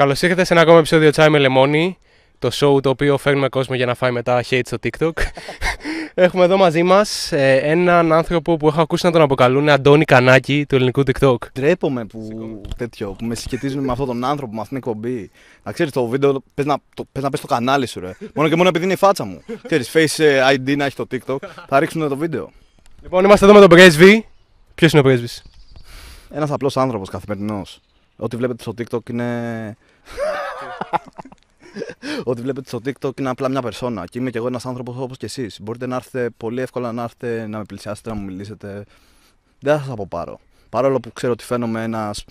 Καλώς 0.00 0.22
ήρθατε 0.22 0.44
σε 0.44 0.52
ένα 0.52 0.62
ακόμα 0.62 0.78
επεισόδιο 0.78 1.10
Τσάι 1.10 1.28
με 1.28 1.38
Λεμόνι. 1.38 1.98
Το 2.38 2.50
show 2.52 2.82
το 2.82 2.88
οποίο 2.88 3.18
φέρνουμε 3.18 3.48
κόσμο 3.48 3.74
για 3.74 3.86
να 3.86 3.94
φάει 3.94 4.10
μετά 4.10 4.44
hate 4.50 4.60
στο 4.64 4.76
TikTok. 4.82 5.10
Έχουμε 6.14 6.44
εδώ 6.44 6.56
μαζί 6.56 6.82
μας 6.82 7.32
έναν 7.32 8.12
άνθρωπο 8.12 8.56
που 8.56 8.66
έχω 8.66 8.80
ακούσει 8.80 9.06
να 9.06 9.12
τον 9.12 9.20
αποκαλούν 9.20 9.68
Αντώνη 9.68 10.04
Κανάκη 10.04 10.66
του 10.68 10.74
ελληνικού 10.74 11.02
TikTok. 11.06 11.36
Ντρέπομαι 11.52 12.04
που, 12.04 12.28
τέτοιο, 12.76 13.10
που 13.18 13.24
με 13.24 13.34
συσχετίζουν 13.34 13.84
με 13.84 13.92
αυτόν 13.92 14.06
τον 14.06 14.24
άνθρωπο, 14.24 14.54
με 14.54 14.60
αυτήν 14.60 14.80
την 14.80 14.88
εκπομπή. 14.88 15.30
Να 15.62 15.72
ξέρεις 15.72 15.92
το 15.92 16.06
βίντεο, 16.06 16.42
πες 16.54 16.64
να, 16.64 16.76
το, 16.94 17.04
πες 17.12 17.22
να 17.22 17.30
πες 17.30 17.38
στο 17.38 17.48
κανάλι 17.48 17.86
σου, 17.86 18.00
ρε. 18.00 18.16
μόνο 18.34 18.48
και 18.48 18.56
μόνο 18.56 18.68
επειδή 18.68 18.84
είναι 18.84 18.92
η 18.94 18.96
φάτσα 18.96 19.24
μου. 19.24 19.42
Ξέρεις, 19.66 19.90
face 19.92 20.24
ε, 20.24 20.54
ID 20.54 20.76
να 20.76 20.84
έχει 20.84 20.96
το 20.96 21.06
TikTok, 21.10 21.38
θα 21.68 21.78
ρίξουν 21.78 22.08
το 22.08 22.16
βίντεο. 22.16 22.50
Λοιπόν, 23.02 23.24
είμαστε 23.24 23.44
εδώ 23.44 23.54
με 23.54 23.60
τον 23.60 23.68
πρέσβη. 23.68 24.26
Ποιος 24.74 24.92
είναι 24.92 25.00
ο 25.00 25.04
πρέσβης, 25.04 25.42
Ένας 26.30 26.50
απλός 26.50 26.76
άνθρωπος 26.76 27.08
καθημερινός. 27.08 27.80
Ό,τι 28.16 28.36
βλέπετε 28.36 28.62
στο 28.62 28.74
TikTok 28.78 29.10
είναι. 29.10 29.76
Ό,τι 32.24 32.40
βλέπετε 32.40 32.68
στο 32.68 32.80
TikTok 32.84 33.20
είναι 33.20 33.28
απλά 33.28 33.48
μια 33.48 33.62
περσόνα. 33.62 34.06
Και 34.06 34.18
είμαι 34.18 34.30
κι 34.30 34.36
εγώ 34.36 34.46
ένας 34.46 34.66
άνθρωπος 34.66 34.96
όπως 34.96 35.16
και 35.16 35.26
εσείς. 35.26 35.60
Μπορείτε 35.60 35.86
να 35.86 35.96
έρθετε 35.96 36.30
πολύ 36.36 36.60
εύκολα 36.60 36.92
να 36.92 37.02
έρθετε 37.02 37.46
να 37.46 37.58
με 37.58 37.64
πλησιάσετε, 37.64 38.08
να 38.08 38.14
μου 38.14 38.24
μιλήσετε. 38.24 38.84
Δεν 39.60 39.76
θα 39.76 39.82
σας 39.82 39.92
αποπάρω. 39.92 40.40
Παρόλο 40.68 41.00
που 41.00 41.12
ξέρω 41.12 41.32
ότι 41.32 41.44
φαίνομαι 41.44 41.82
ένας 41.82 42.24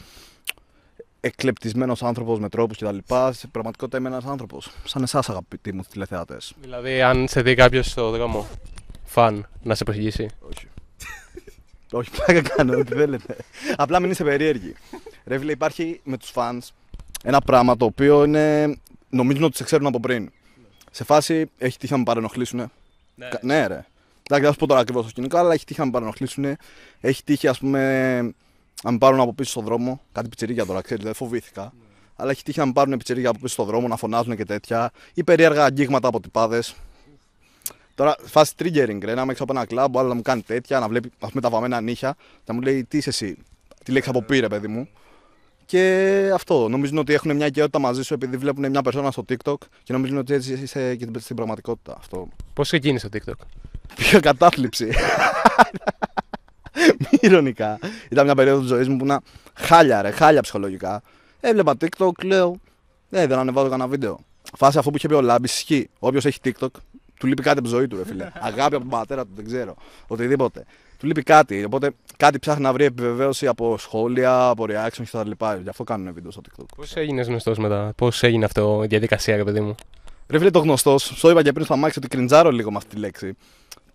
εκλεπτισμένος 1.20 2.04
άνθρωπος 2.04 2.40
με 2.40 2.50
τρόπους 2.50 2.78
κτλ. 2.78 2.98
Σε 3.32 3.48
πραγματικότητα 3.48 3.98
είμαι 3.98 4.08
ένας 4.08 4.26
άνθρωπος. 4.26 4.72
Σαν 4.84 5.04
εσάς, 5.04 5.30
αγαπητοί 5.30 5.74
μου 5.74 5.82
τηλεθεάτε. 5.92 6.38
Δηλαδή, 6.62 7.02
αν 7.02 7.28
σε 7.28 7.42
δει 7.42 7.56
κάποιος 7.56 7.92
στο 7.92 8.10
δρόμο, 8.10 8.48
φαν, 9.04 9.48
να 9.64 9.76
σε 9.76 9.84
προσεγγίσει. 9.84 10.30
Όχι. 10.40 10.68
Όχι, 11.92 12.12
πλάκα 12.12 12.42
κάνω, 12.42 12.78
ό,τι 12.78 12.94
θέλετε. 12.94 13.38
Απλά 13.78 14.00
μην 14.00 14.12
είσαι 14.12 14.24
περίεργοι. 14.24 14.76
Ρε 15.26 15.38
φίλε, 15.38 15.52
υπάρχει 15.52 16.02
με 16.04 16.18
τους 16.18 16.32
fans 16.36 16.60
ένα 17.24 17.42
πράγμα 17.42 17.78
το 17.78 17.86
οποίο 17.86 18.24
είναι. 18.24 18.78
Νομίζουν 19.10 19.44
ότι 19.44 19.56
σε 19.56 19.64
ξέρουν 19.64 19.86
από 19.88 20.00
πριν. 20.00 20.32
Σε 20.92 21.04
φάση 21.04 21.50
έχει 21.58 21.78
τύχει 21.78 21.92
να 21.92 21.98
με 21.98 22.04
παρενοχλήσουν. 22.04 22.72
Ναι. 23.16 23.30
ναι, 23.42 23.68
ρε. 23.68 23.86
Εντάξει, 24.24 24.46
θα 24.46 24.52
σου 24.52 24.58
πω 24.58 24.68
τώρα 24.68 24.80
ακριβώς 24.80 25.04
το 25.04 25.10
σκηνικό, 25.10 25.38
αλλά 25.38 25.54
έχει 25.54 25.66
τύχει 25.66 25.80
να 25.80 25.86
με 25.86 25.92
παρενοχλήσουν. 25.92 26.58
Έχει 27.02 27.24
τύχει, 27.24 27.48
ας 27.48 27.60
πούμε, 27.60 28.22
να 28.84 28.92
με 28.92 28.98
πάρουν 28.98 29.20
από 29.20 29.34
πίσω 29.34 29.50
στον 29.50 29.64
δρόμο. 29.64 30.02
Κάτι 30.12 30.30
πιτσιρίκια 30.30 30.66
τώρα, 30.66 30.82
ξέρετε, 30.82 31.06
δεν 31.06 31.14
φοβήθηκα. 31.14 31.62
Ναι. 31.62 31.86
Αλλά 32.16 32.32
έχει 32.32 32.44
τύχει 32.44 32.60
να 32.60 32.66
με 32.66 32.72
πάρουν 32.72 32.98
πιτσιρίκια 32.98 33.30
από 33.30 33.40
πίσω 33.40 33.54
στον 33.54 33.66
δρόμο, 33.66 33.88
να 33.88 33.96
φωνάζουν 33.96 34.36
και 34.36 34.46
τέτοια. 34.46 34.92
Ή 35.14 35.24
περίεργα 35.24 35.64
αγγίγματα 35.64 36.08
από 36.08 36.20
τυπάδες. 36.20 36.76
Τώρα, 37.96 38.16
φάση 38.24 38.54
triggering, 38.60 39.00
ρε, 39.04 39.14
να 39.14 39.22
είμαι 39.22 39.32
έξω 39.32 39.44
από 39.44 39.54
ένα 39.54 39.66
κλαμπ, 39.66 39.98
άλλος 39.98 40.10
να 40.10 40.16
μου 40.16 40.22
κάνει 40.22 40.42
τέτοια, 40.42 40.80
να 40.80 40.88
βλέπει 40.88 41.12
ας 41.20 41.30
πούμε, 41.30 41.42
τα 41.42 41.50
βαμμένα 41.50 41.82
νύχια, 41.82 42.16
να 42.46 42.54
μου 42.54 42.62
λέει 42.62 42.84
τι 42.84 42.98
είσαι 42.98 43.10
εσύ, 43.10 43.38
τι 43.84 43.92
λέξει 43.92 44.10
από 44.10 44.22
πήρε, 44.22 44.48
παιδί 44.48 44.68
μου. 44.68 44.90
Και 45.70 46.32
αυτό. 46.34 46.68
Νομίζουν 46.70 46.98
ότι 46.98 47.14
έχουν 47.14 47.36
μια 47.36 47.46
οικειότητα 47.46 47.80
μαζί 47.80 48.04
σου 48.04 48.14
επειδή 48.14 48.38
βλέπουν 48.38 48.70
μια 48.70 48.82
περσόνα 48.82 49.12
στο 49.12 49.26
TikTok 49.30 49.56
και 49.84 49.94
νομίζουν 49.94 50.18
ότι 50.18 50.34
έτσι 50.34 50.54
είσαι 50.54 50.96
και 50.96 51.08
στην 51.20 51.36
πραγματικότητα. 51.36 51.96
Αυτό. 51.98 52.28
Πώς 52.54 52.68
ξεκίνησε 52.68 53.10
το 53.10 53.20
TikTok, 53.20 53.46
Πήγα 53.96 54.20
κατάθλιψη. 54.20 54.86
Μη 57.00 57.18
ηρωνικά. 57.22 57.80
Ήταν 58.10 58.26
μια 58.26 58.36
περίοδος 58.36 58.62
της 58.62 58.70
ζωής 58.70 58.88
μου 58.88 58.98
που 58.98 59.06
να 59.06 59.22
χάλια, 59.54 60.02
ρε, 60.02 60.12
χάλια 60.12 60.42
ψυχολογικά. 60.42 61.02
Έβλεπα 61.40 61.74
TikTok, 61.80 62.24
λέω, 62.24 62.56
Ε, 63.10 63.28
δεν 63.28 63.38
ανεβάζω 63.38 63.70
κανένα 63.70 63.90
βίντεο. 63.90 64.20
Φάση 64.58 64.78
αυτό 64.78 64.90
που 64.90 64.98
είχε 64.98 65.08
πει 65.08 65.14
ο 65.14 65.22
Λάμπης 65.22 65.54
ισχύει. 65.54 65.90
Όποιος 66.00 66.26
έχει 66.26 66.40
TikTok, 66.44 66.72
του 67.20 67.28
λείπει 67.28 67.42
κάτι 67.42 67.60
από 67.60 67.68
τη 67.68 67.74
ζωή 67.74 67.88
του, 67.88 67.98
ρε 67.98 68.06
φίλε. 68.06 68.32
Αγάπη 68.40 68.76
από 68.76 68.80
τον 68.80 68.90
πατέρα 68.90 69.24
του, 69.24 69.32
δεν 69.36 69.46
ξέρω. 69.46 69.76
Οτιδήποτε. 70.08 70.66
Του 71.00 71.06
λείπει 71.08 71.24
κάτι. 71.24 71.64
Οπότε 71.64 71.92
κάτι 72.18 72.40
ψάχνει 72.40 72.64
να 72.64 72.74
βρει 72.74 72.84
επιβεβαίωση 72.84 73.48
από 73.48 73.78
σχόλια, 73.78 74.48
από 74.48 74.66
reaction 74.70 75.04
κτλ. 75.12 75.32
Γι' 75.62 75.70
αυτό 75.70 75.84
κάνουν 75.84 76.14
βίντεο 76.14 76.32
στο 76.32 76.42
TikTok. 76.46 76.66
Πώς 76.76 76.96
έγινες 76.96 77.28
γνωστός 77.28 77.58
μετά, 77.58 77.94
Πώς 77.96 78.24
έγινε 78.24 78.46
αυτό 78.46 78.82
η 78.84 78.88
διαδικασία, 78.88 79.36
ρε 79.36 79.44
παιδί 79.44 79.60
μου; 79.60 79.76
Ρε 80.28 80.38
φίλε, 80.38 80.50
το 80.50 80.60
γνωστός, 80.60 81.04
σου 81.04 81.30
είπα 81.30 81.44
και 81.44 81.52
πριν 81.52 81.66
στο 81.66 81.74
αμάξι 81.74 82.00
ότι 82.00 82.08
κριντζάρω 82.08 82.52
λίγο 82.52 82.72
με 82.72 82.78
αυτή 82.78 82.96
τη 82.96 83.00
λέξη. 83.00 83.36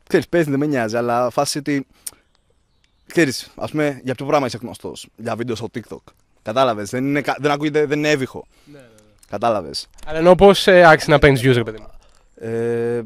Ξέρεις, 0.06 0.28
παίζει, 0.28 0.50
δεν 0.50 0.58
με 0.58 0.66
νοιάζει, 0.66 0.97
αλλά 0.97 1.30
φάση 1.30 1.59
ότι. 1.59 1.87
Ξέρεις, 3.06 3.50
ας 3.56 3.70
πούμε, 3.70 4.00
για 4.04 4.14
ποιο 4.14 4.26
πράγμα 4.26 4.47
είσαι 4.47 4.59
γνωστός; 4.62 5.09
Για 5.16 5.37
βίντεο 5.37 5.54
στο 5.54 5.69
TikTok. 5.75 6.12
Κατάλαβες. 6.43 6.91
Δεν, 6.91 7.04
είναι, 7.04 7.22
δεν 7.38 7.50
ακούγεται, 7.50 7.87
δεν 7.87 7.98
είναι 7.98 8.10
εύηχο. 8.10 8.47
Ναι, 8.64 8.78
ναι, 8.78 8.84
ναι. 8.84 9.10
Κατάλαβες. 9.28 9.87
Αλλά 10.06 10.19
ενώ 10.19 10.34
πώς 10.34 10.66
ε, 10.66 10.84
άρχισε 10.84 11.10
να 11.10 11.19
παίρνεις 11.19 11.41
views, 11.41 11.54
ρε 11.54 11.62
παιδί 11.62 11.78
μου. 11.81 11.88
Ε, 12.34 13.03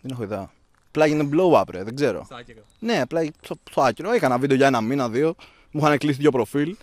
δεν 0.00 0.10
έχω 0.10 0.22
ιδέα. 0.22 0.50
Απλά 0.88 1.04
έγινε 1.04 1.28
blow 1.32 1.60
up, 1.60 1.64
ρε, 1.70 1.82
δεν 1.82 1.94
ξέρω. 1.94 2.22
Στο 2.24 2.34
άκυρο. 2.34 2.60
Ναι, 2.78 3.00
απλά 3.00 3.26
στο, 3.40 3.82
άκυρο. 3.82 4.12
Έκανα 4.12 4.38
βίντεο 4.38 4.56
για 4.56 4.66
ένα 4.66 4.80
μήνα, 4.80 5.08
δύο. 5.08 5.34
Μου 5.70 5.80
είχαν 5.84 5.98
κλείσει 5.98 6.18
δύο 6.18 6.30
προφίλ. 6.30 6.76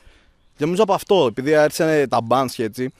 Και 0.57 0.63
νομίζω 0.65 0.83
από 0.83 0.93
αυτό, 0.93 1.25
επειδή 1.25 1.55
άρχισαν 1.55 2.09
τα 2.09 2.19
bans 2.29 2.47
και 2.51 2.63
έτσι. 2.63 2.93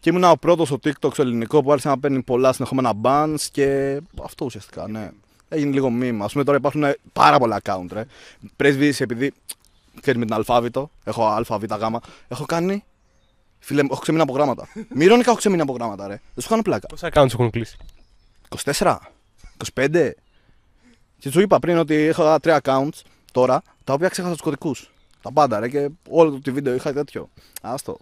Και 0.00 0.10
ήμουν 0.10 0.24
ο 0.24 0.34
πρώτος 0.40 0.66
στο 0.68 0.78
TikTok 0.84 1.12
στο 1.12 1.22
ελληνικό 1.22 1.62
που 1.62 1.70
άρχισε 1.70 1.88
να 1.88 1.98
παίρνει 1.98 2.22
πολλά 2.22 2.52
συνεχόμενα 2.52 2.92
bans 3.02 3.40
και 3.50 4.00
αυτό 4.24 4.44
ουσιαστικά, 4.44 4.88
ναι. 4.88 5.10
Έγινε 5.48 5.72
λίγο 5.72 5.90
μήμα. 5.90 6.24
Α 6.24 6.28
πούμε 6.28 6.44
τώρα 6.44 6.56
υπάρχουν 6.56 6.84
πάρα 7.12 7.38
πολλά 7.38 7.60
account, 7.62 7.86
ρε. 7.92 8.04
Πρέσβη, 8.56 8.94
επειδή 8.98 9.32
ξέρεις 10.00 10.20
με 10.20 10.26
την 10.26 10.34
αλφάβητο, 10.34 10.90
έχω 11.04 11.26
α, 11.26 11.58
β, 11.58 11.64
γ, 11.64 11.96
έχω 12.28 12.44
κάνει. 12.44 12.84
Φίλε, 13.58 13.82
έχω 13.90 14.00
ξεμείνει 14.00 14.22
από 14.22 14.32
γράμματα. 14.32 14.68
Μυρώνικα 14.98 15.30
έχω 15.30 15.38
ξεμείνει 15.38 15.62
από 15.62 15.72
γράμματα, 15.72 16.06
ρε. 16.06 16.20
Δεν 16.34 16.42
σου 16.42 16.48
κάνω 16.48 16.62
πλάκα. 16.62 16.86
Πόσα 16.86 17.08
accounts 17.12 17.32
έχουν 17.32 17.50
κλείσει; 17.50 17.76
24, 18.64 18.96
25. 19.74 20.10
Και 21.24 21.30
σου 21.30 21.40
είπα 21.40 21.58
πριν 21.58 21.78
ότι 21.78 22.04
είχα 22.04 22.40
τρία 22.40 22.60
accounts 22.62 23.00
τώρα, 23.32 23.62
τα 23.84 23.92
οποία 23.92 24.08
ξέχασα 24.08 24.32
τους 24.32 24.42
κωδικούς. 24.42 24.90
Τα 25.22 25.32
πάντα, 25.32 25.60
ρε, 25.60 25.68
και 25.68 25.88
όλο 26.08 26.40
το 26.42 26.52
βίντεο 26.52 26.74
είχα 26.74 26.92
τέτοιο. 26.92 27.28
Άστο. 27.62 27.98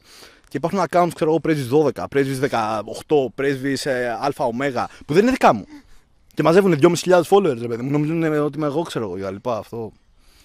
Και 0.49 0.57
υπάρχουν 0.57 0.81
accounts, 0.91 1.11
ξέρω 1.15 1.31
εγώ, 1.31 1.41
πρέσβης 1.41 1.69
12, 1.69 2.05
πρέσβης 2.11 2.39
18, 2.39 2.81
πρέσβης 3.35 3.87
ε, 3.87 4.19
ΑΟ, 4.21 4.51
που 5.07 5.15
δεν 5.15 5.23
είναι 5.23 5.31
δικά 5.31 5.53
μου. 5.53 5.65
Και 6.35 6.43
μαζεύουν 6.43 6.79
2.500 6.83 7.23
followers, 7.23 7.59
ρε 7.61 7.67
παιδί 7.67 7.83
μου. 7.83 7.91
Νομίζουν 7.91 8.23
ότι 8.23 8.57
είμαι 8.57 8.67
εγώ, 8.67 8.83
ξέρω 8.83 9.05
εγώ, 9.05 9.17
για 9.17 9.31
λοιπά 9.31 9.57
αυτό. 9.57 9.93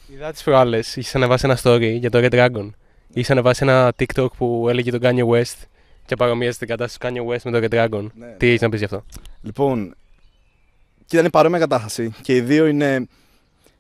Είδα 0.07 0.31
τις 0.31 0.43
προάλλες, 0.43 0.95
είχες 0.95 1.16
ανεβάσει 1.16 1.45
ένα 1.45 1.57
story 1.63 1.97
για 1.99 2.09
το 2.09 2.19
Red 2.21 2.31
Dragon. 2.31 2.69
Είχες 3.13 3.29
ανεβάσει 3.29 3.63
ένα 3.63 3.93
TikTok 3.99 4.31
που 4.37 4.66
έλεγε 4.69 4.91
τον 4.91 4.99
Kanye 5.03 5.27
West 5.27 5.63
και 6.05 6.16
παρομοίαζε 6.16 6.57
την 6.57 6.67
κατάσταση 6.67 6.99
του 6.99 7.07
Kanye 7.07 7.33
West 7.33 7.41
με 7.43 7.51
τον 7.51 7.61
Red 7.63 7.73
Dragon. 7.73 8.07
Ναι. 8.13 8.35
Τι 8.37 8.47
έχεις 8.47 8.61
να 8.61 8.69
πεις 8.69 8.79
γι' 8.79 8.85
αυτό; 8.85 9.05
Λοιπόν, 9.41 9.95
και 11.07 11.18
ήταν 11.18 11.29
παρόμοια 11.29 11.59
κατάσταση. 11.59 12.13
Και 12.22 12.35
οι 12.35 12.41
δύο 12.41 12.66
είναι 12.66 13.07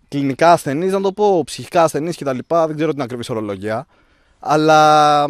κλινικά 0.07 0.51
ασθενείς, 0.51 0.91
να 0.91 1.01
το 1.01 1.11
πω, 1.11 1.43
ψυχικά 1.43 1.83
ασθενείς 1.83 2.17
κτλ. 2.17 2.37
Δεν 2.47 2.75
ξέρω 2.75 2.91
την 2.91 3.01
ακριβή 3.01 3.23
ορολογία. 3.29 3.87
Αλλά 4.39 5.25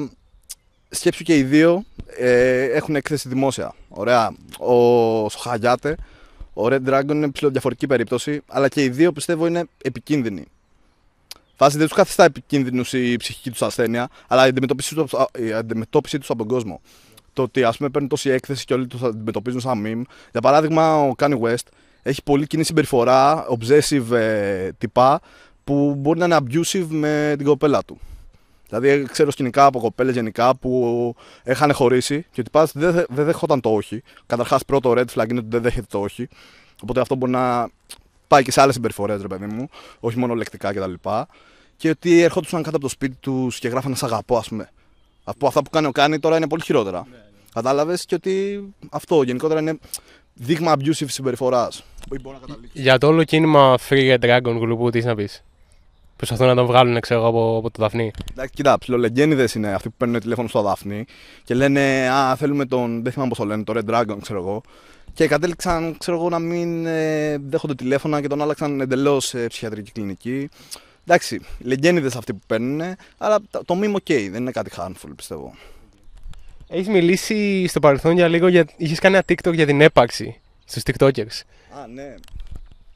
σκέψου 0.89 1.23
και 1.23 1.37
οι 1.37 1.43
δύο 1.43 1.83
ε, 2.17 2.63
έχουν 2.63 2.95
έκθεση 2.95 3.29
δημόσια. 3.29 3.73
Ωραία. 3.89 4.35
Ο 4.59 5.29
Σοχαγιάτε, 5.29 5.95
ο 6.53 6.65
Red 6.65 6.89
Dragon 6.89 7.09
είναι 7.09 7.29
ψηλό 7.29 7.49
διαφορετική 7.49 7.87
περίπτωση, 7.87 8.41
αλλά 8.47 8.67
και 8.67 8.83
οι 8.83 8.89
δύο 8.89 9.11
πιστεύω 9.11 9.47
είναι 9.47 9.63
επικίνδυνοι. 9.83 10.45
Φάση 11.55 11.77
δεν 11.77 11.87
τους 11.87 11.95
καθιστά 11.95 12.23
επικίνδυνους 12.23 12.93
η 12.93 13.15
ψυχική 13.17 13.51
τους 13.51 13.61
ασθένεια, 13.61 14.09
αλλά 14.27 14.45
η 14.45 14.49
αντιμετώπιση 14.49 14.95
τους, 14.95 15.11
η 15.37 15.53
αντιμετώπιση 15.53 16.17
από 16.27 16.37
τον 16.37 16.47
κόσμο. 16.47 16.81
Το 17.33 17.41
ότι 17.41 17.63
ας 17.63 17.77
πούμε 17.77 17.89
παίρνουν 17.89 18.09
τόση 18.09 18.29
έκθεση 18.29 18.65
και 18.65 18.73
όλοι 18.73 18.87
τους 18.87 19.01
αντιμετωπίζουν 19.01 19.59
σαν 19.59 19.83
meme. 19.85 20.01
Για 20.31 20.41
παράδειγμα, 20.41 20.95
ο 21.01 21.11
Kanye 21.17 21.39
West 21.39 21.67
έχει 22.07 22.23
πολύ 22.23 22.47
κοινή 22.47 22.63
συμπεριφορά, 22.63 23.45
obsessive 23.49 24.11
ε, 24.11 24.71
τυπά, 24.77 25.19
που 25.63 25.95
μπορεί 25.97 26.19
να 26.19 26.25
είναι 26.25 26.37
abusive 26.37 26.85
με 26.89 27.33
την 27.37 27.45
κοπέλα 27.45 27.83
του. 27.85 27.99
Δηλαδή, 28.69 29.03
ξέρω 29.11 29.31
σκηνικά 29.31 29.65
από 29.65 29.79
κοπέλες 29.79 30.13
γενικά 30.13 30.55
που 30.55 31.15
είχαν 31.45 31.73
χωρίσει 31.73 32.25
και 32.31 32.41
ότι 32.41 32.49
πας 32.49 32.71
δεν, 32.73 33.05
δεν 33.09 33.25
δέχονταν 33.25 33.61
το 33.61 33.69
όχι. 33.69 34.01
Καταρχάς, 34.25 34.65
πρώτο 34.65 34.91
red 34.91 35.05
flag 35.15 35.29
είναι 35.29 35.39
ότι 35.39 35.47
δεν 35.49 35.61
δέχεται 35.61 35.85
το 35.89 35.99
όχι. 35.99 36.27
Οπότε 36.81 37.01
αυτό 37.01 37.15
μπορεί 37.15 37.31
να 37.31 37.69
πάει 38.27 38.43
και 38.43 38.51
σε 38.51 38.61
άλλες 38.61 38.73
συμπεριφορές, 38.73 39.21
ρε 39.21 39.27
παιδί 39.27 39.45
μου, 39.45 39.69
όχι 39.99 40.17
μόνο 40.17 40.33
λεκτικά 40.33 40.73
κτλ. 40.73 40.93
Και, 40.93 41.25
και 41.77 41.89
ότι 41.89 42.21
ερχόντουσαν 42.21 42.63
κάτω 42.63 42.75
από 42.75 42.85
το 42.85 42.91
σπίτι 42.91 43.15
τους 43.19 43.59
και 43.59 43.67
γράφανε 43.67 43.95
Σ' 43.95 44.03
αγαπώ, 44.03 44.37
ας 44.37 44.47
πούμε. 44.47 44.69
Από 45.23 45.47
αυτά 45.47 45.61
που 45.61 45.69
κάνει 45.69 45.87
ο 45.87 45.91
Κάνει 45.91 46.19
τώρα 46.19 46.37
είναι 46.37 46.47
πολύ 46.47 46.63
χειρότερα. 46.63 47.05
Ναι, 47.09 47.17
ναι. 47.17 47.23
Κατάλαβες; 47.53 48.05
Και 48.05 48.15
ότι 48.15 48.63
αυτό 48.89 49.21
γενικότερα 49.21 49.59
είναι 49.59 49.77
δείγμα 50.37 50.75
abusive 50.77 51.07
συμπεριφοράς. 51.07 51.83
Για 52.73 52.97
το 52.97 53.07
όλο 53.07 53.23
κίνημα 53.23 53.77
Free 53.89 54.17
Dragon 54.19 54.59
Group, 54.61 54.91
τι 54.91 55.03
να 55.03 55.15
πεις; 55.15 55.43
Προσπαθούν 56.15 56.47
να 56.47 56.55
τον 56.55 56.65
βγάλουν 56.65 56.99
ξέρω, 56.99 57.27
από, 57.27 57.57
από 57.57 57.71
το 57.71 57.81
Δαφνί. 57.81 58.11
Εντάξει, 58.31 58.53
κοιτά, 58.53 58.77
ψιλολεγγένιδες 58.77 59.53
είναι 59.53 59.73
αυτοί 59.73 59.89
που 59.89 59.95
παίρνουν 59.97 60.19
τηλέφωνο 60.19 60.47
στο 60.47 60.61
Δαφνί 60.61 61.05
και 61.43 61.53
λένε 61.53 62.09
Α, 62.09 62.35
θέλουμε 62.35 62.65
τον. 62.65 63.03
Δεν 63.03 63.11
θυμάμαι 63.11 63.29
πώς 63.29 63.37
το 63.37 63.45
λένε, 63.45 63.63
το 63.63 63.73
Red 63.75 63.89
Dragon, 63.89 64.17
ξέρω 64.21 64.39
εγώ. 64.39 64.61
Και 65.13 65.27
κατέληξαν 65.27 65.97
ξέρω 65.97 66.17
εγώ, 66.17 66.29
να 66.29 66.39
μην 66.39 66.85
ε, 66.85 67.37
δέχονται 67.37 67.75
τηλέφωνα 67.75 68.21
και 68.21 68.27
τον 68.27 68.41
άλλαξαν 68.41 68.81
εντελώς 68.81 69.25
σε 69.25 69.47
ψυχιατρική 69.47 69.91
κλινική. 69.91 70.49
Εντάξει, 71.05 71.39
λεγγένιδες 71.59 72.15
αυτοί 72.15 72.33
που 72.33 72.39
παίρνουν, 72.47 72.81
αλλά 73.17 73.37
το 73.65 73.75
μήνυμα 73.75 73.95
ok, 73.95 74.05
okay, 74.09 74.27
δεν 74.31 74.41
είναι 74.41 74.51
κάτι 74.51 74.71
harmful 74.77 75.11
πιστεύω. 75.15 75.53
Έχεις 76.67 76.87
μιλήσει 76.87 77.67
στο 77.67 77.79
παρελθόν 77.79 78.15
για 78.15 78.27
λίγο, 78.27 78.47
για... 78.47 78.67
είχες 78.77 78.99
κάνει 78.99 79.15
ένα 79.15 79.23
TikTok 79.27 79.53
για 79.53 79.65
την 79.65 79.81
έπαξη 79.81 80.39
στους 80.65 80.83
TikTokers. 80.85 81.41
Α, 81.81 81.87
ναι. 81.93 82.15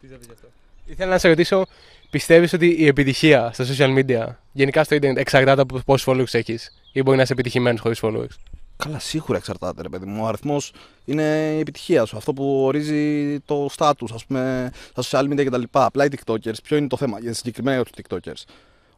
Τι 0.02 0.08
θα 0.08 0.16
πεις 0.16 0.28
αυτό; 0.34 0.48
Ήθελα 0.86 1.10
να 1.10 1.18
σε 1.18 1.28
ρωτήσω, 1.28 1.66
πιστεύεις 2.10 2.54
ότι 2.54 2.76
η 2.80 2.88
επιτυχία 2.88 3.52
στα 3.54 3.66
social 3.66 3.98
media, 3.98 4.26
γενικά 4.52 4.84
στο 4.84 4.96
Ιντερνετ, 4.96 5.20
εξαρτάται 5.20 5.62
από 5.62 5.80
πόσους 5.86 6.08
followers 6.08 6.34
έχεις, 6.34 6.82
ή 6.92 7.02
μπορεί 7.02 7.18
να 7.18 7.24
είσαι 7.24 7.34
επιτυχημένος 7.34 7.80
χωρίς 7.80 8.00
followers; 8.02 8.36
Καλά, 8.84 9.00
σίγουρα 9.00 9.38
εξαρτάται, 9.38 9.82
ρε 9.82 9.90
παιδί 9.90 10.06
μου. 10.06 10.24
Ο 10.24 10.28
αριθμός 10.28 10.74
είναι 11.06 11.54
η 11.56 11.60
επιτυχία 11.60 12.06
σου. 12.06 12.18
Αυτό 12.18 12.34
που 12.34 12.64
ορίζει 12.64 13.40
το 13.40 13.70
status, 13.78 14.08
ας 14.14 14.26
πούμε, 14.26 14.72
στα 14.98 15.04
social 15.04 15.32
media 15.32 15.46
κτλ. 15.46 15.64
Απλά 15.72 16.06
οι 16.06 16.08
TikTokers, 16.12 16.64
ποιο 16.64 16.78
είναι 16.78 16.88
το 16.88 16.98
θέμα, 16.98 17.20
για 17.20 17.34
συγκεκριμένα 17.34 17.82
για 17.82 17.86
του 17.86 17.92
TikTokers; 18.02 18.44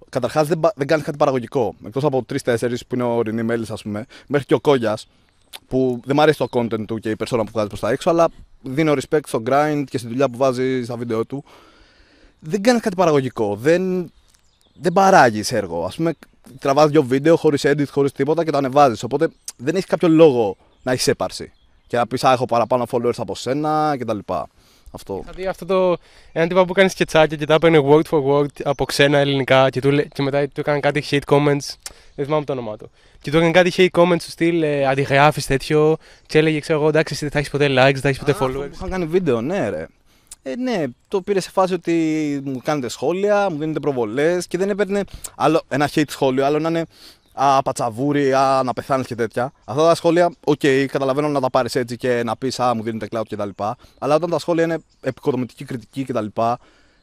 Καταρχάς 0.09 0.47
δεν, 0.47 0.59
δεν 0.75 0.88
κάνεις 0.88 1.05
κάτι 1.05 1.17
παραγωγικό. 1.17 1.75
Εκτός 1.85 2.03
από 2.03 2.23
τρει-τέσσερι 2.23 2.77
που 2.77 2.95
είναι 2.95 3.03
ο 3.03 3.21
Ρινί 3.21 3.44
Μέλης, 3.44 3.71
ας 3.71 3.81
πούμε, 3.81 4.05
μέχρι 4.27 4.45
και 4.45 4.53
ο 4.53 4.59
Κόγιας, 4.59 5.07
που 5.67 6.01
δεν 6.05 6.15
μου 6.15 6.21
αρέσει 6.21 6.38
το 6.38 6.47
content 6.51 6.85
του 6.88 6.97
και 6.97 7.09
η 7.09 7.15
persona 7.19 7.41
που 7.45 7.51
βγάζει 7.51 7.67
προς 7.67 7.79
τα 7.79 7.89
έξω, 7.89 8.09
αλλά 8.09 8.27
δίνω 8.61 8.94
respect 8.94 9.27
στο 9.27 9.44
grind 9.45 9.83
και 9.89 9.97
στη 9.97 10.07
δουλειά 10.07 10.29
που 10.29 10.38
βάζει 10.38 10.83
στα 10.83 10.97
βίντεο 10.97 11.25
του. 11.25 11.44
Δεν 12.39 12.61
κάνει 12.61 12.79
κάτι 12.79 12.95
παραγωγικό. 12.95 13.55
Δεν, 13.55 14.11
δεν 14.73 14.94
παράγει 14.94 15.44
έργο. 15.50 15.85
Α 15.85 15.89
πούμε, 15.95 16.13
τραβάς 16.59 16.89
δύο 16.89 17.03
βίντεο 17.03 17.35
χωρίς 17.35 17.61
edit, 17.65 17.88
χωρίς 17.89 18.11
τίποτα 18.11 18.44
και 18.44 18.51
το 18.51 18.57
ανεβάζεις. 18.57 19.03
Οπότε 19.03 19.27
δεν 19.57 19.75
έχει 19.75 19.85
κάποιο 19.85 20.07
λόγο 20.07 20.57
να 20.83 20.91
έχεις 20.91 21.07
έπαρση. 21.07 21.51
Και 21.88 21.97
να 21.97 22.07
πεις, 22.07 22.23
Α, 22.23 22.31
έχω 22.31 22.45
παραπάνω 22.45 22.85
followers 22.91 23.17
από 23.17 23.35
σένα 23.35 23.95
κτλ. 24.00 24.17
Αυτό. 24.95 25.19
Δηλαδή 25.22 25.48
αυτό 25.48 25.66
το. 25.66 25.98
Ένα 26.31 26.48
τύπο 26.48 26.66
που 26.66 26.74
κάνεις 26.74 26.92
σκετσάκια 26.92 27.38
και 27.38 27.45
τα 27.45 27.54
έπαιρνε 27.54 27.81
word 27.86 28.01
for 28.10 28.24
word 28.24 28.62
από 28.63 28.86
ξένα 28.86 29.18
ελληνικά 29.18 29.69
και, 29.69 29.81
του, 29.81 29.92
λέ- 29.92 30.07
και 30.07 30.22
μετά 30.22 30.48
του 30.48 30.60
έκανε 30.60 30.80
κάτι 30.80 31.04
hate 31.10 31.34
comments. 31.34 31.75
Δεν 32.16 32.25
θυμάμαι 32.25 32.45
το 32.45 32.51
όνομά 32.51 32.78
του. 32.78 32.92
Και 33.22 33.31
του 33.31 33.38
έκανε 33.38 33.51
κάτι 33.51 33.72
hate 33.78 34.00
comments 34.01 34.18
του 34.24 34.30
στυλ 34.31 34.62
ε, 34.62 34.86
αντιγράφεις 34.86 35.45
τέτοιο. 35.45 35.98
Και 36.25 36.38
έλεγε, 36.38 36.60
ξέρω 36.60 36.80
εγώ, 36.80 36.88
εντάξει, 36.88 37.13
εσύ 37.13 37.24
δεν 37.24 37.31
θα 37.31 37.40
έχεις 37.40 37.50
ποτέ 37.51 37.66
likes, 37.66 37.92
δεν 37.94 38.01
θα 38.01 38.07
έχεις 38.07 38.19
ποτέ 38.19 38.31
Αυτό 38.31 38.45
που 38.45 38.54
followers. 38.60 38.72
Είχα 38.74 38.88
κάνει 38.88 39.06
βίντεο, 39.06 39.42
ναι, 39.42 39.69
ρε. 39.69 39.88
Ε, 40.44 40.56
ναι, 40.56 40.84
το 41.07 41.22
πήρε 41.22 41.39
σε 41.39 41.50
φάση 41.51 41.74
ότι 41.74 41.94
μου 42.44 42.60
κάνετε 42.63 42.89
σχόλια, 42.89 43.50
μου 43.50 43.57
δίνετε 43.57 43.80
προβολές 43.80 44.48
και 44.48 44.57
δεν 44.57 44.69
έπαιρνε 44.69 45.04
άλλο, 45.36 45.62
ένα 45.68 45.89
hate 45.94 46.04
σχόλιο, 46.10 46.46
άλλο 46.46 46.60
να 46.60 46.69
είναι 46.69 46.86
α, 47.33 47.62
πατσαβούρι, 47.62 48.33
α, 48.33 48.62
να 48.63 48.74
πεθάνεις 48.74 49.07
και 49.07 49.15
τέτοια. 49.15 49.51
Αυτά 49.65 49.88
τα 49.88 49.95
σχόλια, 49.95 50.33
οκ, 50.44 50.59
καταλαβαίνω 50.88 51.27
να 51.27 51.39
τα 51.39 51.50
πάρεις 51.50 51.75
έτσι 51.75 51.97
και 51.97 52.21
να 52.25 52.35
πεις 52.35 52.59
Α, 52.59 52.74
μου 52.75 52.83
δίνετε 52.83 53.07
clout 53.12 53.24
κτλ. 53.30 53.50
Αλλά 54.00 54.15
όταν 54.15 54.30
τα 54.30 54.39
σχόλια 54.39 54.63
είναι 54.63 54.77
εποικοδομητική 55.01 55.65
κριτική 55.65 56.03
κτλ., 56.03 56.25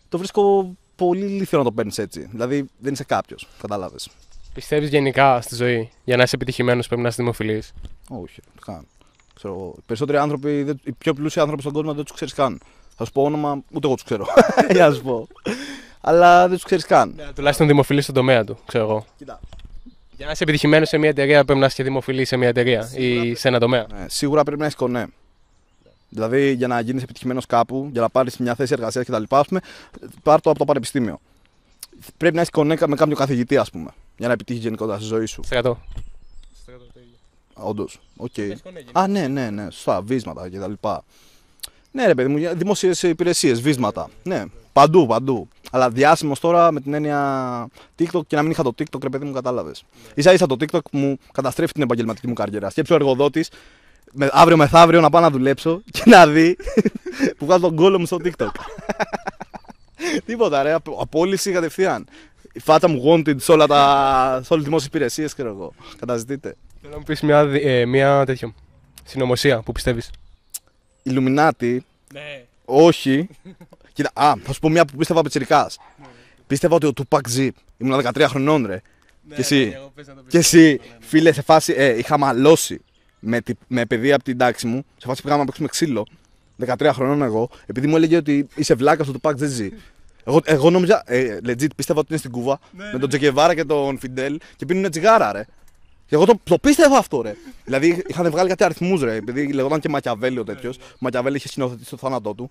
το 0.09 0.19
βρίσκω 0.19 0.75
πολύ 0.97 1.27
ηλίθιο 1.27 1.59
να 1.59 1.65
το 1.65 1.73
παίρνεις 1.73 1.99
έτσι. 1.99 2.29
Δηλαδή 2.31 2.69
δεν 2.79 2.93
είσαι 2.93 3.05
κάποιος, 3.05 3.49
κατάλαβες. 3.61 4.09
Πιστεύεις 4.55 4.89
γενικά 4.89 5.41
στη 5.41 5.55
ζωή 5.55 5.91
για 6.05 6.17
να 6.17 6.23
είσαι 6.23 6.35
επιτυχημένος 6.37 6.87
πρέπει 6.87 7.03
να 7.03 7.09
είσαι 7.09 7.17
δημοφιλής; 7.23 7.73
Όχι, 8.09 8.41
καν. 8.65 8.87
Ξέρω 9.35 9.55
εγώ. 9.55 9.75
Οι 9.79 9.83
περισσότεροι 9.87 10.19
άνθρωποι, 10.19 10.63
δεν- 10.63 10.81
οι 10.85 10.93
πιο 10.93 11.15
πλούσιοι 11.15 11.41
άνθρωποι 11.41 11.61
στον 11.63 11.73
κόσμο 11.75 11.95
δεν 11.95 12.05
τους 12.05 12.13
ξέρεις 12.15 12.35
καν. 12.35 12.61
Θα 12.97 13.05
σου 13.05 13.13
πω 13.13 13.23
όνομα, 13.23 13.63
ούτε 13.73 13.87
εγώ 13.87 13.95
τους 13.95 14.05
ξέρω. 14.05 14.27
Για 14.75 14.89
να 14.89 14.95
σου 14.95 15.03
πω. 15.03 15.27
Αλλά 16.01 16.41
δεν 16.49 16.55
τους 16.57 16.65
ξέρεις 16.65 16.85
καν. 16.87 17.13
Ναι, 17.17 17.25
τουλάχιστον 17.35 17.67
δημοφιλή 17.67 18.01
στον 18.01 18.15
τομέα 18.15 18.45
του, 18.45 18.59
ξέρω 18.67 18.85
εγώ. 18.85 19.07
Κοίτα. 19.19 19.41
Για 20.21 20.29
να 20.29 20.35
είσαι 20.35 20.45
επιτυχημένος 20.45 20.89
σε 20.89 20.99
μια 20.99 21.09
εταιρεία 21.09 21.45
πρέπει 21.45 21.61
να 21.61 21.67
είσαι 21.67 21.77
και 21.77 21.83
δημοφιλής 21.83 22.29
σε 22.29 22.37
μια 22.37 22.49
εταιρεία 22.49 22.91
ή 22.95 23.35
σε 23.35 23.49
ένα 23.49 23.59
τομέα. 23.59 23.87
Ναι, 23.93 24.07
σίγουρα 24.09 24.43
πρέπει 24.43 24.59
να 24.59 24.65
έχεις 24.65 24.77
κονέ. 24.77 25.07
Δηλαδή 26.09 26.53
για 26.53 26.67
να 26.67 26.81
γίνεις 26.81 27.03
επιτυχημένος 27.03 27.47
κάπου, 27.47 27.89
για 27.93 28.01
να 28.01 28.09
πάρεις 28.09 28.37
μια 28.37 28.55
θέση 28.55 28.73
εργασίας 28.73 29.07
κτλ. 29.07 29.23
Α 29.29 29.45
πούμε, 29.45 29.61
πάρ 30.23 30.41
το 30.41 30.51
από 30.51 30.59
το 30.59 30.65
πανεπιστήμιο. 30.65 31.21
Πρέπει 32.17 32.35
να 32.35 32.41
έχεις 32.41 32.53
κονέ 32.53 32.77
με 32.87 32.97
κάποιο 32.97 33.17
καθηγητή, 33.17 33.57
ας 33.57 33.71
πούμε. 33.71 33.91
Για 34.17 34.27
να 34.27 34.33
επιτύχεις 34.33 34.63
γενικότερα 34.63 34.99
στη 34.99 35.07
ζωή 35.07 35.27
σου. 35.27 35.43
Στρατό. 35.45 35.81
Όντως. 37.55 38.01
Οκ. 38.17 38.35
Α, 38.93 39.07
ναι, 39.07 39.29
ναι, 39.29 39.51
ναι. 39.51 39.71
Σωστά. 39.71 40.03
Βίσματα 40.03 40.49
κτλ. 40.49 40.73
Ναι, 41.93 42.07
ρε 42.07 42.15
παιδί 42.15 42.29
μου, 42.29 42.51
δημόσιες 42.57 43.03
υπηρεσίες, 43.03 43.61
βίσματα. 43.61 44.09
Ναι, 44.23 44.45
παντού, 44.73 45.07
παντού. 45.07 45.49
Αλλά 45.71 45.91
διάσημος 45.91 46.41
τώρα 46.41 46.73
με 46.73 46.81
την 46.81 46.95
έννοια 46.95 47.69
TikTok 47.99 48.21
και 48.27 48.37
να 48.37 48.43
μην 48.43 48.51
είχα 48.51 48.63
το 48.63 48.75
TikTok, 48.79 49.03
ρε 49.03 49.09
παιδί 49.09 49.25
μου, 49.25 49.33
κατάλαβες. 49.33 49.85
Ίσα 50.17 50.33
ίσα 50.33 50.47
το 50.47 50.57
TikTok 50.61 50.81
μου 50.93 51.19
καταστρέφει 51.33 51.73
την 51.73 51.83
επαγγελματική 51.83 52.27
μου 52.27 52.33
καριέρα. 52.35 52.71
Σκέψω 52.71 52.93
ο 52.95 52.97
εργοδότης 52.97 53.51
με, 54.13 54.29
αύριο 54.33 54.57
μεθαύριο 54.57 55.01
να 55.01 55.11
πάω 55.11 55.21
να 55.23 55.31
δουλέψω 55.31 55.83
και 55.91 56.03
να 56.07 56.27
δει 56.27 56.57
που 57.39 57.45
βγάζω 57.45 57.61
τον 57.61 57.77
κόλλο 57.77 57.99
μου 57.99 58.07
στο 58.07 58.17
TikTok. 58.25 58.49
Τίποτα, 60.27 60.63
ρε. 60.63 60.73
απ- 60.73 61.01
Απόλυση 61.01 61.53
κατευθείαν. 61.53 62.07
Η 62.53 62.61
φάτσα 62.61 62.89
μου 62.89 63.03
wanted 63.07 63.41
σε, 63.41 63.53
όλα 63.53 63.67
τα, 63.67 63.77
σε 64.31 64.37
όλες 64.37 64.47
τις 64.49 64.63
δημόσιες 64.65 64.87
υπηρεσίες, 64.87 65.33
ξέρω 65.35 65.49
εγώ. 65.49 65.73
Καταζητείτε. 65.99 66.57
Θέλω 66.81 66.93
να 66.93 66.99
μου 66.99 67.05
πεις 67.05 67.21
μια, 67.21 67.47
δι- 67.47 67.65
ε, 67.65 67.87
μια 67.87 68.25
τέτοιο. 68.27 68.55
Συνωμοσία 69.05 69.61
που 69.61 69.73
πιστεύεις. 69.73 70.11
Illuminati, 71.07 71.79
Ναι. 72.13 72.45
όχι. 72.65 73.29
Κοίτα, 73.93 74.11
α, 74.15 74.33
θα 74.43 74.53
σου 74.53 74.61
πω 74.61 74.69
μια 74.69 74.85
που 74.85 74.97
πίστευα 74.97 75.23
πιτσιρικάς. 75.23 75.79
Πίστευα 76.47 76.75
ότι 76.75 76.87
ο 76.87 76.93
Tupac 76.97 77.21
ζει. 77.29 77.49
Ήμουν 77.79 78.01
13 78.05 78.25
χρονών, 78.29 78.67
ρε. 78.67 78.83
και 79.35 79.41
εσύ. 79.41 79.77
Και 80.29 80.39
εσύ, 80.39 80.81
φίλε, 81.01 81.33
σε 81.33 81.43
φάση 81.43 81.75
ε, 81.77 81.99
είχα 81.99 82.19
μαλώσει 82.19 82.81
με, 83.19 83.41
τη, 83.41 83.53
με 83.67 83.87
παιδεία 83.87 84.15
από 84.15 84.25
την 84.25 84.39
τάξη 84.39 84.67
μου. 84.67 84.85
Σε 84.97 85.07
φάση 85.07 85.23
πήγαμε 85.23 85.41
να 85.41 85.47
παίξουμε 85.47 85.69
ξύλο. 85.69 86.07
13 86.67 86.91
χρονών 86.93 87.23
εγώ, 87.23 87.51
επειδή 87.67 87.87
μου 87.87 87.97
έλεγε 87.97 88.17
ότι 88.17 88.47
είσαι 88.55 88.75
βλάκας, 88.75 89.09
ο 89.09 89.13
Tupac 89.23 89.35
δεν 89.35 89.49
ζει. 89.49 89.69
Εγώ, 90.25 90.41
εγώ 90.45 90.71
νόμιζα, 90.71 91.03
ε, 91.07 91.39
legit, 91.47 91.75
πίστευα 91.77 91.99
ότι 92.01 92.07
είναι 92.11 92.19
στην 92.19 92.31
Κούβα 92.31 92.61
με 92.93 92.99
τον 92.99 93.09
Τζεκεβάρα 93.09 93.55
και 93.55 93.65
τον 93.65 93.99
Φιντέλ 93.99 94.39
και 94.57 94.67
πίνουν 94.67 94.91
τσιγάρα, 94.91 95.33
ρε. 95.33 95.47
Και 96.11 96.17
εγώ 96.17 96.25
το, 96.25 96.41
το 96.45 96.59
πίστευα 96.59 96.97
αυτό, 96.97 97.23
ρε. 97.23 97.35
δηλαδή 97.65 98.03
είχαν 98.07 98.31
βγάλει 98.31 98.49
κάτι 98.49 98.65
αριθμούς, 98.65 99.03
ρε. 99.03 99.15
Επειδή 99.15 99.53
λεγόταν 99.53 99.81
και 99.81 99.89
Μακιαβέλη 99.89 100.39
ο 100.39 100.45
τέτοιος. 100.45 100.77
Ο 100.77 100.97
Μακιαβέλη 100.99 101.37
είχε 101.37 101.49
σκηνοθετήσει 101.49 101.91
το 101.91 101.97
θάνατό 101.97 102.35
του. 102.35 102.51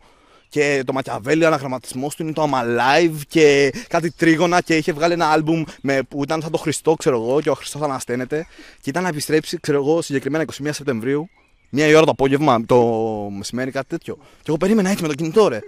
Και 0.49 0.83
το 0.85 0.93
Μακιαβέλη, 0.93 1.43
ο 1.43 1.47
αναγραμματισμός 1.47 2.15
του 2.15 2.23
είναι 2.23 2.33
το 2.33 2.49
I'm 2.51 2.63
Alive 2.63 3.15
και 3.27 3.73
κάτι 3.87 4.11
τρίγωνα 4.11 4.61
και 4.61 4.77
είχε 4.77 4.91
βγάλει 4.91 5.13
ένα 5.13 5.27
άλμπουμ 5.27 5.63
με, 5.81 6.01
που 6.09 6.23
ήταν 6.23 6.41
σαν 6.41 6.51
το 6.51 6.57
Χριστό, 6.57 6.93
ξέρω 6.93 7.15
εγώ, 7.15 7.41
και 7.41 7.49
ο 7.49 7.53
Χριστός 7.53 7.81
ανασταίνεται. 7.81 8.47
Και 8.81 8.89
ήταν 8.89 9.03
να 9.03 9.09
επιστρέψει, 9.09 9.59
ξέρω 9.59 9.77
εγώ, 9.77 10.01
συγκεκριμένα 10.01 10.45
21 10.63 10.69
Σεπτεμβρίου, 10.71 11.29
μία 11.69 11.87
η 11.87 11.93
ώρα 11.93 12.05
το 12.05 12.11
απόγευμα, 12.11 12.65
το 12.65 12.77
μεσημέρι, 13.37 13.71
κάτι 13.71 13.87
τέτοιο. 13.87 14.15
Και 14.15 14.45
εγώ 14.47 14.57
περίμενα 14.57 14.89
έτσι 14.89 15.01
με 15.01 15.07
το 15.07 15.15
κινητό, 15.15 15.47
ρε. 15.47 15.59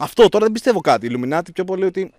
Αυτό 0.00 0.28
τώρα 0.28 0.44
δεν 0.44 0.52
πιστεύω 0.52 0.80
κάτι. 0.80 1.10
Illuminati 1.10 1.52
πιο 1.54 1.64
πολύ 1.64 1.84
ότι. 1.84 2.12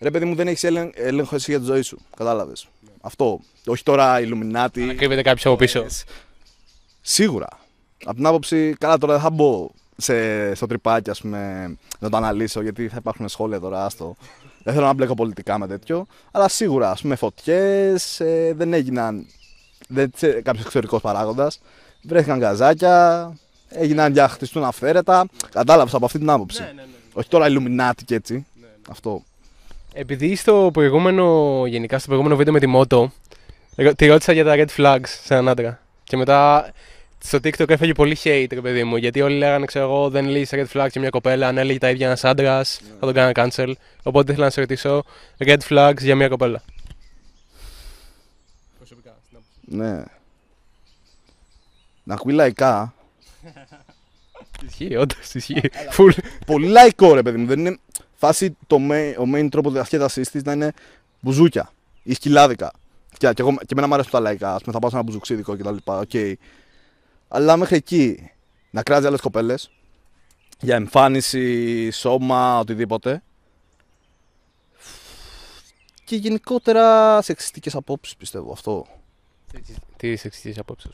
Ρε 0.00 0.10
παιδί 0.10 0.24
μου, 0.24 0.34
δεν 0.34 0.48
έχεις 0.48 0.64
έλεγχο 0.94 1.34
εσύ 1.34 1.50
για 1.50 1.60
τη 1.60 1.66
ζωή 1.66 1.82
σου. 1.82 1.98
Κατάλαβες. 2.16 2.68
Αυτό. 3.04 3.40
Όχι 3.66 3.82
τώρα 3.82 4.18
Illuminati. 4.20 4.94
Κρύβεται 4.96 5.22
κάποιος 5.22 5.46
από 5.46 5.56
πίσω. 5.56 5.86
Σίγουρα. 7.00 7.48
Από 8.04 8.14
την 8.14 8.26
άποψη, 8.26 8.74
καλά 8.78 8.98
τώρα 8.98 9.12
δεν 9.12 9.22
θα 9.22 9.30
μπω 9.30 9.70
σε, 9.96 10.54
στο 10.54 10.66
τρυπάκι, 10.66 11.10
ας 11.10 11.20
πούμε, 11.20 11.74
να 11.98 12.10
το 12.10 12.16
αναλύσω, 12.16 12.62
γιατί 12.62 12.88
θα 12.88 12.96
υπάρχουν 12.98 13.28
σχόλια 13.28 13.60
τώρα, 13.60 13.84
άστο. 13.84 14.16
Δεν 14.62 14.74
θέλω 14.74 14.86
να 14.86 14.92
μπλέκω 14.92 15.14
πολιτικά 15.14 15.58
με 15.58 15.66
τέτοιο. 15.66 16.06
Αλλά 16.30 16.48
σίγουρα, 16.48 16.90
ας 16.90 17.00
πούμε, 17.00 17.16
φωτιές, 17.16 18.20
ε, 18.20 18.52
δεν 18.56 18.72
έγιναν 18.72 19.26
δεν, 19.88 20.10
σε, 20.16 20.32
κάποιος 20.32 20.64
εξωτερικός 20.64 21.00
παράγοντας. 21.00 21.60
Βρέθηκαν 22.02 22.38
γκαζάκια, 22.38 23.32
έγιναν 23.68 24.12
για 24.12 24.28
χτιστούν 24.28 24.64
αυθαίρετα. 24.64 25.26
Κατάλαβες 25.50 25.94
από 25.94 26.04
αυτή 26.04 26.18
την 26.18 26.30
άποψη. 26.30 26.62
Όχι 27.12 27.28
τώρα 27.28 27.46
Illuminati 27.48 28.02
και 28.04 28.14
έτσι. 28.14 28.46
Αυτό. 28.90 29.22
Επειδή 29.96 30.36
στο 30.36 30.70
προηγούμενο, 30.72 31.62
γενικά 31.66 31.98
στο 31.98 32.06
προηγούμενο 32.06 32.36
βίντεο 32.36 32.52
με 32.52 32.60
τη 32.60 32.66
Moto, 32.74 33.06
εγώ 33.74 33.94
τη 33.94 34.06
ρώτησα 34.06 34.32
για 34.32 34.44
τα 34.44 34.54
red 34.56 34.66
flags 34.76 35.06
σε 35.06 35.34
έναν 35.34 35.48
άντρα. 35.48 35.80
Και 36.04 36.16
μετά 36.16 36.72
στο 37.18 37.38
TikTok 37.38 37.68
έφεγε 37.68 37.92
πολύ 37.92 38.16
hate, 38.24 38.46
ρε 38.50 38.60
παιδί 38.60 38.84
μου. 38.84 38.96
Γιατί 38.96 39.20
όλοι 39.20 39.36
λέγανε, 39.36 39.64
ξέρω 39.64 39.84
εγώ, 39.84 40.10
δεν 40.10 40.28
λύσει 40.28 40.56
red 40.66 40.78
flags 40.78 40.88
για 40.90 41.00
μια 41.00 41.10
κοπέλα. 41.10 41.48
Αν 41.48 41.58
έλεγε 41.58 41.78
τα 41.78 41.90
ίδια 41.90 42.06
ένας 42.06 42.24
άντρας, 42.24 42.80
θα 43.00 43.06
τον 43.06 43.12
κάνα 43.12 43.32
cancel. 43.34 43.72
Οπότε 44.02 44.30
ήθελα 44.30 44.46
να 44.46 44.50
σε 44.50 44.60
ρωτήσω 44.60 45.04
red 45.38 45.58
flags 45.68 46.00
για 46.00 46.16
μια 46.16 46.28
κοπέλα. 46.28 46.62
Προσωπικά. 48.76 49.16
Ναι. 49.60 50.02
Να 52.04 52.14
ακούει 52.14 52.32
λαϊκά. 52.32 52.94
Ισχύει, 54.66 54.96
όντως 54.96 55.34
ισχύει. 55.34 55.70
Full. 55.96 56.10
πολύ 56.46 56.66
λαϊκό 56.66 57.14
ρε 57.14 57.22
παιδί 57.22 57.38
μου. 57.38 57.46
Δεν 57.46 57.58
είναι 57.58 57.78
φάση 58.14 58.56
το 58.66 58.76
main, 58.90 59.14
ο 59.18 59.22
main 59.34 59.48
τρόπο 59.50 59.70
διασκέδασής 59.70 60.30
της 60.30 60.42
να 60.42 60.52
είναι 60.52 60.72
μπουζούκια 61.20 61.72
ή 62.02 62.14
σκυλάδικα. 62.14 62.72
Και, 63.18 63.32
και, 63.32 63.42
εγώ, 63.42 63.54
και 63.54 63.66
εμένα 63.70 63.86
μου 63.86 63.94
αρέσουν 63.94 64.12
τα 64.12 64.20
λαϊκά. 64.20 64.54
Α 64.54 64.58
πούμε, 64.58 64.72
θα 64.72 64.78
πάω 64.78 64.90
σε 64.90 64.96
ένα 64.96 65.04
μπουζουξίδικο 65.04 65.56
κτλ. 65.56 65.76
Okay. 65.84 66.32
Αλλά 67.28 67.56
μέχρι 67.56 67.76
εκεί 67.76 68.30
να 68.70 68.82
κράζει 68.82 69.06
άλλες 69.06 69.20
κοπέλες 69.20 69.70
για 70.60 70.76
εμφάνιση, 70.76 71.90
σώμα, 71.90 72.58
οτιδήποτε. 72.58 73.22
Και 76.04 76.16
γενικότερα 76.16 77.22
σεξιστικές 77.22 77.74
απόψεις 77.74 78.16
πιστεύω 78.16 78.52
αυτό. 78.52 78.86
Τι 79.96 80.16
σεξιστή 80.16 80.54
απόψε. 80.60 80.90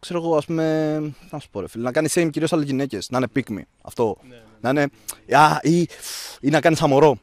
Ξέρω 0.00 0.18
εγώ, 0.22 0.36
ας 0.36 0.44
πούμε. 0.44 0.98
Να 1.30 1.38
σου 1.38 1.48
πω, 1.50 1.60
ρε 1.60 1.68
φίλε, 1.68 1.84
να 1.84 1.92
κάνεις 1.92 2.12
shame 2.16 2.28
κυρίως 2.30 2.52
άλλες 2.52 2.66
γυναίκες. 2.66 3.10
Να 3.10 3.18
είναι 3.18 3.26
pick 3.34 3.52
me. 3.52 3.62
Αυτό. 3.82 4.16
Να 4.60 4.70
είναι. 4.70 4.88
Α, 5.30 5.58
ή, 5.62 5.88
ή 6.40 6.48
να 6.50 6.60
κάνεις 6.60 6.82
αμορό. 6.82 7.18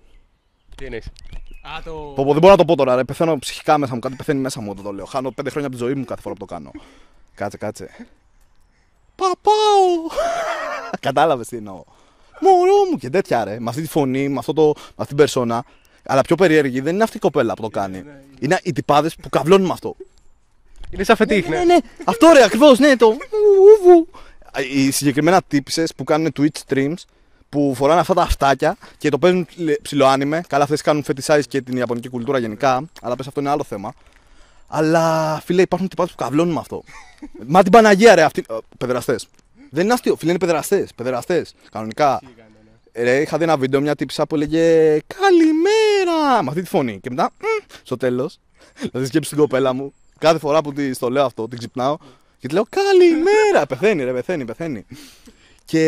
Τι 0.76 0.86
εννοείς; 0.86 1.06
Α, 1.62 1.82
το. 1.84 1.92
Πω, 1.92 2.24
πω, 2.24 2.32
δεν 2.32 2.40
μπορώ 2.40 2.52
να 2.52 2.58
το 2.58 2.66
πω 2.66 2.76
τώρα. 2.76 2.96
Ρε. 2.96 3.04
Πεθαίνω 3.04 3.40
ψυχικά 3.40 3.78
μέσα 3.78 3.94
μου. 3.94 4.00
Κάτι 4.00 4.16
πεθαίνει 4.16 4.40
μέσα 4.40 4.62
μου 4.62 4.70
όταν 4.72 4.84
το 4.84 4.92
λέω. 4.92 5.06
Χάνω 5.06 5.32
πέντε 5.32 5.50
χρόνια 5.50 5.68
από 5.68 5.78
τη 5.78 5.84
ζωή 5.84 5.94
μου 5.94 6.06
κάθε 6.06 6.22
φορά 6.22 6.34
που 6.34 6.40
το 6.40 6.54
κάνω. 6.54 6.72
Κάτσε, 7.36 7.58
κάτσε. 7.58 7.90
Παπάω! 9.16 10.18
Κατάλαβες 11.00 11.48
τι 11.48 11.58
εννοώ. 11.58 11.84
Μωρό 12.40 12.90
μου 12.92 12.98
και 12.98 13.10
τέτοια 13.10 13.44
ρε. 13.44 13.60
Με 13.60 13.70
αυτή 13.70 13.82
τη 13.82 13.88
φωνή, 13.88 14.30
με, 14.30 14.40
αυτό 14.40 14.54
το, 14.54 14.66
με 14.76 14.82
αυτή 14.96 15.08
την 15.08 15.18
περσόνα. 15.18 15.66
Αλλά 16.06 16.22
πιο 16.22 16.36
περίεργη 16.36 16.80
δεν 16.80 16.94
είναι 16.94 17.04
αυτή 17.04 17.18
η 17.18 17.20
κοπέλα 17.20 17.54
που 17.54 17.62
το 17.62 17.70
κάνει. 17.70 18.04
Είναι 18.40 18.60
οι 18.64 18.72
τυπάδες 18.72 19.16
που 19.16 19.30
καβλώνουν 19.30 19.68
με 19.68 19.74
αυτό. 19.74 19.96
Είναι 20.90 21.04
σαν 21.04 21.16
φετίχ, 21.16 21.48
ναι, 21.48 21.64
ναι. 21.64 21.76
Αυτό 22.04 22.32
ρε, 22.34 22.44
ακριβώς, 22.44 22.80
ναι, 22.80 22.96
το. 22.96 23.06
ου, 23.08 23.16
ου, 23.86 23.90
ου. 23.90 24.08
Οι 24.74 24.92
συγκεκριμένα 24.92 25.42
τύψε 25.48 25.84
που 25.96 26.04
κάνουν 26.04 26.32
Twitch 26.40 26.60
streams 26.68 26.94
που 27.50 27.74
φοράνε 27.76 28.00
αυτά 28.00 28.14
τα 28.14 28.22
αυτάκια 28.22 28.78
και 28.98 29.10
το 29.10 29.18
παίζουν 29.18 29.48
λε- 29.56 29.82
ψιλοάνιμε. 29.82 30.44
Καλά, 30.48 30.64
αυτές 30.64 30.82
κάνουν 30.82 31.04
fetishize 31.08 31.42
και 31.48 31.62
την 31.62 31.78
ιαπωνική 31.78 32.10
κουλτούρα 32.10 32.38
γενικά, 32.38 32.90
αλλά 33.02 33.16
πες 33.16 33.28
αυτό 33.28 33.40
είναι 33.40 33.50
άλλο 33.50 33.64
θέμα. 33.64 33.94
Αλλά 34.68 35.40
φίλε, 35.46 35.62
υπάρχουν 35.62 35.88
τυπάδες 35.88 36.12
που 36.12 36.24
καβλώνουν 36.24 36.54
με 36.54 36.60
αυτό. 36.60 36.84
Μα 37.48 37.64
την 37.64 37.72
Παναγία, 37.72 38.16
ρε, 38.16 38.24
αυτοί. 38.24 38.46
Παιδεραστές. 38.78 39.28
Δεν 39.70 39.84
είναι 39.84 39.94
αστείο, 39.94 40.16
φίλε, 40.16 40.30
είναι 40.30 40.40
παιδεραστές. 40.40 40.90
Παιδεραστές. 40.96 41.56
Κανονικά. 41.72 42.22
Ρε, 42.94 43.22
είχα 43.22 43.38
δει 43.38 43.44
ένα 43.44 43.58
βίντεο 43.58 43.82
μια 43.82 43.96
τύψα 43.96 44.28
που 44.28 44.36
έλεγε 44.36 44.98
Καλημέρα! 45.20 46.44
Με 46.44 46.50
αυτή 46.50 46.62
τη 46.62 46.68
φωνή. 46.68 47.00
Και 47.00 47.10
μετά, 47.10 47.32
μμ, 47.40 47.46
στο 47.84 47.98
τέλος, 47.98 48.40
δηλαδή 48.92 49.06
σκέψη 49.06 49.30
την 49.30 49.40
κοπέλα 49.40 49.74
μου, 49.74 49.94
κάθε 50.20 50.40
φορά 50.40 50.62
που 50.62 50.74
της 50.74 50.98
το 50.98 51.10
λέω 51.10 51.26
αυτό, 51.26 51.48
την 51.48 51.58
ξυπνάω 51.58 51.98
και 52.40 52.48
τη 52.48 52.54
λέω 52.54 52.66
Καλημέρα! 52.70 53.66
πεθαίνει, 53.68 54.04
ρε, 54.04 54.14
πεθαίνει, 54.14 54.46
πεθαίνει. 54.46 54.86
Και 55.66 55.82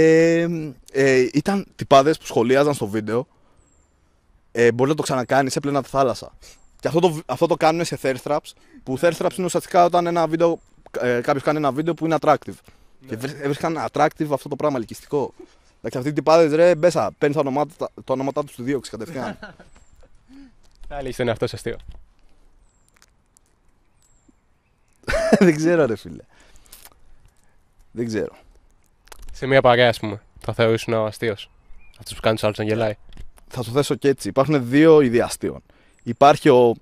ε, 0.92 1.28
ήταν 1.34 1.66
τυπάδες 1.76 2.18
που 2.18 2.26
σχολίαζαν 2.26 2.74
στο 2.74 2.88
βίντεο. 2.88 3.28
Ε, 4.52 4.72
μπορεί 4.72 4.90
να 4.90 4.96
το 4.96 5.04
ξανακάνεις, 5.04 5.56
έπλαινα 5.56 5.84
τη 5.84 5.90
θάλασσα. 5.90 6.32
Και 6.80 6.88
αυτό 6.88 7.00
το, 7.00 7.22
αυτό 7.26 7.48
το 7.48 7.56
κάνουν 7.56 7.86
σε 7.86 8.00
thirst 8.02 8.22
traps. 8.24 8.52
Που 8.84 9.00
thirst 9.02 9.18
traps 9.18 9.34
είναι 9.38 9.46
ουσιαστικά 9.46 9.86
όταν 9.86 10.08
ένα 10.08 10.28
βίντεο, 10.28 10.60
ε, 11.00 11.20
κάποιος 11.24 11.44
κάνει 11.44 11.58
ένα 11.58 11.72
βίντεο 11.72 11.94
που 11.94 12.06
είναι 12.06 12.16
attractive. 12.20 12.54
Και 13.08 13.16
βρ- 13.16 13.40
έβρισκαν 13.42 13.78
attractive 13.92 14.28
αυτό 14.32 14.50
το 14.50 14.56
πράγμα 14.56 14.78
ελκυστικό. 14.78 15.34
Εντάξει, 15.78 15.98
αυτοί 15.98 16.10
οι 16.10 16.14
τυπάδες 16.14 16.52
ρε, 16.54 16.76
μπέσα, 16.76 17.12
παίρνεις 17.18 17.38
τα 17.38 17.44
ονόματα, 17.44 17.90
τα 18.04 18.14
ονόματά 18.14 18.44
τους 18.44 18.56
του 18.56 18.64
δύο 18.64 18.82
κατευθείαν. 18.90 19.38
Θα 20.90 20.98
έλεγε 20.98 21.16
τον 21.16 21.28
εαυτό 21.28 21.48
σου 21.48 21.56
αστείο. 21.56 21.78
Δεν 25.40 25.56
ξέρω, 25.56 25.86
ρε 25.86 25.96
φίλε. 25.96 26.24
Δεν 27.92 28.06
ξέρω. 28.06 28.36
Σε 29.34 29.46
μια 29.46 29.62
παρέα, 29.62 29.90
ας 29.90 30.00
πούμε, 30.00 30.22
θα 30.40 30.54
θεωρήσουν 30.54 30.94
ο 30.94 31.06
αστείος. 31.06 31.50
Αυτός 32.00 32.16
που 32.16 32.22
κάνει 32.22 32.36
τους 32.36 32.44
άλλους 32.44 32.58
να 32.58 32.64
γελάει. 32.64 32.98
θα 33.48 33.64
το 33.64 33.72
θέσω 33.72 33.96
και 33.96 34.08
έτσι. 34.08 34.28
Υπάρχουν 34.28 34.70
δύο 34.70 35.02
είδη 35.02 35.22
αστείων. 35.22 35.64
Υπάρχει 36.04 36.50
ο 36.50 36.76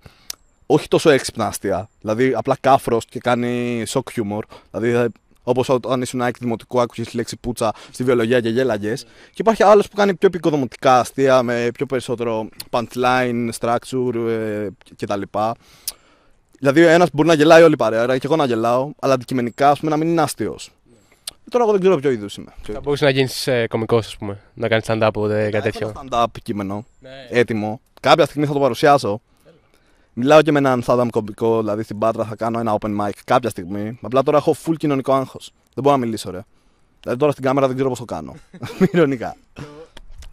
όχι 0.65 0.87
τόσο 0.87 1.09
έξυπνα 1.09 1.47
αστεία, 1.47 1.89
δηλαδή 2.01 2.33
απλά 2.35 2.57
κάφρος 2.61 3.05
και 3.05 3.19
κάνει 3.19 3.83
shock 3.87 4.01
humor. 4.15 4.41
Δηλαδή, 4.71 5.11
όπως 5.43 5.69
όταν 5.69 6.01
ήσουν 6.01 6.21
ΑΕΚ 6.21 6.37
δημοτικού, 6.37 6.81
άκουγε 6.81 7.03
τη 7.03 7.15
λέξη 7.15 7.37
πουτσα 7.37 7.73
στη 7.91 8.03
βιολογία 8.03 8.41
και 8.41 8.49
γέλαγες. 8.49 9.03
Και 9.03 9.37
υπάρχει 9.37 9.63
άλλος 9.63 9.87
που 9.87 9.95
κάνει 9.95 10.13
πιο 10.15 10.27
επικοδομητικά 10.27 10.99
αστεία 10.99 11.43
με 11.43 11.69
πιο 11.73 11.85
περισσότερο 11.85 12.49
punchline, 12.69 13.49
structure 13.59 14.27
ε, 14.27 14.67
κτλ. 14.95 15.21
Δηλαδή, 16.65 16.83
ο 16.83 16.89
ένας 16.89 17.09
μπορεί 17.13 17.27
να 17.27 17.33
γελάει 17.33 17.63
όλη 17.63 17.73
η 17.73 17.77
παρέα, 17.77 18.01
άρα 18.01 18.17
και 18.17 18.25
εγώ 18.27 18.35
να 18.35 18.45
γελάω, 18.45 18.91
αλλά 18.99 19.13
αντικειμενικά 19.13 19.69
ας 19.69 19.79
πούμε, 19.79 19.91
να 19.91 19.97
μην 19.97 20.07
είναι 20.07 20.21
αστείο. 20.21 20.55
Τώρα 21.49 21.63
εγώ 21.63 21.71
δεν 21.73 21.81
ξέρω 21.81 21.97
ποιο 21.97 22.11
είδους 22.11 22.35
είμαι. 22.37 22.53
Ποιο 22.63 22.73
Θα 22.73 22.79
μπορούσες 22.79 23.05
να 23.05 23.09
γίνεις 23.13 23.47
ε, 23.47 23.67
κωμικός, 23.67 24.05
ας 24.05 24.17
πούμε. 24.17 24.39
Να 24.53 24.67
κάνεις 24.67 24.85
stand-up 24.87 25.09
ούτε 25.15 25.49
κάτι 25.49 25.55
Έχω 25.55 25.63
τέτοιο. 25.63 25.93
ένα 26.09 26.23
stand-up 26.23 26.39
κείμενο 26.43 26.85
Ναι. 26.99 27.09
έτοιμο. 27.29 27.81
Κάποια 28.01 28.25
στιγμή 28.25 28.45
θα 28.47 28.53
το 28.53 28.59
παρουσιάσω. 28.59 29.21
Μιλάω 30.13 30.41
και 30.41 30.51
με 30.51 30.59
έναν 30.59 30.83
stand-up 30.85 31.07
κωμικό, 31.11 31.59
δηλαδή 31.59 31.83
στην 31.83 31.97
Πάτρα 31.97 32.23
θα 32.25 32.35
κάνω 32.35 32.59
ένα 32.59 32.77
open 32.79 32.97
mic 33.01 33.09
κάποια 33.23 33.49
στιγμή. 33.49 33.99
Απλά 34.01 34.23
τώρα 34.23 34.37
έχω 34.37 34.55
full 34.65 34.73
κοινωνικό 34.77 35.13
άγχος. 35.13 35.51
Δεν 35.73 35.83
μπορώ 35.83 35.95
να 35.95 36.05
μιλήσω, 36.05 36.31
ρε. 36.31 36.39
Δηλαδή 37.01 37.19
τώρα 37.19 37.31
στην 37.31 37.43
κάμερα 37.43 37.65
δεν 37.67 37.75
ξέρω 37.75 37.89
πώς 37.89 37.99
το 37.99 38.05
κάνω. 38.05 38.35
Ηρωνικά. 38.93 39.35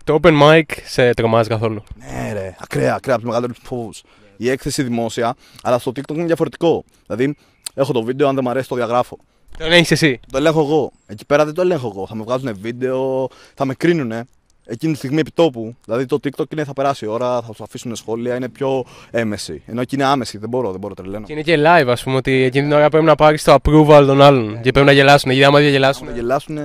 Το 0.04 0.18
open 0.22 0.42
mic 0.42 0.62
σε 0.84 1.14
τρομάζει 1.14 1.48
καθόλου. 1.48 1.82
Ναι, 1.98 2.32
ρε, 2.32 2.56
ακραία, 2.60 2.94
ακραία 2.94 3.14
από 3.14 3.24
τους 3.24 3.32
μεγαλύτερους 3.32 3.58
φόβους. 3.66 4.02
Η 4.36 4.50
έκθεση 4.50 4.82
δημόσια, 4.82 5.34
αλλά 5.62 5.78
στο 5.78 5.90
TikTok 5.90 6.14
είναι 6.14 6.24
διαφορετικό. 6.24 6.84
Δηλαδή, 7.06 7.36
έχω 7.74 7.92
το 7.92 8.02
βίντεο, 8.02 8.28
αν 8.28 8.34
δεν 8.34 8.44
μου 8.44 8.50
αρέσει 8.50 8.68
το 8.68 8.74
διαγράφω. 8.74 9.18
Τον 9.58 9.72
έχεις 9.72 9.90
εσύ; 9.90 10.20
Το 10.30 10.38
ελέγχω 10.38 10.60
εγώ. 10.60 10.92
Εκεί 11.06 11.26
πέρα 11.26 11.44
δεν 11.44 11.54
το 11.54 11.60
ελέγχω 11.60 11.92
εγώ. 11.94 12.06
Θα 12.06 12.14
με 12.14 12.22
βγάζουν 12.22 12.56
βίντεο, 12.60 13.28
θα 13.54 13.64
με 13.64 13.74
κρίνουνε. 13.74 14.24
Εκείνη 14.64 14.92
τη 14.92 14.98
στιγμή 14.98 15.20
επιτόπου. 15.20 15.76
Δηλαδή 15.84 16.06
το 16.06 16.18
TikTok 16.22 16.52
είναι 16.52 16.64
θα 16.64 16.72
περάσει 16.72 17.04
η 17.04 17.08
ώρα, 17.08 17.42
θα 17.42 17.52
σου 17.54 17.62
αφήσουν 17.62 17.96
σχόλια, 17.96 18.36
είναι 18.36 18.48
πιο 18.48 18.84
έμεση. 19.10 19.62
Ενώ 19.66 19.80
εκεί 19.80 19.94
είναι 19.94 20.04
άμεση, 20.04 20.38
δεν 20.38 20.48
μπορώ, 20.48 20.70
δεν 20.70 20.80
μπορώ 20.80 20.94
τρελαίνω. 20.94 21.26
Και 21.26 21.32
είναι 21.32 21.42
και 21.42 21.56
live, 21.58 21.86
ας 21.88 22.02
πούμε, 22.02 22.16
ότι 22.16 22.32
εκείνη 22.32 22.68
την 22.68 22.76
ώρα 22.76 22.88
πρέπει 22.88 23.04
να 23.04 23.14
πάρεις 23.14 23.42
το 23.44 23.56
approval 23.62 24.04
των 24.06 24.22
άλλων. 24.22 24.60
Και 24.60 24.70
πρέπει 24.70 24.86
να 24.86 24.92
γελάσουν. 24.92 25.30
Γιατί 25.30 25.46
άμα 25.46 25.60
δεν 25.60 25.68
γελάσουν. 25.70 26.06
Να 26.06 26.12
γελάσουν, 26.12 26.56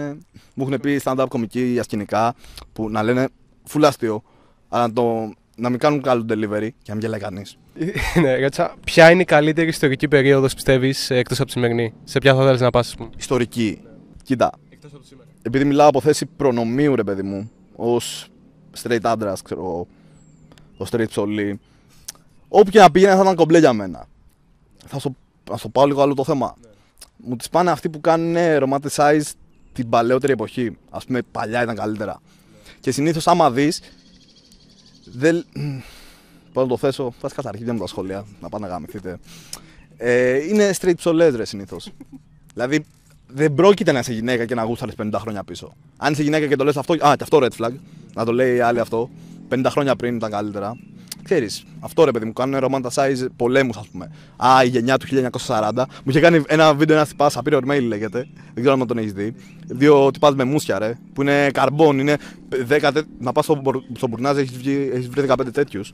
μου 0.54 0.68
έχουν 0.68 0.80
πει 0.80 1.02
stand-up 1.04 1.26
κομικοί 1.30 1.62
για 1.62 1.84
σκηνικά 1.84 2.36
που 2.74 2.90
να 2.90 3.04
λένε 3.04 3.28
full 3.74 3.84
αστείο, 3.84 4.24
αλλά 4.70 4.88
να, 4.88 4.94
το, 4.94 5.34
να 5.60 5.70
μην 5.70 5.80
κάνουν 5.80 6.02
καλό 6.02 6.26
delivery 6.30 6.70
και 6.82 6.88
να 6.88 6.94
μην 6.94 7.00
γελάει 7.00 7.20
κανείς. 7.20 7.58
ναι, 8.22 8.40
ρώτησα, 8.40 8.76
ποια 8.84 9.12
είναι 9.12 9.22
η 9.22 9.26
καλύτερη 9.26 9.68
ιστορική 9.68 10.08
περίοδος 10.08 10.54
πιστεύεις 10.54 11.10
εκτός 11.10 11.38
από 11.38 11.46
τη 11.46 11.52
σημερινή; 11.52 11.94
Σε 12.04 12.20
ποια 12.20 12.36
θα 12.36 12.42
ήθελε 12.44 12.58
να 12.58 12.70
πας, 12.70 12.88
ας 12.88 12.96
πούμε; 12.96 13.10
Ιστορική. 13.18 13.82
Κοίτα, 14.24 14.52
Εκτό 14.70 14.88
από 14.88 15.00
τη 15.00 15.08
σήμερα. 15.08 15.30
επειδή 15.42 15.66
μιλάω 15.66 15.88
από 15.88 16.02
θέση 16.02 16.26
προνομίου, 16.26 16.96
ρε 16.96 17.04
παιδί 17.04 17.22
μου, 17.22 17.52
ως 17.76 18.28
straight 18.84 19.00
άντρας, 19.04 19.42
ξέρω 19.42 19.62
εγώ, 19.62 19.88
ως 20.78 20.90
straight 20.92 21.08
ψωλή, 21.10 21.60
όπου 22.48 22.70
και 22.70 22.80
να 22.80 22.92
πήγαινε 22.92 23.16
θα 23.16 23.22
ήταν 23.22 23.36
κομπλέ 23.36 23.60
για 23.60 23.74
μένα. 23.74 24.08
Θα 24.86 25.00
σου, 25.00 25.16
θα 25.44 25.58
σου 25.58 25.72
πάω 25.72 25.86
λίγο 25.86 26.02
άλλο 26.02 26.14
το 26.14 26.24
θέμα. 26.24 26.56
Μου 27.18 27.36
τις 27.36 27.50
πάνε 27.50 27.72
αυτοί 27.72 27.90
που 27.90 28.02
κάνουν 28.02 28.36
romanticize 28.38 29.22
την 29.74 29.90
παλαιότερη 29.90 30.32
εποχή. 30.34 30.78
Α 30.90 30.98
πούμε, 31.00 31.22
παλιά 31.32 31.64
ήταν 31.64 31.76
καλύτερα. 31.76 32.22
Και 32.80 32.92
συνήθως, 32.92 33.28
άμα 33.28 33.52
δεις. 33.52 33.82
Δεν. 35.14 35.46
Πώς 36.54 36.64
να 36.64 36.70
το 36.70 36.78
θέσω, 36.78 37.14
θα 37.20 37.30
σκάσω 37.30 37.48
αρχίδια 37.48 37.74
με 37.74 37.80
τα 37.80 37.88
σχόλια, 37.88 38.26
να 38.42 38.50
πάνε 38.50 38.68
να 38.68 38.72
γαμηθείτε. 38.74 39.20
Ε, 39.98 40.48
είναι 40.48 40.74
straight 40.82 40.96
ψωλές 40.96 41.36
ρε 41.36 41.46
συνήθως. 41.46 41.90
δηλαδή, 42.54 42.86
δεν 43.28 43.54
πρόκειται 43.54 43.92
να 43.92 44.00
είσαι 44.00 44.14
γυναίκα 44.14 44.46
και 44.46 44.56
να 44.56 44.64
γούσταρες 44.64 44.96
50 45.02 45.10
χρόνια 45.16 45.44
πίσω. 45.44 45.76
Αν 45.98 46.14
είσαι 46.14 46.24
γυναίκα 46.24 46.48
και 46.48 46.56
το 46.56 46.64
λες 46.64 46.78
αυτό, 46.78 46.94
α, 46.94 47.16
και 47.16 47.24
αυτό 47.24 47.40
red 47.42 47.64
flag, 47.64 47.72
να 48.14 48.26
το 48.26 48.32
λέει 48.32 48.56
η 48.56 48.60
άλλη 48.60 48.80
αυτό, 48.80 49.10
50 49.50 49.66
χρόνια 49.70 49.96
πριν 49.96 50.16
ήταν 50.16 50.32
καλύτερα. 50.32 50.78
Ξέρεις, 51.30 51.64
αυτό 51.80 52.04
ρε 52.04 52.12
παιδί 52.12 52.26
μου, 52.26 52.34
κάνουν 52.34 52.60
romanticize 52.64 53.26
πολέμους, 53.36 53.78
ας 53.78 53.88
πούμε. 53.88 54.12
Α, 54.38 54.64
η 54.64 54.68
γενιά 54.68 54.98
του 54.98 55.06
1940. 55.06 55.72
Μου 55.76 56.10
είχε 56.10 56.20
κάνει 56.20 56.42
ένα 56.48 56.74
βίντεο 56.74 56.96
ένα 56.96 57.06
τυπά, 57.06 57.30
Superior 57.32 57.62
Mail 57.70 57.82
λέγεται. 57.88 58.28
Δεν 58.54 58.64
ξέρω 58.64 58.74
αν 58.74 58.88
τον 58.88 58.98
έχεις 58.98 59.14
δει. 59.14 59.36
Δύο 59.68 60.12
τυπάς 60.12 60.36
με 60.36 60.44
μουσια, 60.44 60.80
ρε. 60.80 60.98
Που 61.14 61.22
είναι 61.22 61.50
καρμπόν, 61.52 62.00
είναι 62.00 62.18
10, 62.68 62.92
τε- 62.94 63.06
να 63.20 63.32
πας 63.32 63.44
στο, 63.44 63.56
μπορ- 63.56 63.84
στο 63.98 64.08
μπουρνάζ, 64.08 64.38
έχεις 64.38 64.58
βρει 64.58 65.26
15 65.28 65.52
τέτοιους. 65.54 65.92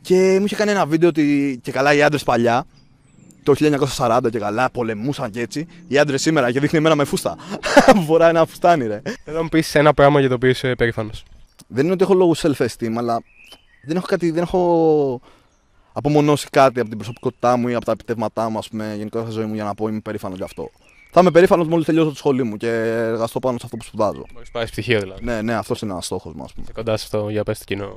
Και 0.00 0.36
μου 0.38 0.44
είχε 0.44 0.56
κάνει 0.56 0.70
ένα 0.70 0.86
βίντεο 0.86 1.08
ότι 1.08 1.58
και 1.62 1.72
καλά 1.72 1.94
οι 1.94 2.02
άντρες 2.02 2.22
παλιά, 2.22 2.64
το 3.42 3.54
1940 3.96 4.30
και 4.30 4.38
καλά, 4.38 4.70
πολεμούσαν 4.70 5.30
και 5.30 5.40
έτσι. 5.40 5.66
Οι 5.88 5.98
άντρες 5.98 6.20
σήμερα 6.22 6.52
και 6.52 6.60
δείχνει 6.60 6.78
εμένα 6.78 6.94
με 6.94 7.04
φούστα. 7.04 7.36
Που 7.94 8.00
φοράει 8.02 8.30
ένα 8.30 8.46
φουστάνι, 8.46 8.86
ρε. 8.86 9.02
Θέλω 9.24 9.36
να 9.36 9.42
μου 9.42 9.48
πεις 9.48 9.74
ένα 9.74 9.94
πράγμα 9.94 10.20
για 10.20 10.28
το 10.28 10.34
οποίο 10.34 10.48
είσαι 10.48 10.74
περήφανος. 10.74 11.24
Δεν 11.66 11.84
είναι 11.84 11.92
ότι 11.92 12.02
έχω 12.02 12.14
λόγους 12.14 12.42
self-esteem, 12.46 12.92
αλλά 12.96 13.22
δεν 13.82 13.96
έχω, 13.96 14.06
κάτι, 14.06 14.30
δεν 14.30 14.42
έχω 14.42 15.20
απομονώσει 15.92 16.48
κάτι 16.50 16.80
από 16.80 16.88
την 16.88 16.98
προσωπικότητά 16.98 17.56
μου 17.56 17.68
ή 17.68 17.74
από 17.74 17.84
τα 17.84 17.92
επιτεύγματά 17.92 18.48
μου, 18.48 18.58
ας 18.58 18.68
πούμε, 18.68 18.94
γενικότερα 18.96 19.30
στη 19.30 19.40
ζωή 19.40 19.44
μου 19.44 19.54
για 19.54 19.64
να 19.64 19.74
πω 19.74 19.88
είμαι 19.88 20.00
περήφανος 20.00 20.38
γι' 20.38 20.44
αυτό. 20.44 20.70
Θα 21.12 21.20
είμαι 21.20 21.30
περήφανος 21.30 21.68
μόλις 21.68 21.86
τελειώσω 21.86 22.08
το 22.08 22.16
σχολείο 22.16 22.44
μου 22.44 22.56
και 22.56 22.70
εργαστώ 22.70 23.38
πάνω 23.38 23.58
σε 23.58 23.64
αυτό 23.64 23.76
που 23.76 23.84
σπουδάζω. 23.84 24.26
Μπορεί 24.32 24.44
να 24.44 24.50
πάρει 24.52 24.66
πτυχίο 24.66 25.00
δηλαδή. 25.00 25.24
Ναι, 25.24 25.42
ναι, 25.42 25.54
αυτός 25.54 25.80
είναι 25.80 25.92
ένας 25.92 26.04
στόχος 26.04 26.34
μου, 26.34 26.42
ας 26.42 26.52
πούμε. 26.52 26.64
Είσαι 26.64 26.72
κοντά 26.74 26.96
σε 26.96 27.04
αυτό 27.04 27.28
για 27.28 27.44
πες 27.44 27.58
το 27.58 27.64
κοινό. 27.64 27.96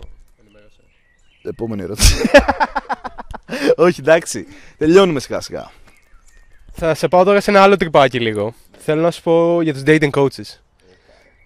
Επόμενη 1.44 1.82
ερώτηση. 1.82 2.30
Όχι, 3.76 4.00
εντάξει. 4.00 4.46
Τελειώνουμε 4.78 5.20
σιγά 5.20 5.42
σιγά. 5.42 5.72
Θα 6.72 6.94
σε 6.94 7.08
πάω 7.08 7.24
τώρα 7.24 7.42
σε 7.42 7.52
ένα 7.52 7.62
άλλο 7.62 7.78
τρυπάκι 7.78 8.20
λίγο. 8.20 8.54
Θέλω 8.78 9.02
να 9.02 9.12
σου 9.12 9.22
πω 9.22 9.62
για 9.62 9.74
τους 9.74 9.84
dating 9.86 10.10
coaches. 10.10 10.60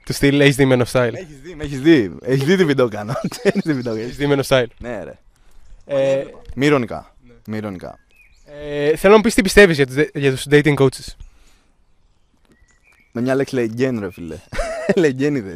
Του 0.07 0.13
στυλ 0.13 0.39
έχει 0.39 0.51
δει 0.51 0.67
Men 0.71 0.81
of 0.85 0.91
Style. 0.91 1.13
Έχεις 1.13 1.39
δει, 1.43 1.55
με 1.55 1.63
έχεις 1.63 1.81
δει. 1.81 2.15
Έχεις 2.21 2.43
δει 2.43 2.55
τι 2.55 2.65
βίντεο 2.65 2.87
κάνω. 2.87 3.13
Ξέρει 3.29 3.61
τι 3.65 3.73
βίντεο 3.73 3.93
Έχεις 3.95 4.17
κάνω. 4.17 4.35
δει 4.35 4.41
Men 4.41 4.45
of 4.45 4.57
Style. 4.57 4.67
Ναι, 4.79 5.03
ρε. 5.03 5.17
Ε, 5.85 6.25
Μη 6.55 6.65
ηρωνικά. 6.65 7.15
Μη 7.47 7.57
ηρωνικά. 7.57 7.99
ε, 8.45 8.95
θέλω 8.95 9.11
να 9.11 9.17
μου 9.17 9.23
πεις 9.23 9.33
τι 9.33 9.41
πιστεύεις 9.41 9.75
για, 9.75 9.85
τους 9.87 9.95
de- 9.95 10.09
για 10.13 10.31
τους 10.31 10.45
dating 10.49 10.73
coaches. 10.75 11.15
Με 13.11 13.21
μια 13.21 13.35
λέξη 13.35 13.55
λεγγέν, 13.55 13.99
ρε 13.99 14.11
φίλε. 14.11 14.37
Λεγγένιδε. 14.95 15.55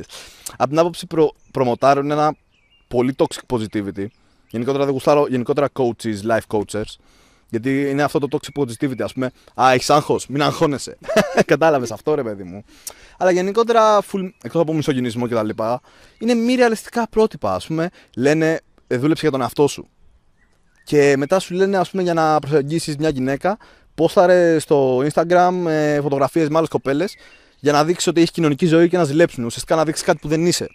Από 0.57 0.69
την 0.69 0.79
άποψη 0.79 1.05
προ, 1.07 1.35
προμοτάρουν 1.51 2.11
ένα 2.11 2.35
πολύ 2.87 3.15
toxic 3.17 3.57
positivity. 3.57 4.05
Γενικότερα 4.49 4.83
δεν 4.83 4.93
γουστάρω 4.93 5.27
γενικότερα 5.29 5.69
coaches, 5.73 6.15
life 6.27 6.57
coachers. 6.59 6.95
Γιατί 7.51 7.89
είναι 7.89 8.03
αυτό 8.03 8.19
το 8.19 8.27
toxic 8.31 8.61
positivity, 8.61 9.01
ας 9.01 9.13
πούμε. 9.13 9.31
Α, 9.61 9.71
έχεις 9.71 9.89
άγχος, 9.89 10.27
μην 10.27 10.41
αγχώνεσαι. 10.41 10.97
Κατάλαβες 11.45 11.91
αυτό, 11.91 12.15
ρε 12.15 12.23
παιδί 12.23 12.43
μου. 12.43 12.63
Αλλά 13.17 13.31
γενικότερα, 13.31 14.01
full, 14.01 14.29
εκτός 14.43 14.61
από 14.61 14.73
μισογενισμό 14.73 15.27
κτλ., 15.27 15.49
είναι 16.19 16.33
μη 16.33 16.55
ρεαλιστικά 16.55 17.07
πρότυπα. 17.09 17.53
Α 17.53 17.59
πούμε, 17.67 17.89
λένε 18.15 18.59
ε, 18.87 18.97
δούλεψε 18.97 19.21
για 19.21 19.31
τον 19.31 19.41
εαυτό 19.41 19.67
σου. 19.67 19.87
Και 20.83 21.15
μετά 21.17 21.39
σου 21.39 21.53
λένε, 21.53 21.77
ας 21.77 21.89
πούμε, 21.89 22.03
για 22.03 22.13
να 22.13 22.39
προσεγγίσεις 22.39 22.97
μια 22.97 23.09
γυναίκα, 23.09 23.57
πόσταρε 23.95 24.59
στο 24.59 24.97
Instagram 24.97 25.65
ε, 25.67 26.01
φωτογραφίες 26.01 26.49
με 26.49 26.57
άλλες 26.57 26.69
κοπέλες 26.69 27.15
για 27.59 27.71
να 27.71 27.85
δείξεις 27.85 28.07
ότι 28.07 28.19
έχεις 28.19 28.31
κοινωνική 28.31 28.65
ζωή 28.65 28.89
και 28.89 28.97
να 28.97 29.03
ζηλέψουν. 29.03 29.43
Ουσιαστικά 29.43 29.75
να 29.75 29.83
δείξεις 29.83 30.05
κάτι 30.05 30.19
που 30.21 30.27
δεν 30.27 30.45
είσαι. 30.45 30.67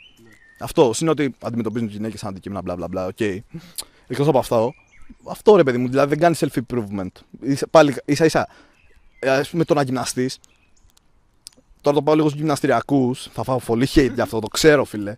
Αυτό 0.61 0.92
είναι 1.00 1.11
ότι 1.11 1.35
αντιμετωπίζουν 1.42 1.87
τις 1.87 1.97
γυναίκες 1.97 2.21
σαν 2.21 2.30
αντικείμενα, 2.30 2.62
μπλα 2.62 2.76
μπλα 2.76 2.88
μπλα. 2.88 3.06
Οκ. 3.06 3.21
Εκτός 4.09 4.28
από 4.28 4.38
αυτό, 4.38 4.75
Αυτό 5.28 5.56
ρε 5.56 5.62
παιδί 5.62 5.78
μου, 5.78 5.88
δηλαδή 5.88 6.08
δεν 6.08 6.18
κάνεις 6.18 6.44
self-improvement. 6.44 7.10
Ίσα- 7.40 7.66
Πάλι 7.70 7.94
ίσα 8.04 8.25
ίσα. 8.25 8.40
Α 9.26 9.40
πούμε 9.50 9.64
το 9.64 9.75
να 9.75 9.82
γυμναστείς. 9.82 10.38
Τώρα 11.80 11.96
το 11.96 12.02
πάω 12.02 12.14
λίγο 12.14 12.26
στους 12.28 12.40
γυμναστηριακούς. 12.40 13.28
Θα 13.32 13.42
φάω 13.42 13.58
πολύ 13.60 13.88
hate 13.94 14.10
για 14.14 14.22
αυτό, 14.22 14.38
το 14.38 14.46
ξέρω 14.48 14.84
φίλε. 14.84 15.16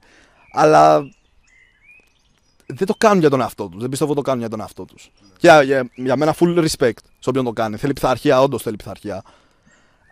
Αλλά 0.52 1.09
δεν 2.66 2.87
το 2.87 2.95
κάνουν 2.99 3.18
για 3.21 3.30
τον 3.30 3.40
εαυτό 3.40 3.68
τους. 3.68 3.80
Δεν 3.80 3.88
πιστεύω 3.88 4.11
ότι 4.11 4.21
το 4.21 4.26
κάνουν 4.26 4.40
για 4.40 4.50
τον 4.50 4.61
εαυτό 4.61 4.85
τους. 4.85 5.11
Για, 5.40 5.62
για, 5.62 5.90
για 5.95 6.16
μένα 6.16 6.35
full 6.38 6.59
respect 6.68 6.99
σε 7.18 7.28
όποιον 7.28 7.45
το 7.45 7.52
κάνει. 7.52 7.76
Θέλει 7.76 7.92
πειθαρχία, 7.92 8.40
όντως 8.40 8.62
θέλει 8.62 8.76
πειθαρχία. 8.76 9.23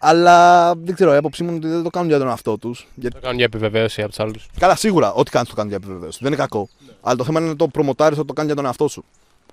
Αλλά 0.00 0.74
δεν 0.74 0.94
ξέρω, 0.94 1.12
η 1.12 1.16
άποψή 1.16 1.42
μου 1.42 1.48
είναι 1.48 1.58
ότι 1.58 1.68
δεν 1.68 1.82
το 1.82 1.90
κάνουν 1.90 2.08
για 2.08 2.18
τον 2.18 2.28
εαυτό 2.28 2.58
τους. 2.58 2.86
Γιατί... 2.94 3.14
Το 3.14 3.20
κάνουν 3.20 3.36
για 3.36 3.44
επιβεβαίωση 3.44 4.00
από 4.00 4.08
τους 4.10 4.18
άλλους. 4.20 4.46
Καλά, 4.58 4.76
σίγουρα, 4.76 5.12
ό,τι 5.12 5.30
κάνεις 5.30 5.48
το 5.48 5.54
κάνεις 5.54 5.70
για 5.72 5.80
επιβεβαίωση. 5.84 6.18
Δεν 6.22 6.28
είναι 6.32 6.40
κακό. 6.40 6.68
Αλλά 7.00 7.16
το 7.16 7.24
θέμα 7.24 7.40
είναι 7.40 7.48
να 7.48 7.56
το 7.56 7.68
προμοτάρεις 7.68 8.18
ότι 8.18 8.26
το 8.26 8.32
κάνεις 8.32 8.50
για 8.52 8.60
τον 8.60 8.66
εαυτό 8.70 8.88
σου. 8.88 9.04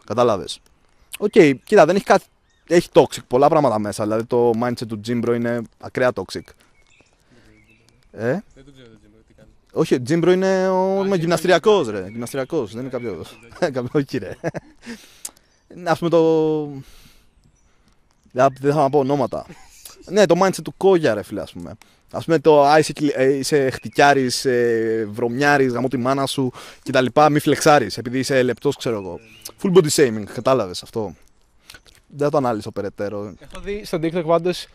Κατάλαβες. 0.05 0.59
Οκ, 1.19 1.31
κοίτα, 1.63 1.85
δεν 1.85 1.95
έχει 1.95 2.05
κάτι. 2.05 2.25
Έχει 2.67 2.89
toxic 2.93 3.23
πολλά 3.27 3.47
πράγματα 3.47 3.79
μέσα. 3.79 4.03
Δηλαδή 4.03 4.25
το 4.25 4.51
mindset 4.63 4.87
του 4.87 5.01
gymbro 5.07 5.33
είναι 5.35 5.61
ακραία 5.79 6.11
toxic. 6.13 6.41
Ε; 8.11 8.37
Όχι, 9.73 9.97
Jimbro 10.07 10.31
είναι 10.31 10.69
ο 10.69 11.03
είναι 11.05 11.15
γυμναστηριακός 11.15 11.87
ρε. 11.87 12.07
Γυμναστηριακός, 12.09 12.71
δεν 12.71 12.81
είναι 12.81 12.89
κάποιο. 12.89 13.25
κάποιος 13.59 13.89
όχι 13.91 14.17
ρε. 14.17 14.37
Είναι, 15.75 15.89
Ας 15.89 15.97
πούμε 15.97 16.09
το. 16.09 16.63
Δεν 18.31 18.55
δεν 18.59 18.73
θα 18.73 18.81
να 18.81 18.89
πω 18.89 18.99
ονόματα. 18.99 19.45
ναι, 20.13 20.25
το 20.25 20.35
mindset 20.43 20.61
του 20.63 20.73
Κόγια 20.77 21.13
ρε 21.13 21.23
φίλε, 21.23 21.41
ας 21.41 21.51
πούμε. 21.51 21.73
Α 22.15 22.19
πούμε 22.23 22.39
το 22.39 22.63
«Α, 22.63 22.79
είσαι, 22.79 22.93
κλι- 22.93 23.13
ε, 23.15 23.33
είσαι 23.37 23.69
χτυκιάρης, 23.69 24.45
ε, 24.45 25.07
βρωμιάρης, 25.11 25.71
γαμώ 25.73 25.87
τη 25.87 25.97
μάνα 25.97 26.25
σου 26.25 26.51
κτλ. 26.83 27.05
Μη 27.31 27.39
φλεξάρεις 27.39 27.97
επειδή 27.97 28.19
είσαι 28.19 28.41
λεπτός, 28.43 28.75
ξέρω 28.77 28.95
εγώ. 28.95 29.19
Full 29.61 29.77
body 29.77 29.89
shaming, 29.95 30.23
κατάλαβες 30.33 30.83
αυτό. 30.83 31.15
Δεν 32.07 32.25
θα 32.25 32.29
το 32.29 32.37
ανάλυσω 32.37 32.71
περαιτέρω. 32.71 33.33
Έχω 33.39 33.61
δει 33.63 33.81
στο 33.85 33.99
TikTok 34.01 34.23
πάντως 34.25 34.67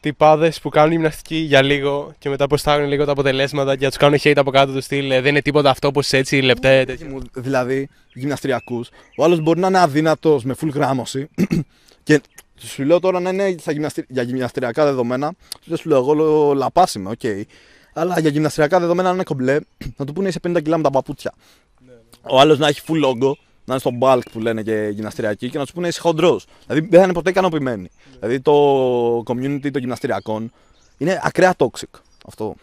τυπάδες 0.00 0.60
που 0.60 0.68
κάνουν 0.68 0.90
γυμναστική 0.92 1.36
για 1.36 1.62
λίγο 1.62 2.12
και 2.18 2.28
μετά 2.28 2.46
ποστάρουν 2.46 2.88
λίγο 2.88 3.04
τα 3.04 3.12
αποτελέσματα 3.12 3.76
και 3.76 3.86
τους 3.88 3.96
κάνουν 3.96 4.18
hate 4.22 4.32
από 4.36 4.50
κάτω 4.50 4.72
τους 4.72 4.84
στυλ. 4.84 5.10
«Ε, 5.10 5.20
Δεν 5.20 5.30
είναι 5.30 5.42
τίποτα 5.42 5.70
αυτό 5.70 5.88
όπω 5.88 6.00
έτσι 6.10 6.40
λεπτέ. 6.40 6.84
τέτοιο». 6.86 7.06
Μου, 7.06 7.20
δηλαδή, 7.34 7.88
γυμναστριακούς, 8.12 8.88
ο 9.16 9.24
άλλος 9.24 9.40
μπορεί 9.40 9.60
να 9.60 9.66
είναι 9.66 9.78
αδύνατος 9.78 10.44
με 10.44 10.54
full 10.62 10.68
γράμμωση 10.74 11.28
και 12.02 12.20
σου 12.66 12.82
λέω 12.82 13.00
τώρα 13.00 13.20
να 13.20 13.30
είναι 13.30 13.54
στα 13.58 13.72
γυμναστρι... 13.72 14.04
για 14.08 14.22
γυμναστριακά 14.22 14.84
δεδομένα. 14.84 15.32
Δεν 15.64 15.76
σου 15.76 15.88
λέω 15.88 15.98
εγώ 15.98 16.14
λέω, 16.14 16.54
λαπάς 16.54 16.94
είμαι, 16.94 17.10
οκ. 17.10 17.20
Αλλά 17.92 18.20
για 18.20 18.30
γυμναστριακά 18.30 18.80
δεδομένα 18.80 19.08
να 19.08 19.14
είναι 19.14 19.22
κομπλέ, 19.22 19.58
να 19.96 20.04
του 20.04 20.12
πούνε 20.12 20.28
είσαι 20.28 20.40
50 20.48 20.62
κιλά 20.62 20.76
με 20.76 20.82
τα 20.82 20.90
παπούτσια. 20.90 21.32
Ο 22.22 22.40
άλλος 22.40 22.58
να 22.58 22.68
έχει 22.68 22.80
full 22.86 23.04
logo, 23.04 23.32
να 23.64 23.74
είναι 23.74 23.78
στο 23.78 23.90
bulk 24.00 24.22
που 24.32 24.40
λένε 24.40 24.62
και 24.62 24.90
γυμναστριακή 24.92 25.50
και 25.50 25.58
να 25.58 25.64
τους 25.64 25.72
πούνε 25.72 25.88
είσαι 25.88 26.00
χοντρός. 26.00 26.46
Δηλαδή 26.66 26.86
δεν 26.88 26.98
θα 26.98 27.04
είναι 27.04 27.14
ποτέ 27.14 27.30
ικανοποιημένοι. 27.30 27.90
Δηλαδή 28.18 28.40
το 28.40 28.52
community 29.18 29.70
των 29.70 29.80
γυμναστριακών 29.80 30.52
είναι 30.98 31.20
ακραία 31.22 31.54
toxic. 31.56 32.00
Αυτό. 32.26 32.54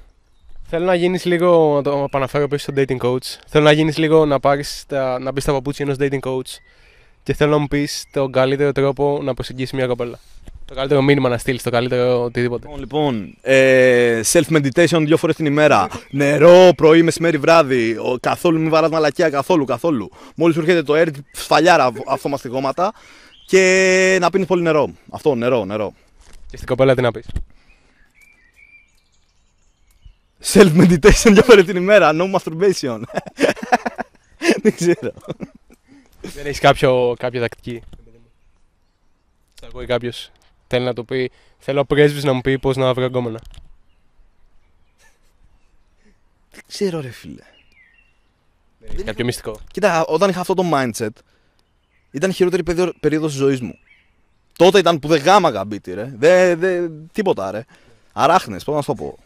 Θέλω 0.69 0.85
να 0.85 0.95
γίνεις 0.95 1.25
λίγο, 1.25 1.75
να 1.75 1.81
το 1.81 2.03
επαναφέρω 2.07 2.47
πίσω 2.47 2.71
στο 2.71 2.81
dating 2.81 2.97
coach. 2.97 3.39
Θέλω 3.47 3.63
να 3.63 3.71
γίνεις 3.71 3.97
λίγο 3.97 4.25
να, 4.25 4.39
πάρεις 4.39 4.83
τα, 4.87 5.19
να 5.19 5.31
μπεις 5.31 5.43
στα 5.43 5.51
παπούτσια 5.51 5.85
ενός 5.85 5.97
dating 5.99 6.29
coach 6.29 6.57
και 7.27 7.33
θέλω 7.33 7.51
να 7.51 7.57
μου 7.57 7.67
πεις 7.67 8.05
τον 8.11 8.31
καλύτερο 8.31 8.71
τρόπο 8.71 9.19
να 9.23 9.33
προσεγγίσεις 9.33 9.71
μια 9.71 9.87
κοπέλα. 9.87 10.19
Το 10.65 10.73
καλύτερο 10.73 11.01
μήνυμα 11.01 11.29
να 11.29 11.37
στείλεις, 11.37 11.63
το 11.63 11.69
καλύτερο 11.69 12.23
οτιδήποτε. 12.23 12.67
Λοιπόν, 12.67 12.79
λοιπόν 12.79 13.37
ε, 13.41 14.21
self-meditation 14.31 15.03
δύο 15.05 15.17
φορές 15.17 15.35
την 15.35 15.45
ημέρα. 15.45 15.87
Νερό, 16.09 16.71
πρωί, 16.75 17.01
μεσημέρι, 17.01 17.37
βράδυ. 17.37 17.97
Ο, 17.97 18.17
καθόλου 18.19 18.59
μην 18.59 18.69
βαράς 18.69 18.89
μαλακία, 18.89 19.29
καθόλου, 19.29 19.65
καθόλου. 19.65 20.09
Μόλις 20.35 20.55
σου 20.55 20.61
έρχεται 20.61 20.83
το 20.83 20.93
air, 20.95 21.07
σφαλιάρα 21.31 21.91
αυτομαστιγώματα 22.07 22.93
και 23.45 24.17
να 24.21 24.29
πίνεις 24.29 24.47
πολύ 24.47 24.61
νερό. 24.61 24.89
Αυτό, 25.09 25.35
νερό, 25.35 25.65
νερό. 25.65 25.93
Και 26.49 26.55
στην 26.55 26.67
κοπέλα 26.67 26.95
τι 26.95 27.01
να 27.01 27.11
πεις; 27.11 27.25
Self-meditation 30.53 31.31
δύο 31.31 31.43
φορές 31.43 31.65
την 31.65 31.75
ημέρα, 31.75 32.11
no 32.13 32.35
masturbation. 32.35 33.01
Δεν 34.61 34.75
ξέρω. 34.75 35.11
Δεν 36.33 36.45
έχεις 36.45 36.59
κάποια 36.59 37.39
τακτική. 37.39 37.81
Σε 39.59 39.65
ακούει 39.65 39.85
κάποιος. 39.85 40.31
Θέλει 40.67 40.85
να 40.85 40.93
το 40.93 41.03
πει. 41.03 41.31
Θέλω 41.57 41.79
ο 41.79 41.85
πρέσβης 41.85 42.23
να 42.23 42.33
μου 42.33 42.41
πει 42.41 42.59
πώς 42.59 42.75
να 42.75 42.93
βρω 42.93 43.05
γκόμενα. 43.05 43.39
Δεν 46.51 46.61
ξέρω 46.67 47.01
ρε 47.01 47.09
φίλε. 47.09 47.43
Έχεις 48.81 49.03
κάποιο 49.03 49.25
μυστικό. 49.25 49.59
Κοίτα, 49.71 50.05
όταν 50.05 50.29
είχα 50.29 50.39
αυτό 50.39 50.53
το 50.53 50.63
mindset, 50.73 51.09
ήταν 52.11 52.29
η 52.29 52.33
χειρότερη 52.33 52.63
περίοδο- 52.63 52.93
περίοδος 52.99 53.31
της 53.31 53.39
ζωής 53.39 53.61
μου. 53.61 53.79
Τότε 54.57 54.79
ήταν 54.79 54.99
που 54.99 55.07
δεν 55.07 55.21
γάμαγα 55.21 55.65
μπίτι, 55.65 55.93
ρε. 55.93 56.13
Δε, 56.17 56.55
δε, 56.55 56.89
τίποτα, 57.11 57.51
ρε. 57.51 57.65
Αράχνες, 58.13 58.63
πώς 58.63 58.75
να 58.75 58.81
σου 58.81 58.87
το 58.87 59.03
πω. 59.03 59.17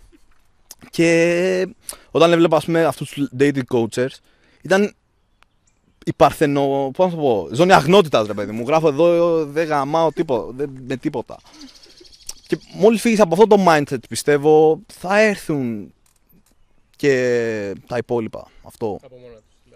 Και 0.89 1.67
όταν 2.11 2.31
έβλεπα, 2.31 2.57
ας 2.57 2.65
πούμε, 2.65 2.85
αυτούς 2.85 3.09
τους 3.09 3.29
dating 3.39 3.61
coaches, 3.73 4.07
ήταν 4.61 4.95
η 6.05 6.13
παρθενο... 6.13 6.91
Πώς 6.93 7.05
να 7.05 7.11
σου 7.11 7.15
το 7.15 7.21
πω, 7.21 7.49
ζώνη 7.51 7.73
αγνότητας, 7.73 8.27
ρε 8.27 8.33
παιδί 8.33 8.51
μου. 8.51 8.63
Γράφω 8.67 8.87
εδώ, 8.87 9.45
δεν 9.45 9.67
γαμάω 9.67 10.11
τίποτα, 10.11 10.51
δεν, 10.55 10.69
με 10.87 10.97
τίποτα. 10.97 11.37
Και 12.47 12.59
μόλις 12.73 13.01
φύγεις 13.01 13.19
από 13.19 13.33
αυτό 13.33 13.47
το 13.47 13.65
mindset, 13.67 14.07
πιστεύω, 14.09 14.81
θα 14.87 15.19
έρθουν 15.19 15.93
και 16.95 17.75
τα 17.87 17.97
υπόλοιπα. 17.97 18.47
Αυτό. 18.63 18.99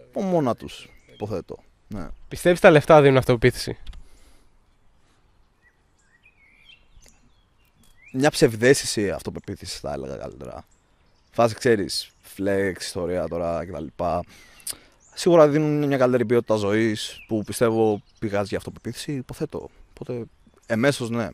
Από 0.09 0.21
μόνα 0.21 0.55
τους, 0.55 0.89
υποθέτω. 1.13 1.57
Ναι. 1.87 2.07
Πιστεύεις 2.27 2.59
τα 2.59 2.69
λεφτά 2.69 3.01
δίνουν 3.01 3.17
αυτοπεποίθηση; 3.17 3.77
Μια 8.13 8.29
ψευδέστηση 8.31 9.11
αυτοπεποίθησης, 9.11 9.79
θα 9.79 9.93
έλεγα 9.93 10.15
καλύτερα. 10.15 10.65
Φάση, 11.31 11.55
ξέρεις, 11.55 12.11
flex, 12.37 12.73
ιστορία 12.79 13.27
τώρα 13.27 13.65
κτλ. 13.65 13.85
Σίγουρα 15.17 15.47
δίνουν 15.47 15.87
μια 15.87 15.97
καλύτερη 15.97 16.25
ποιότητα 16.25 16.55
ζωής 16.55 17.23
που 17.27 17.43
πιστεύω 17.43 18.01
πηγάζει 18.19 18.47
για 18.47 18.57
αυτοπεποίθηση, 18.57 19.11
υποθέτω. 19.11 19.69
Οπότε, 19.89 20.23
εμέσως 20.65 21.09
ναι. 21.09 21.29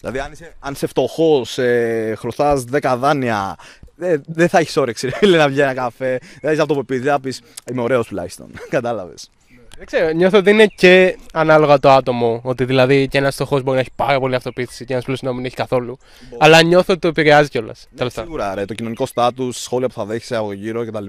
Δηλαδή, 0.00 0.18
αν 0.18 0.32
είσαι, 0.32 0.54
αν 0.60 0.72
είσαι 0.72 0.86
φτωχός, 0.86 1.58
ε, 1.58 2.14
χρωστάς 2.18 2.64
10 2.70 2.96
δάνεια, 2.98 3.56
δεν 3.94 4.22
δεν 4.26 4.48
θα 4.48 4.58
έχεις 4.58 4.76
όρεξη 4.76 5.06
ρε, 5.06 5.16
φίλε, 5.16 5.36
να 5.36 5.48
βγει 5.48 5.60
ένα 5.60 5.74
καφέ. 5.74 6.18
Δεν 6.20 6.40
θα 6.40 6.48
έχεις 6.48 6.60
αυτοπεποίθηση, 6.60 7.08
θα 7.08 7.20
πεις 7.20 7.42
Είμαι 7.70 7.82
ωραίος 7.82 8.06
τουλάχιστον. 8.06 8.46
Κατάλαβες. 8.68 9.30
Δεν 9.76 9.86
ξέρω, 9.86 10.10
νιώθω 10.10 10.38
ότι 10.38 10.50
είναι 10.50 10.66
και 10.66 11.18
ανάλογα 11.32 11.78
το 11.78 11.90
άτομο. 11.90 12.40
Ότι 12.44 12.64
δηλαδή 12.64 13.08
και 13.08 13.18
ένας 13.18 13.34
φτωχός 13.34 13.62
μπορεί 13.62 13.74
να 13.74 13.80
έχει 13.80 13.90
πάρα 13.96 14.18
πολύ 14.20 14.34
αυτοπεποίθηση 14.34 14.84
και 14.84 14.92
ένας 14.92 15.04
πλούσιος 15.04 15.30
να 15.30 15.36
μην 15.36 15.46
έχει 15.46 15.56
καθόλου. 15.56 15.98
Αλλά 16.38 16.62
νιώθω 16.62 16.92
ότι 16.92 17.00
το 17.00 17.08
επηρεάζει 17.08 17.48
κιόλας. 17.48 17.88
Ναι, 17.90 18.08
σίγουρα, 18.08 18.54
ρε, 18.54 18.64
το 18.64 18.74
κοινωνικό 18.74 19.06
στάτου, 19.06 19.52
σχόλια 19.52 19.88
που 19.88 19.94
θα 19.94 20.04
δέχεσαι 20.04 20.36
από 20.36 20.52
γύρω 20.52 20.86
κτλ. 20.86 21.06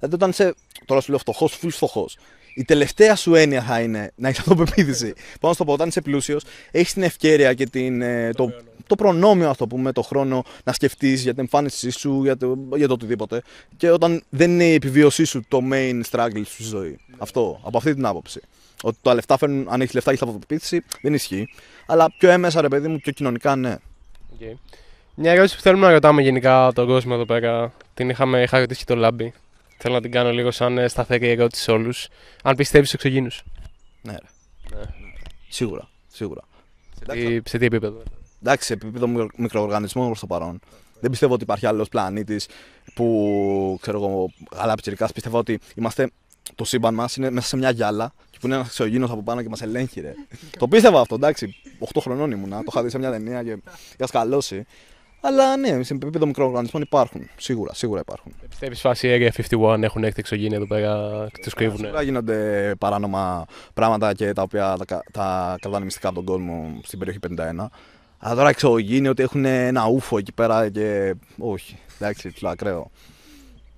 Δηλαδή, 0.00 0.14
όταν 0.14 0.30
είσαι, 0.30 0.54
τώρα 0.84 1.00
σου 1.00 1.10
λέω 1.10 1.18
φτωχός, 1.18 1.58
full 1.62 1.68
φτωχός. 1.70 2.16
Η 2.54 2.64
τελευταία 2.64 3.16
σου 3.16 3.34
έννοια 3.34 3.62
θα 3.62 3.80
είναι 3.80 4.12
να 4.14 4.28
έχεις 4.28 4.40
αυτοπεποίθηση. 4.40 5.12
Πάω 5.40 5.50
να 5.50 5.52
σου 5.52 5.58
το 5.58 5.64
πω, 5.64 5.72
όταν 5.72 5.88
είσαι 5.88 6.00
πλούσιος, 6.00 6.44
έχεις 6.70 6.92
την 6.92 7.02
ευκαιρία 7.02 7.54
και 7.54 7.66
την, 7.66 8.02
ε, 8.02 8.30
το, 8.32 8.52
το 8.86 8.94
προνόμιο, 8.94 9.48
ας 9.48 9.56
το 9.56 9.66
πούμε, 9.66 9.92
το 9.92 10.02
χρόνο 10.02 10.44
να 10.64 10.72
σκεφτείς 10.72 11.22
για 11.22 11.30
την 11.30 11.40
εμφάνισή 11.40 11.90
σου, 11.90 12.22
για 12.22 12.36
το, 12.36 12.58
για 12.76 12.86
το 12.86 12.92
οτιδήποτε. 12.92 13.42
Και 13.76 13.90
όταν 13.90 14.22
δεν 14.28 14.50
είναι 14.50 14.64
η 14.64 14.74
επιβίωσή 14.74 15.24
σου 15.24 15.42
το 15.48 15.60
main 15.72 16.00
struggle 16.10 16.42
σου 16.44 16.52
στη 16.52 16.62
ζωή. 16.62 16.98
Αυτό, 17.18 17.60
από 17.62 17.78
αυτή 17.78 17.94
την 17.94 18.06
άποψη. 18.06 18.40
Ότι 18.82 18.98
τα 19.02 19.14
λεφτά 19.14 19.38
φέρνουν, 19.38 19.66
αν 19.70 19.80
έχεις 19.80 19.94
λεφτά, 19.94 20.10
έχεις 20.10 20.22
αυτοπεποίθηση, 20.22 20.84
δεν 21.02 21.14
ισχύει. 21.14 21.48
Αλλά 21.86 22.12
πιο 22.18 22.30
έμεσα, 22.30 22.60
ρε 22.60 22.68
παιδί 22.68 22.88
μου, 22.88 22.98
πιο 22.98 23.12
κοινωνικά, 23.12 23.56
ναι. 23.56 23.76
Okay. 24.40 24.54
Μια 25.14 25.32
ερώτηση 25.32 25.56
που 25.56 25.62
θέλουμε 25.62 25.86
να 25.86 25.92
ρωτάμε 25.92 26.22
γενικά 26.22 26.70
τον 26.74 26.86
κόσμο 26.86 27.12
εδώ 27.14 27.24
πέρα. 27.24 27.72
Την 27.94 28.08
είχαμε, 28.08 28.42
είχα 28.42 28.58
ρωτήσει 28.58 28.84
και 28.84 28.92
το 28.92 29.00
λάμπι. 29.00 29.32
Θέλω 29.82 29.94
να 29.94 30.00
την 30.00 30.10
κάνω 30.10 30.32
λίγο 30.32 30.50
σαν 30.50 30.78
ε, 30.78 30.88
σταθερή 30.88 31.28
ερώτηση 31.28 31.62
σε 31.62 31.70
όλους. 31.70 32.08
Αν 32.42 32.56
πιστεύεις 32.56 32.88
στου 32.88 32.96
εξωγήνου. 33.00 33.28
Ναι, 34.02 34.12
ρε. 34.12 34.76
Ναι. 34.78 34.84
Σίγουρα, 35.48 35.88
σίγουρα. 36.08 36.42
Σε, 36.98 37.04
τι- 37.12 37.48
σε 37.48 37.58
τι 37.58 37.64
επίπεδο. 37.64 38.02
Εντάξει, 38.42 38.66
σε 38.66 38.72
επίπεδο 38.72 39.06
μικρο- 39.06 39.30
μικροοργανισμών 39.36 40.06
προς 40.06 40.20
το 40.20 40.26
παρόν. 40.26 40.60
Δεν 41.00 41.10
πιστεύω 41.10 41.34
ότι 41.34 41.42
υπάρχει 41.42 41.66
άλλος 41.66 41.88
πλανήτης 41.88 42.46
που 42.94 43.78
ξέρω 43.80 43.98
εγώ, 43.98 44.32
αλλά 44.56 44.74
πιτσιρικάς 44.74 45.12
πιστεύω 45.12 45.38
ότι 45.38 45.58
είμαστε. 45.74 46.10
Το 46.54 46.64
σύμπαν 46.64 46.94
μας 46.94 47.16
είναι 47.16 47.30
μέσα 47.30 47.48
σε 47.48 47.56
μια 47.56 47.70
γυάλα 47.70 48.12
και 48.30 48.38
που 48.40 48.46
είναι 48.46 48.54
ένας 48.54 48.66
εξωγήινος 48.68 49.10
από 49.10 49.22
πάνω 49.22 49.42
και 49.42 49.48
μας 49.48 49.62
ελέγχει. 49.62 50.00
Ρε. 50.00 50.12
το 50.58 50.68
πίστευα 50.68 51.00
αυτό, 51.00 51.14
εντάξει. 51.14 51.54
8 51.94 52.00
χρονών 52.00 52.30
ήμουνα, 52.30 52.56
το 52.58 52.64
είχα 52.68 52.82
δει 52.82 52.90
σε 52.90 52.98
μια 52.98 53.10
ταινία 53.10 53.42
και 53.42 53.56
είχα 53.96 54.06
σκαλώσει. 54.06 54.66
Αλλά 55.20 55.56
ναι, 55.56 55.82
σε 55.82 55.94
επίπεδο 55.94 56.26
μικροοργανισμών 56.26 56.82
υπάρχουν. 56.82 57.28
Σίγουρα, 57.36 57.74
σίγουρα 57.74 58.00
υπάρχουν. 58.00 58.32
Πιστεύεις 58.48 58.80
φάση 58.80 59.30
Area 59.32 59.40
51 59.50 59.82
έχουν 59.82 60.04
έρθει 60.04 60.20
εξωγήινοι 60.20 60.54
εδώ 60.54 60.66
πέρα 60.66 61.26
και 61.32 61.40
του 61.42 61.50
κρύβουν. 61.56 61.76
Σίγουρα 61.78 62.02
γίνονται 62.02 62.74
παράνομα 62.78 63.44
πράγματα 63.74 64.14
και 64.14 64.32
τα 64.32 64.42
οποία 64.42 64.74
τα, 64.78 64.84
κα- 64.84 65.04
τα 65.12 65.56
κρατάνε 65.60 65.84
μυστικά 65.84 66.08
από 66.08 66.16
τον 66.16 66.24
κόσμο 66.24 66.80
στην 66.82 66.98
περιοχή 66.98 67.18
51. 67.28 67.66
Αλλά 68.18 68.34
τώρα 68.34 68.48
εξωγήινοι 68.48 69.08
ότι 69.08 69.22
έχουν 69.22 69.44
ένα 69.44 69.86
ούφο 69.88 70.18
εκεί 70.18 70.32
πέρα 70.32 70.68
και. 70.70 71.14
Όχι, 71.38 71.78
εντάξει, 72.00 72.30
του 72.32 72.48
ακραίο. 72.48 72.90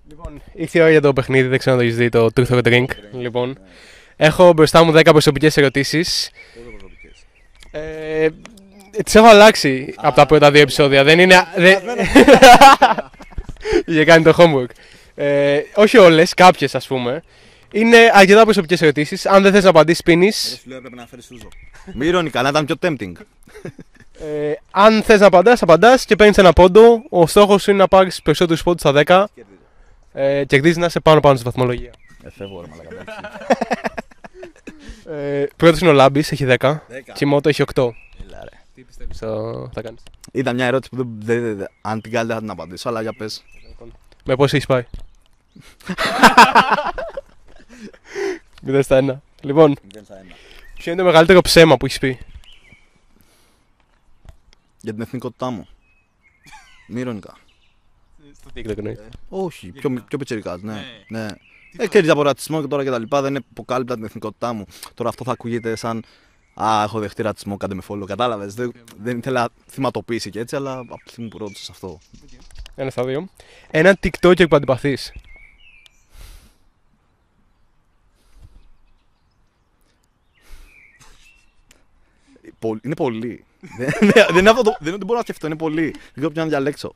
Λοιπόν, 0.08 0.42
ήρθε 0.52 0.78
η 0.78 0.80
ώρα 0.82 0.90
για 0.90 1.00
το 1.00 1.12
παιχνίδι, 1.12 1.48
δεν 1.48 1.58
ξέρω 1.58 1.72
αν 1.76 1.80
το 1.82 1.86
έχεις 1.86 1.98
δει 1.98 2.08
το 2.08 2.28
Truth 2.34 2.46
or 2.50 2.62
Drink. 2.64 2.86
Λοιπόν, 3.12 3.58
Έχω 4.16 4.52
μπροστά 4.52 4.84
μου 4.84 4.92
10 4.92 5.02
προσωπικές 5.04 5.56
ερωτήσεις. 5.56 6.30
Ε, 7.70 8.28
τις 9.04 9.14
έχω 9.14 9.26
αλλάξει 9.26 9.94
από 9.96 10.16
τα 10.16 10.26
πρώτα 10.26 10.50
δύο 10.50 10.60
επεισόδια. 10.60 11.04
Δεν 11.04 11.18
είναι. 11.18 11.46
δεν- 11.56 11.80
Είχε 13.86 14.04
κάνει 14.04 14.24
το 14.24 14.34
homework. 14.38 14.70
Ε, 15.14 15.60
όχι 15.74 15.98
όλες, 15.98 16.34
κάποιες 16.34 16.74
ας 16.74 16.86
πούμε. 16.86 17.22
Είναι 17.72 17.96
αρκετά 18.14 18.42
προσωπικές 18.44 18.82
ερωτήσεις. 18.82 19.26
Αν 19.26 19.42
δεν 19.42 19.52
θες 19.52 19.64
να 19.64 19.70
απαντήσεις, 19.70 20.02
πίνεις. 20.02 20.58
Σου 20.62 20.68
λέω 20.68 20.78
έπρεπε 20.78 20.96
να 20.96 21.06
φέρεις 21.06 21.24
σούζο. 21.24 21.48
Μη 21.94 22.06
ηρωνικά, 22.06 22.42
να 22.42 22.48
ήταν 22.48 22.64
πιο 22.66 22.74
tempting. 22.82 23.12
Ε, 24.20 24.52
αν 24.70 25.02
θες 25.02 25.20
να 25.20 25.26
απαντάς, 25.26 25.62
απαντάς 25.62 26.04
και 26.04 26.16
παίρνεις 26.16 26.38
ένα 26.38 26.52
πόντο. 26.52 27.02
Ο 27.08 27.26
στόχος 27.26 27.66
είναι 27.66 27.76
να 27.76 27.88
πάρεις 27.88 28.22
περισσότερους 28.22 28.62
πόντους 28.62 28.80
στα 28.80 28.92
10. 28.92 29.24
Ε, 30.12 30.44
κερδίζεις 30.44 30.76
να 30.76 30.86
είσαι 30.86 31.00
πάνω 31.00 31.20
πάνω 31.20 31.34
στη 31.36 31.44
βαθμολογία. 31.44 31.90
Ε, 32.24 32.28
φεύγω 32.36 32.60
ρε 32.60 32.66
μαλακα. 32.70 33.04
Ε, 35.22 35.46
Πρώτος 35.56 35.80
είναι 35.80 35.90
ο 35.90 35.92
Λάμπης, 35.92 36.32
έχει 36.32 36.44
10. 36.44 36.82
Δέκα. 36.88 37.12
Τσιμότο 37.12 37.48
έχει 37.48 37.62
8. 37.74 37.88
Έλα, 38.74 38.82
ρε. 38.82 38.82
Τι 38.82 38.82
πιστεύεις; 38.82 39.18
Θα 39.72 39.82
κάνεις. 39.82 40.02
Ήταν 40.32 40.54
μια 40.54 40.66
ερώτηση 40.66 40.90
που 40.90 40.96
δεν, 40.96 41.42
δεν- 41.42 41.56
δεν- 41.56 41.68
αν 41.80 42.00
την 42.00 42.12
κάνει 42.12 42.26
δεν 42.26 42.34
θα 42.36 42.40
την 42.42 42.50
απαντήσω, 42.50 42.88
αλλά 42.88 43.02
για 43.02 43.12
πες. 43.12 43.44
Με 44.24 44.36
πώς 44.36 44.52
έχεις 44.52 44.66
πάει; 44.66 44.84
0 48.66 48.80
στα 48.82 48.98
1. 49.02 49.16
Λοιπόν, 49.42 49.74
ποιο 50.74 50.92
είναι 50.92 51.00
το 51.00 51.06
μεγαλύτερο 51.06 51.40
ψέμα 51.40 51.76
που 51.76 51.84
έχεις 51.86 51.98
πει; 51.98 52.18
Για 54.80 54.92
την 54.92 55.02
εθνικότητά 55.02 55.50
μου. 55.50 55.68
Μη 56.88 57.00
ηρωνικά. 57.00 57.36
Στο 58.40 58.50
TikTok 58.54 58.76
εννοείς. 58.78 58.98
Όχι, 59.28 59.68
πιο, 59.68 59.90
πιο 60.08 60.18
πιτσιρικάς, 60.18 60.62
ναι. 60.62 60.82
ναι. 61.08 61.26
Ε, 61.76 61.86
κέρδιζα 61.88 62.12
από 62.12 62.22
ρατσισμό 62.22 62.60
και 62.60 62.66
τώρα 62.66 62.84
και 62.84 62.90
τα 62.90 62.98
λοιπά. 62.98 63.20
Δεν 63.22 63.36
αποκάλυπτα 63.36 63.94
την 63.94 64.04
εθνικότητά 64.04 64.52
μου. 64.52 64.64
Τώρα 64.94 65.08
αυτό 65.08 65.24
θα 65.24 65.32
ακούγεται 65.32 65.76
σαν 65.76 66.02
Α, 66.54 66.82
έχω 66.82 66.98
δεχτεί 67.00 67.22
ρατσισμό, 67.22 67.56
κάντε 67.56 67.74
με 67.74 67.82
follow. 67.88 68.04
Κατάλαβες. 68.06 68.54
Δεν, 68.54 68.72
δεν 69.02 69.18
ήθελα 69.18 69.48
θυματοποίηση 69.68 70.30
και 70.30 70.38
έτσι, 70.40 70.56
αλλά 70.56 70.72
από 70.78 71.04
τη 71.04 71.10
στιγμή 71.10 71.28
που 71.28 71.38
ρώτησες 71.38 71.70
αυτό. 71.70 71.98
Ένα 72.74 72.90
στα 72.90 73.04
δύο. 73.04 73.28
Ένα 73.70 73.98
TikToker 74.02 74.48
που 74.48 74.56
αντιπαθεί. 74.56 74.96
Πο- 82.58 82.78
Είναι 82.82 82.94
πολύ. 82.94 83.44
δεν, 83.60 83.90
δεν, 84.00 84.12
δεν 84.28 84.36
είναι 84.36 84.50
αυτό 84.50 84.62
το, 84.62 84.76
δεν, 84.80 84.90
δεν 84.96 85.06
μπορώ 85.06 85.16
να 85.18 85.22
σκεφτώ, 85.24 85.46
είναι 85.46 85.56
πολύ. 85.56 85.90
Δεν 85.90 86.12
ξέρω 86.14 86.30
ποιο 86.30 86.42
να 86.42 86.48
διαλέξω. 86.48 86.94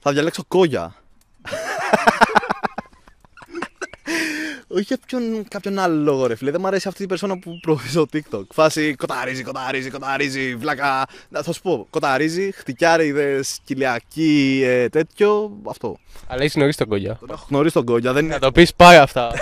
Θα 0.00 0.12
διαλέξω 0.12 0.44
κόγια. 0.48 0.94
Όχι 4.76 4.84
για 4.84 4.98
ποιον, 5.06 5.48
κάποιον 5.48 5.78
άλλο 5.78 6.02
λόγο, 6.02 6.26
ρε 6.26 6.34
φίλε. 6.34 6.50
Δεν 6.50 6.60
μου 6.60 6.66
αρέσει 6.66 6.88
αυτή 6.88 7.02
η 7.02 7.06
περσόνα 7.06 7.38
που 7.38 7.58
προωθείς 7.60 7.90
στο 7.90 8.06
TikTok. 8.12 8.42
Φάση 8.52 8.94
κοταρίζει, 8.94 9.42
κοταρίζει, 9.42 9.90
κοταρίζει, 9.90 10.54
βλάκα. 10.56 11.06
Να 11.28 11.42
θα 11.42 11.52
σου 11.52 11.62
πω, 11.62 11.86
κοταρίζει, 11.90 12.50
χτυκιάριδε, 12.52 13.40
κοιλιακή, 13.64 14.62
ε, 14.64 14.88
τέτοιο. 14.88 15.60
Αυτό. 15.68 15.96
Αλλά 16.26 16.42
έχεις 16.42 16.54
γνωρίσει 16.54 16.78
τον 16.78 16.88
κόγια. 16.88 17.16
Τον 17.20 17.28
έχω 17.30 17.46
γνωρίσει 17.48 17.74
τον 17.74 17.84
κόγια, 17.84 18.12
δεν 18.12 18.24
είναι, 18.24 18.34
Να 18.34 18.40
το 18.40 18.52
πεις 18.52 18.74
πάει 18.74 18.96
αυτά. 18.96 19.32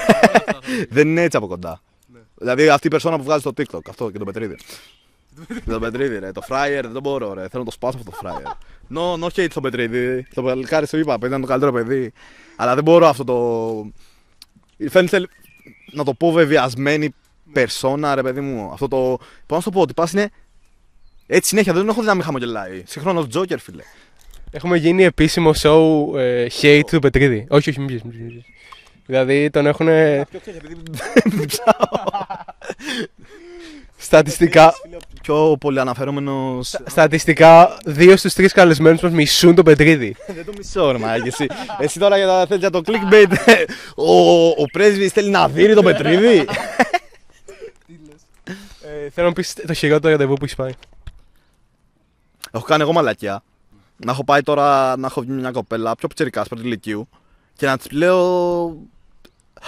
δεν 0.90 1.08
είναι 1.08 1.22
έτσι 1.22 1.36
από 1.36 1.46
κοντά. 1.46 1.80
Δηλαδή 2.34 2.68
αυτή 2.68 2.86
η 2.86 2.90
περσόνα 2.90 3.16
που 3.16 3.22
βγάζει 3.22 3.40
στο 3.40 3.52
TikTok, 3.56 3.88
αυτό 3.88 4.10
και 4.10 4.18
τον 4.18 4.26
Πετρίδη. 4.26 4.56
Και 5.46 5.70
τον 5.70 5.80
Πετρίδη, 5.80 6.18
ρε. 6.18 6.32
Το 6.32 6.42
fryer 6.48 6.80
δεν 6.82 6.92
το 6.92 7.00
μπορώ, 7.00 7.32
ρε. 7.32 7.48
Θέλω 7.48 7.62
να 7.62 7.64
το 7.64 7.70
σπάσω 7.70 7.98
αυτό 7.98 8.10
το 8.10 8.16
fryer. 8.22 8.50
No, 8.96 9.24
no 9.24 9.28
hate 9.28 9.50
στον 9.50 9.62
Πετρίδη. 9.62 10.26
Το 10.34 10.42
παλικάρι 10.42 10.86
σου 10.86 10.98
είπα, 10.98 11.14
παιδί 11.14 11.26
ήταν 11.26 11.40
το 11.40 11.46
καλύτερο 11.46 11.72
παιδί. 11.72 12.12
Αλλά 12.56 12.74
δεν 12.74 12.84
μπορώ 12.84 13.06
αυτό 13.06 13.24
το. 13.24 13.34
Φαίνεται 14.88 15.28
να 15.92 16.04
το 16.04 16.14
πω 16.14 16.32
βεβαιασμένη 16.32 17.14
περσόνα, 17.52 18.14
ρε 18.14 18.22
παιδί 18.22 18.40
μου. 18.40 18.70
Αυτό 18.72 18.88
το. 18.88 19.18
Πώς 19.46 19.56
να 19.56 19.58
σου 19.58 19.64
το 19.64 19.70
πω, 19.70 19.80
ότι 19.80 19.94
πα 19.94 20.08
είναι. 20.12 20.30
Έτσι 21.26 21.48
συνέχεια, 21.48 21.72
δεν 21.72 21.80
τον 21.80 21.90
έχω 21.90 22.00
δει 22.00 22.06
να 22.06 22.14
μην 22.14 22.22
χαμογελάει. 22.22 22.82
Συγχρόνως 22.86 23.28
Τζόκερ, 23.28 23.58
φίλε. 23.58 23.82
Έχουμε 24.50 24.76
γίνει 24.76 25.04
επίσημο 25.04 25.50
show 25.62 26.18
ε, 26.18 26.46
hate 26.60 26.82
του 26.86 26.98
Πετρίδη. 26.98 27.46
Όχι, 27.48 27.70
όχι, 27.70 27.80
μην 27.80 27.88
πεις, 27.88 28.02
Δηλαδή 29.06 29.50
τον 29.50 29.66
έχουν 29.66 29.88
στατιστικά. 33.96 34.74
Πιο 35.22 35.56
πολύ 35.60 35.80
αναφερόμενο. 35.80 36.58
Στατιστικά, 36.86 37.76
δύο 37.84 38.16
στους 38.16 38.34
τρεις 38.34 38.52
καλεσμένους 38.52 39.00
μας 39.00 39.12
μισούν 39.12 39.54
τον 39.54 39.64
Πετρίδη. 39.64 40.16
Δεν 40.36 40.44
το 40.44 40.52
μισώ, 40.56 40.90
ρε 40.90 40.98
μάγε. 40.98 41.28
Εσύ, 41.28 41.46
εσύ 41.78 41.98
τώρα 41.98 42.16
για, 42.16 42.26
τα, 42.26 42.46
θέλεις 42.46 42.60
για 42.60 42.70
το 42.70 42.80
clickbait. 42.86 43.32
ο, 43.96 44.46
ο 44.46 44.64
πρέσβης 44.72 45.12
θέλει 45.12 45.30
να 45.30 45.48
δίνει 45.48 45.74
τον 45.74 45.84
Πετρίδη; 45.84 46.46
ε, 48.82 49.10
θέλω 49.10 49.26
να 49.26 49.32
πεις 49.32 49.54
το 49.66 49.72
χειρότερο 49.72 50.12
ραντεβού 50.12 50.34
που 50.34 50.44
έχεις 50.44 50.56
πάει. 50.56 50.72
έχω 52.50 52.64
κάνει 52.64 52.82
εγώ 52.82 52.92
μαλακιά. 52.92 53.42
Να 53.96 54.12
έχω 54.12 54.24
πάει 54.24 54.42
τώρα 54.42 54.96
να 54.96 55.06
έχω 55.06 55.20
βγει 55.20 55.30
με 55.30 55.40
μια 55.40 55.50
κοπέλα 55.50 55.94
πιο 55.94 56.08
πιτσερικά 56.08 56.42
πρώτη 56.42 56.62
ηλικίου 56.62 57.08
και 57.56 57.66
να 57.66 57.76
της 57.78 57.90
λέω. 57.90 58.76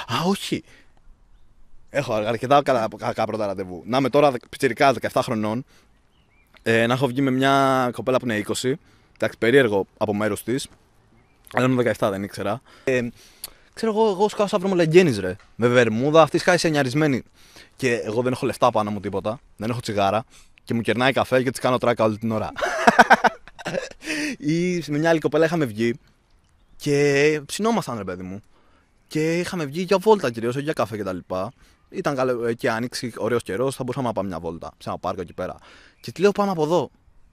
Α, 0.07 0.15
όχι. 0.27 0.65
Έχω 1.91 2.15
αρκετά 2.15 2.63
καλά, 2.63 2.89
κακά 2.99 3.25
πρώτα 3.25 3.47
ραντεβού. 3.47 3.83
Να 3.87 3.99
είμαι 3.99 4.09
τώρα 4.09 4.33
πιτσερικά 4.51 4.95
17 5.13 5.21
χρονών. 5.23 5.65
Ε, 6.63 6.87
να 6.87 6.95
έχω 6.95 7.07
βγει 7.07 7.21
με 7.21 7.31
μια 7.31 7.89
κοπέλα 7.93 8.19
που 8.19 8.25
είναι 8.25 8.45
20. 8.47 8.73
Εντάξει, 9.15 9.39
περίεργο 9.39 9.87
από 9.97 10.15
μέρο 10.15 10.37
της. 10.45 10.69
Αλλά 11.53 11.67
είμαι 11.67 11.95
17, 11.99 12.09
δεν 12.11 12.23
ήξερα. 12.23 12.61
Ε, 12.85 13.09
ξέρω 13.75 13.93
εγώ, 13.93 14.09
εγώ 14.09 14.29
σκάω 14.29 14.47
σαν 14.47 14.61
βρωμολεγγέννη 14.61 15.17
ρε. 15.21 15.37
Με 15.55 15.69
βερμούδα, 15.69 16.23
αυτή 16.23 16.39
σκάει 16.39 16.59
σε 16.59 16.69
νιαρισμένη. 16.69 17.23
Και 17.77 17.95
εγώ 17.95 18.23
δεν 18.23 18.33
έχω 18.33 18.47
λεφτά 18.47 18.71
πάνω 18.71 18.91
μου 18.91 19.01
τίποτα. 19.01 19.41
Δεν 19.57 19.71
έχω 19.71 19.81
τσιγάρα. 19.81 20.25
Και 20.65 20.75
μου 20.75 20.81
κερνάει 20.81 21.13
καφέ 21.13 21.43
και 21.43 21.51
της 21.51 21.61
κάνω 21.61 21.79
τράκα 21.79 22.05
όλη 22.05 22.19
την 22.19 22.31
ώρα. 22.31 22.53
Ή 24.39 24.83
με 24.87 24.99
μια 24.99 25.11
άλλη 25.11 25.21
κοπέλα 25.21 25.45
είχαμε 25.45 25.65
βγει 25.65 25.95
και 26.77 27.41
ψινόμασταν 27.47 27.97
ρε 27.97 28.05
παιδί 28.05 28.23
μου. 28.23 28.43
Και 29.07 29.39
είχαμε 29.39 29.65
βγει 29.65 29.83
για 29.83 29.99
βόλτα 29.99 30.31
κυρίως, 30.31 30.55
όχι 30.55 30.65
για 30.65 30.73
καφέ 30.73 30.97
κτλ. 30.97 31.19
Ήταν 31.89 32.15
καλέ, 32.15 32.55
και 32.55 32.71
άνοιξη, 32.71 33.13
ωραίος 33.17 33.43
καιρός, 33.43 33.75
θα 33.75 33.83
μπορούσαμε 33.83 34.07
να 34.07 34.13
πάμε 34.13 34.29
μια 34.29 34.41
βόλτα 34.41 34.71
σε 34.79 34.89
ένα 34.89 34.99
πάρκο 34.99 35.21
εκεί 35.21 35.33
πέρα. 35.33 35.57
Και 36.01 36.13
τη 36.13 36.21
λέω 36.21 36.33
πάμε 36.33 36.51
από 36.51 36.63
εδώ. 36.63 36.91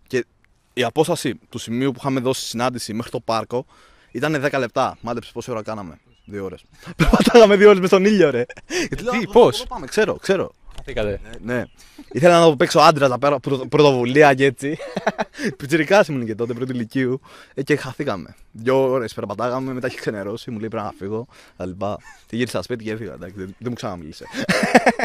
Και 0.08 0.26
η 0.74 0.84
απόσταση 0.84 1.40
του 1.50 1.58
σημείου 1.58 1.92
που 1.92 1.98
είχαμε 2.00 2.20
δώσει 2.20 2.46
συνάντηση 2.46 2.94
μέχρι 2.94 3.12
το 3.12 3.20
πάρκο 3.20 3.66
ήταν 4.12 4.46
10 4.46 4.60
λεπτά. 4.60 4.98
Μάντεψε 5.02 5.32
πόση 5.34 5.52
ώρα 5.52 5.62
κάναμε. 5.62 6.00
Δύο 6.26 6.44
ώρες. 6.44 6.64
Περπατάγαμε 6.98 7.56
δύο 7.56 7.70
ώρες 7.70 7.82
με 7.82 7.88
τον 7.88 8.06
ήλιο, 8.06 8.30
ρε. 8.30 8.46
Και 8.90 8.96
τη 8.96 9.04
λέω, 9.04 9.12
Τι, 9.12 9.18
«Α, 9.18 9.32
πώς;» 9.32 9.60
εδώ 9.60 9.68
Πάμε, 9.68 9.86
ξέρω, 9.86 10.16
ξέρω. 10.16 10.52
Χαθήκατε. 10.86 11.20
Ναι. 11.42 11.64
Ήθελα 12.12 12.40
να 12.40 12.46
το 12.46 12.56
παίξω 12.56 12.80
άντρα 12.80 13.08
να 13.08 13.18
πάρω 13.20 13.40
πρω- 13.40 13.68
πρωτοβουλία 13.68 14.34
και 14.34 14.46
έτσι. 14.46 14.78
Πιτσιρικά 15.58 16.06
ήμουν 16.10 16.26
και 16.26 16.36
τότε, 16.36 16.54
πρώτη 16.54 16.72
ηλικίου. 16.72 17.22
Ε, 17.54 17.64
και 17.64 17.76
χαθήκαμε. 17.76 18.36
Δύο 18.52 18.90
ώρες 18.90 19.14
περπατάγαμε, 19.14 19.74
μετά 19.74 19.88
είχε 19.88 19.98
ξενερώσει, 20.00 20.52
μου 20.52 20.60
λέει 20.60 20.68
πρέπει 20.68 20.84
να 20.86 20.92
φύγω. 20.98 21.28
Τα 21.58 21.66
λοιπά. 21.66 21.98
Και 22.26 22.36
γύρισα 22.36 22.62
σπίτι 22.62 22.84
και 22.84 22.92
έφυγα. 22.92 23.14
Εντάξει, 23.14 23.36
δεν, 23.36 23.46
δεν 23.46 23.68
μου 23.70 23.74
ξαναμίλησε. 23.74 24.26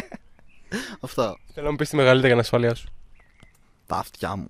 Αυτά. 1.00 1.38
Θέλω 1.52 1.64
να 1.66 1.70
μου 1.70 1.76
πεις 1.76 1.88
τη 1.88 1.96
μεγαλύτερη 1.96 2.32
ανασφάλειά 2.32 2.74
σου. 2.74 2.88
Τα 3.86 3.96
αυτιά 3.96 4.36
μου. 4.36 4.46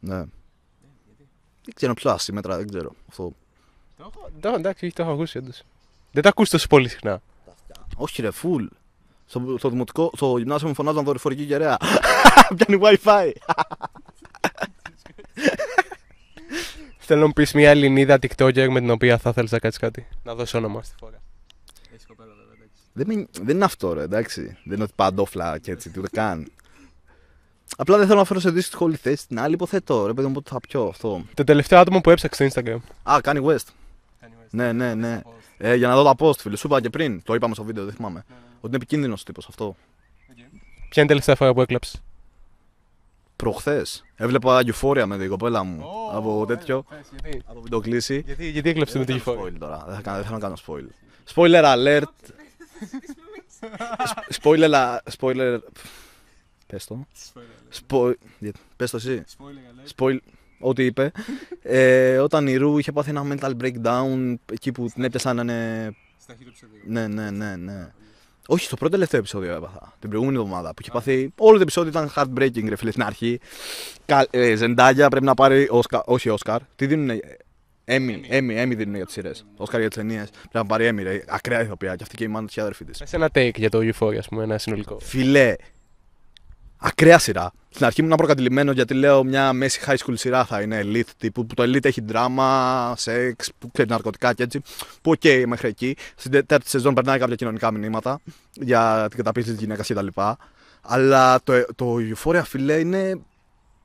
Ναι. 0.00 0.16
Δεν 1.64 1.74
ξέρω 1.74 1.94
ποιο 1.94 2.10
ασύμετρα, 2.10 2.56
δεν 2.56 2.68
ξέρω. 2.68 2.92
Αυτό. 3.08 3.32
Το, 4.40 4.48
εντάξει, 4.48 4.84
όχι, 4.84 4.94
το 4.94 5.02
έχω 5.02 5.12
ακούσει 5.12 5.38
όντως. 5.38 5.62
Δεν 6.12 6.22
τα 6.22 6.28
ακούς 6.28 6.48
τόσο 6.50 6.66
πολύ 6.66 6.88
συχνά. 6.88 7.22
Όχι, 7.96 8.22
ρε, 8.22 8.30
φουλ. 8.30 8.66
Στο, 9.30 9.54
στο, 9.58 9.68
δημοτικό, 9.68 10.10
στο 10.16 10.38
γυμνάσιο 10.38 10.68
μου 10.68 10.74
φωνάζαν 10.74 11.04
δορυφορική 11.04 11.46
κεραία. 11.46 11.76
Πιάνει 12.56 12.82
WiFi. 12.84 13.30
Θέλω 16.98 17.20
να 17.20 17.26
μου 17.26 17.32
πεις 17.32 17.52
μια 17.52 17.70
Ελληνίδα 17.70 18.14
TikToker 18.20 18.68
με 18.70 18.80
την 18.80 18.90
οποία 18.90 19.18
θα 19.18 19.32
θέλεις 19.32 19.50
να 19.50 19.58
κάνεις 19.58 19.76
κάτι. 19.78 20.06
Να 20.22 20.34
δώσεις 20.34 20.54
όνομα 20.54 20.82
στη 20.82 20.94
φορά. 20.98 21.22
Δεν, 22.92 23.06
με- 23.06 23.26
δεν 23.42 23.56
είναι 23.56 23.64
αυτό, 23.64 23.92
ρε, 23.92 24.02
εντάξει. 24.02 24.42
Δεν 24.64 24.74
είναι 24.74 24.82
ότι 24.82 24.92
παντόφλα 24.96 25.58
και 25.58 25.70
έτσι, 25.70 25.92
ούτε 25.98 26.08
καν. 26.12 26.50
Απλά 27.76 27.96
δεν 27.98 28.06
θέλω 28.06 28.18
να 28.18 28.24
φέρω 28.24 28.40
σε 28.40 28.50
δύσκολη 28.50 28.96
θέση 28.96 29.26
την 29.26 29.40
άλλη, 29.40 29.54
υποθέτω. 29.54 30.06
Ρε, 30.06 30.12
παιδί 30.12 30.26
μου, 30.26 30.32
πότε 30.32 30.50
θα 30.52 30.60
πιω 30.60 30.82
αυτό. 30.82 31.24
Το 31.34 31.44
τελευταίο 31.44 31.78
άτομο 31.78 32.00
που 32.00 32.10
έψαξε 32.10 32.48
στο 32.48 32.60
Instagram. 32.62 32.78
Α, 33.02 33.18
κάνει 33.22 33.40
West. 33.46 33.66
Ναι, 34.50 34.72
ναι, 34.72 34.94
ναι. 34.94 35.20
Ε, 35.58 35.74
για 35.74 35.88
να 35.88 35.94
δω 35.94 36.02
τα 36.02 36.14
post, 36.18 36.36
φίλε. 36.38 36.56
Σου 36.56 36.66
είπα 36.66 36.80
και 36.80 36.90
πριν. 36.90 37.22
Το 37.22 37.34
είπαμε 37.34 37.54
στο 37.54 37.64
βίντεο, 37.64 37.84
δεν 37.84 37.94
θυμάμαι. 37.94 38.24
Ότι 38.62 38.66
είναι 38.66 38.76
επικίνδυνος 38.76 39.24
τύπος 39.24 39.46
αυτό. 39.48 39.76
Ποια 40.88 41.02
είναι 41.02 41.04
η 41.04 41.06
τελευταία 41.06 41.34
φορά 41.34 41.54
που 41.54 41.60
έκλαψες; 41.60 42.02
Προχθές 43.36 44.04
έβλεπα 44.16 44.60
Euphoria 44.64 45.04
με 45.06 45.18
την 45.18 45.28
κοπέλα 45.28 45.62
μου 45.62 45.84
από 46.12 46.44
τέτοιο. 46.46 46.84
Γιατί, 47.22 47.42
Από 47.46 47.60
βιντεοκλήση. 47.60 48.22
γιατί, 48.26 48.50
γιατί 48.50 48.68
έκλαψες 48.68 48.96
με 48.98 49.04
την 49.04 49.14
Δεν 49.14 49.22
θα 49.24 49.30
κυφόρη. 49.32 49.52
spoil 49.54 49.58
τώρα. 49.58 49.84
Δεν 49.86 49.94
θα, 49.94 50.00
κάνω, 50.00 50.16
δεν 50.16 50.26
θέλω 50.26 50.38
να 50.38 50.42
κάνω 50.42 50.56
spoil. 50.66 50.84
Spoiler 51.34 51.64
alert. 51.76 52.02
Σ- 54.04 54.38
spoiler. 54.42 54.70
a- 54.72 54.98
Spoiler. 55.18 55.58
Πες 56.66 56.84
το. 56.84 57.06
Spoil... 57.88 58.12
γιατί- 58.38 58.60
Πες 58.76 58.90
το 58.90 58.96
εσύ. 58.96 59.24
Spoil... 59.96 60.16
Ό,τι 60.60 60.84
είπε. 60.84 61.12
ε, 61.62 62.18
όταν 62.18 62.46
η 62.46 62.56
Ρου 62.56 62.78
είχε 62.78 62.92
πάθει 62.92 63.10
ένα 63.10 63.22
mental 63.24 63.52
breakdown 63.60 64.34
εκεί 64.52 64.72
που 64.72 64.88
την 64.94 65.04
έπιασαν 65.04 65.36
να 65.36 65.42
είναι. 65.42 65.94
Ναι, 66.86 67.06
ναι, 67.08 67.30
ναι, 67.30 67.56
ναι. 67.56 67.92
Όχι, 68.52 68.64
στο 68.64 68.76
πρώτο 68.76 68.92
τελευταίο 68.92 69.20
επεισόδιο 69.20 69.54
έπαθα. 69.54 69.92
Την 69.98 70.08
προηγούμενη 70.08 70.38
εβδομάδα 70.38 70.68
που 70.68 70.76
είχε 70.80 70.90
πάθει. 70.90 71.32
Όλο 71.36 71.56
το 71.56 71.62
επεισόδιο 71.62 71.90
ήταν 71.90 72.12
heartbreaking, 72.16 72.68
ρε 72.68 72.76
φίλε 72.76 72.90
στην 72.90 73.02
αρχή. 73.02 73.40
Κα, 74.04 74.26
ε, 74.30 74.54
Ζεντάγια 74.54 75.08
πρέπει 75.08 75.24
να 75.24 75.34
πάρει. 75.34 75.68
Oscar, 75.72 76.00
όχι 76.04 76.28
Όσκαρ. 76.28 76.60
Τι 76.76 76.86
δίνουν. 76.86 77.20
Έμι, 77.84 78.20
Έμι, 78.28 78.56
Έμι 78.56 78.74
δίνουν 78.74 78.94
για 78.94 79.04
τις 79.04 79.14
σειρές. 79.14 79.46
Όσκαρ 79.56 79.80
για 79.80 79.88
τις 79.88 79.98
ταινίες. 79.98 80.30
Πρέπει 80.30 80.48
να 80.52 80.66
πάρει 80.66 80.84
Έμι, 80.84 81.02
ρε. 81.02 81.24
Ακραία 81.28 81.62
ηθοποιία. 81.62 81.96
Και 81.96 82.02
αυτή 82.02 82.16
και 82.16 82.24
η 82.24 82.28
μάνα 82.28 82.46
της 82.46 82.58
αδερφή 82.58 82.84
της. 82.84 82.98
Πες 82.98 83.12
ένα 83.12 83.30
take 83.34 83.54
για 83.56 83.70
το 83.70 83.78
Euphoria, 83.78 84.16
ας 84.16 84.28
πούμε, 84.28 84.42
ένα 84.42 84.58
συνολικό. 84.58 84.98
Φιλέ. 85.00 85.54
Ακραία 86.80 87.18
σειρά. 87.18 87.52
Στην 87.70 87.86
αρχή 87.86 88.00
ήμουν 88.00 88.16
προκατηλημένο 88.16 88.72
γιατί 88.72 88.94
λέω 88.94 89.24
μια 89.24 89.52
μέση 89.52 89.80
high 89.86 89.96
school 89.96 90.14
σειρά 90.14 90.44
θα 90.44 90.60
είναι 90.60 90.80
elite 90.84 91.10
τύπου 91.18 91.46
που 91.46 91.54
το 91.54 91.62
elite 91.62 91.84
έχει 91.84 92.00
δράμα, 92.00 92.94
σεξ, 92.96 93.50
που 93.58 93.70
ξέρει 93.70 93.88
ναρκωτικά 93.88 94.32
και 94.32 94.42
έτσι. 94.42 94.60
Που 95.02 95.10
ok 95.10 95.20
okay, 95.22 95.44
μέχρι 95.46 95.68
εκεί. 95.68 95.96
Στην 96.14 96.30
τέταρτη 96.30 96.68
σεζόν 96.68 96.94
περνάει 96.94 97.18
κάποια 97.18 97.34
κοινωνικά 97.34 97.70
μηνύματα 97.70 98.20
για 98.52 99.06
την 99.08 99.16
καταπίεση 99.16 99.50
της 99.50 99.60
γυναίκας 99.60 99.88
κτλ. 99.88 100.06
Αλλά 100.80 101.40
το, 101.42 101.64
το 101.74 101.96
Euphoria 102.14 102.42
φίλε 102.44 102.78
είναι 102.78 103.20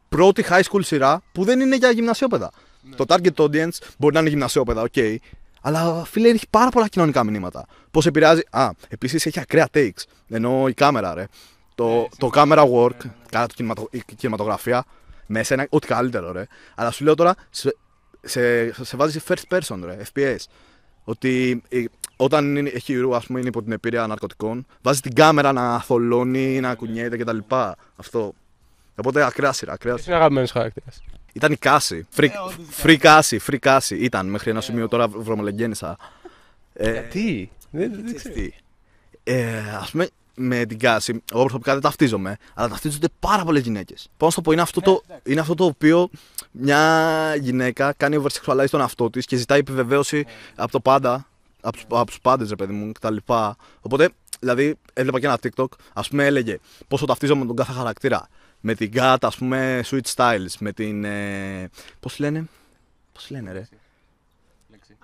πρώτη 0.10 0.46
high 0.50 0.64
school 0.72 0.82
σειρά 0.84 1.22
που 1.32 1.44
δεν 1.44 1.60
είναι 1.60 1.76
για 1.76 1.90
γυμνασιόπαιδα. 1.92 2.52
Το 2.96 3.06
target 3.08 3.36
audience 3.36 3.78
μπορεί 3.98 4.14
να 4.14 4.20
είναι 4.20 4.30
γυμνασιόπαιδα, 4.30 4.82
ok. 4.82 4.94
Okay, 4.96 5.16
αλλά 5.62 6.04
φίλε 6.06 6.30
έχει 6.30 6.46
πάρα 6.50 6.70
πολλά 6.70 6.88
κοινωνικά 6.88 7.24
μηνύματα. 7.24 7.66
Πώς 7.92 8.06
επηρεάζει. 8.06 8.42
Α, 8.50 8.70
επίσης 8.88 9.26
έχει 9.26 9.40
ακραία 9.40 9.68
takes. 9.74 10.04
Ενώ 10.30 10.68
η 10.68 10.74
κάμερα, 10.74 11.14
ρε. 11.14 11.26
Το, 11.76 12.08
το 12.18 12.30
camera 12.34 12.66
work, 12.74 12.98
κατά 13.30 13.46
το 13.46 13.54
κινηματο, 13.56 13.88
η 13.92 14.04
κινηματογραφία, 14.16 14.86
μέσα 15.26 15.54
είναι 15.54 15.68
ό,τι 15.70 15.88
καλύτερο, 15.88 16.32
ρε. 16.32 16.48
Αλλά 16.76 16.92
σου 16.92 17.04
λέω 17.04 17.16
τώρα, 17.16 17.36
σε, 17.50 17.76
σε, 18.22 18.74
σε 18.84 18.98
βάζεις 18.98 19.24
σε 19.24 19.34
first 19.34 19.58
person, 19.58 19.80
ρε, 19.84 19.98
FPS. 20.14 20.38
Ότι 21.04 21.64
ε, 21.70 21.84
όταν 22.16 22.56
είναι, 22.56 22.70
η 22.70 22.96
Ρου, 22.96 23.16
ας 23.16 23.26
πούμε, 23.26 23.40
είναι 23.40 23.48
υπό 23.48 23.64
την 23.64 23.72
επήρεια 23.72 24.08
ναρκωτικών, 24.08 24.66
βάζεις 24.82 25.02
την 25.02 25.14
κάμερα 25.14 25.52
να 25.52 25.82
θολώνει, 25.82 26.60
να 26.60 26.76
κουνιέται 26.76 27.18
κτλ. 27.18 27.38
Αυτό. 27.96 28.34
Οπότε 28.96 29.24
ακραία 29.24 29.52
σειρά, 29.52 29.74
ακραία 29.74 29.94
Ποιος 29.94 30.08
είναι 30.08 30.16
αγαπημένος 30.16 30.52
χαρακτήρας. 30.52 31.04
Ήταν 31.34 31.52
η 31.52 31.56
Κάση. 31.56 32.08
Free, 32.16 32.30
free 32.84 32.98
Κάση, 32.98 33.40
free 33.48 33.58
Κάση. 33.58 33.96
Ήταν 33.96 34.28
μέχρι 34.28 34.50
ένα 34.50 34.62
σημείο 34.62 34.88
τώρα 34.88 35.08
βρωμολεγγέννησα. 35.08 35.98
Ε, 36.74 37.00
Τι, 37.00 37.50
δεν, 37.72 37.92
δεν 37.92 38.04
ξέρεις 38.04 38.22
ξέρω. 38.22 38.36
τι. 38.36 38.52
Ε, 39.24 39.60
ας 39.80 39.92
πούμε, 39.92 40.10
με 40.36 40.66
την 40.66 40.80
Κάση, 40.80 41.22
εγώ 41.32 41.42
προσωπικά 41.42 41.74
δεν 41.74 41.82
ταυτίζομαι, 41.82 42.38
αλλά 42.54 42.68
ταυτίζονται 42.70 43.08
πάρα 43.20 43.44
πολλές 43.44 43.64
γυναίκες. 43.64 44.08
Πώς 44.18 44.28
να 44.28 44.30
σου 44.30 44.36
το 44.36 44.42
πω, 44.42 44.52
είναι 44.52 44.62
αυτό, 44.62 44.82
το, 44.82 45.02
είναι 45.24 45.40
αυτό 45.40 45.54
το 45.56 45.66
οποίο 45.66 46.10
μια 46.52 47.36
γυναίκα 47.40 47.94
κάνει 47.98 48.24
oversexualize 48.24 48.70
τον 48.70 48.80
εαυτό 48.80 49.10
της 49.10 49.26
και 49.26 49.36
ζητάει 49.36 49.60
επιβεβαίωση 49.60 50.26
από 50.56 50.72
το 50.72 50.80
πάντα, 50.80 51.28
από, 51.62 51.74
τους- 51.76 51.86
από 51.90 52.06
τους 52.06 52.20
πάντες, 52.22 52.50
ρε 52.50 52.56
παιδί 52.56 52.74
μου, 52.74 52.92
κτλ. 52.92 53.16
Οπότε, 53.82 54.10
δηλαδή, 54.40 54.76
έβλεπα 54.94 55.20
και 55.20 55.26
ένα 55.26 55.38
TikTok, 55.44 55.68
ας 55.94 56.08
πούμε, 56.10 56.26
έλεγε 56.26 56.58
πόσο 56.88 57.06
ταυτίζομαι 57.06 57.40
με 57.42 57.46
τον 57.48 57.56
κάθε 57.56 57.72
χαρακτήρα. 57.72 58.28
Με 58.60 58.76
την 58.76 58.92
Kat, 58.96 59.18
ας 59.22 59.36
πούμε, 59.38 59.84
Sweet 59.90 60.14
Styles, 60.16 60.54
με 60.60 60.72
την. 60.72 61.04
Ε, 61.04 61.70
Πώς 62.00 62.20
λένε, 62.20 62.46
Πώς 63.14 63.30
λένε, 63.30 63.52
ρε. 63.52 63.68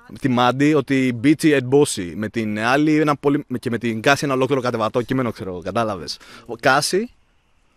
Με 0.09 0.17
τη 0.17 0.27
Μάντι 0.27 0.73
ότι 0.73 1.19
bitchy 1.23 1.59
and 1.59 1.69
bossy. 1.69 2.11
Με 2.15 2.29
την 2.29 2.59
άλλη 2.59 2.99
ένα 2.99 3.15
πολύ, 3.15 3.45
και 3.59 3.69
με 3.69 3.77
την 3.77 4.01
Κάση 4.01 4.25
ένα 4.25 4.33
ολόκληρο 4.33 4.61
κατεβατό 4.61 5.01
κείμενο, 5.01 5.31
ξέρω, 5.31 5.61
κατάλαβες. 5.63 6.19
Ο 6.45 6.55
Κάση, 6.55 7.09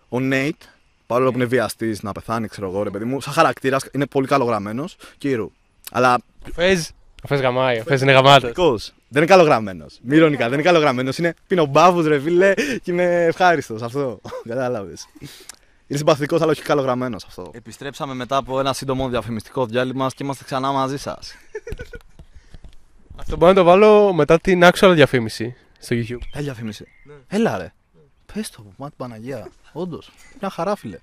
ο 0.09 0.21
Νέιτ, 0.21 0.63
παρόλο 1.07 1.31
που 1.31 1.37
είναι 1.37 1.47
βιαστής 1.47 2.03
να 2.03 2.13
πεθάνει, 2.13 2.49
ξέρω 2.49 2.69
εγώ, 2.69 2.83
ρε 2.83 2.91
παιδί 2.91 3.05
μου, 3.05 3.21
σαν 3.21 3.33
χαρακτήρας 3.33 3.89
είναι 3.93 4.07
πολύ 4.07 4.27
καλογραμμένος 4.27 4.97
και 5.19 5.29
η 5.29 5.35
Ρου. 5.35 5.51
Αλλά 5.91 6.19
Ο 6.49 6.51
Φες, 6.53 6.93
ο 7.23 7.27
Φες 7.27 7.41
γαμάει, 7.41 7.79
ο 7.79 7.83
Φες 7.83 8.01
είναι 8.01 8.13
γαμάτος. 8.13 8.49
Δικός. 8.49 8.93
Δεν 9.09 9.23
είναι 9.23 9.33
καλογραμμένος. 9.33 9.99
Μη 10.03 10.17
ηρωνικά, 10.17 10.45
δεν 10.45 10.53
είναι 10.53 10.63
καλογραμμένος. 10.63 11.19
Είναι 11.19 11.35
πινομπάφο, 11.47 12.01
ρε 12.01 12.21
φίλε, 12.21 12.55
και 12.55 12.91
είμαι 12.91 13.25
ευχάριστος. 13.25 13.83
Αυτό. 13.83 14.21
Κατάλαβες. 14.49 15.09
Είναι 15.87 15.99
συμπαθητικός, 15.99 16.41
αλλά 16.41 16.51
όχι 16.51 16.63
καλογραμμένος 16.63 17.25
αυτό. 17.25 17.51
Επιστρέψαμε 17.55 18.15
μετά 18.15 18.37
από 18.37 18.61
ένα 18.61 18.73
σύντομο 18.73 19.09
διαφημιστικό 19.09 19.67
διάλειμμα 19.67 20.09
και 20.09 20.25
είμαστε 20.25 20.45
ξανά 20.45 20.73
μαζί 20.73 20.97
σας. 20.97 21.35
Αυτό 23.17 23.37
μπορώ 23.37 23.53
να 23.53 23.59
το 23.59 23.65
βάλω 23.65 24.13
μετά 24.13 24.39
την 24.39 24.63
actual 24.65 24.93
διαφήμιση 24.95 25.57
στο 25.79 25.97
YouTube. 25.97 26.19
Έλα, 26.33 26.43
διαφήμιση. 26.43 26.87
Έλα, 27.27 27.59
ρε. 27.59 27.73
Πες 28.35 28.51
το, 28.51 28.65
μάτι 28.77 28.95
Παναγία. 28.97 29.49
Όντως. 29.73 30.11
Μια 30.41 30.51
χαρά, 30.51 30.77
φίλε. 30.77 30.99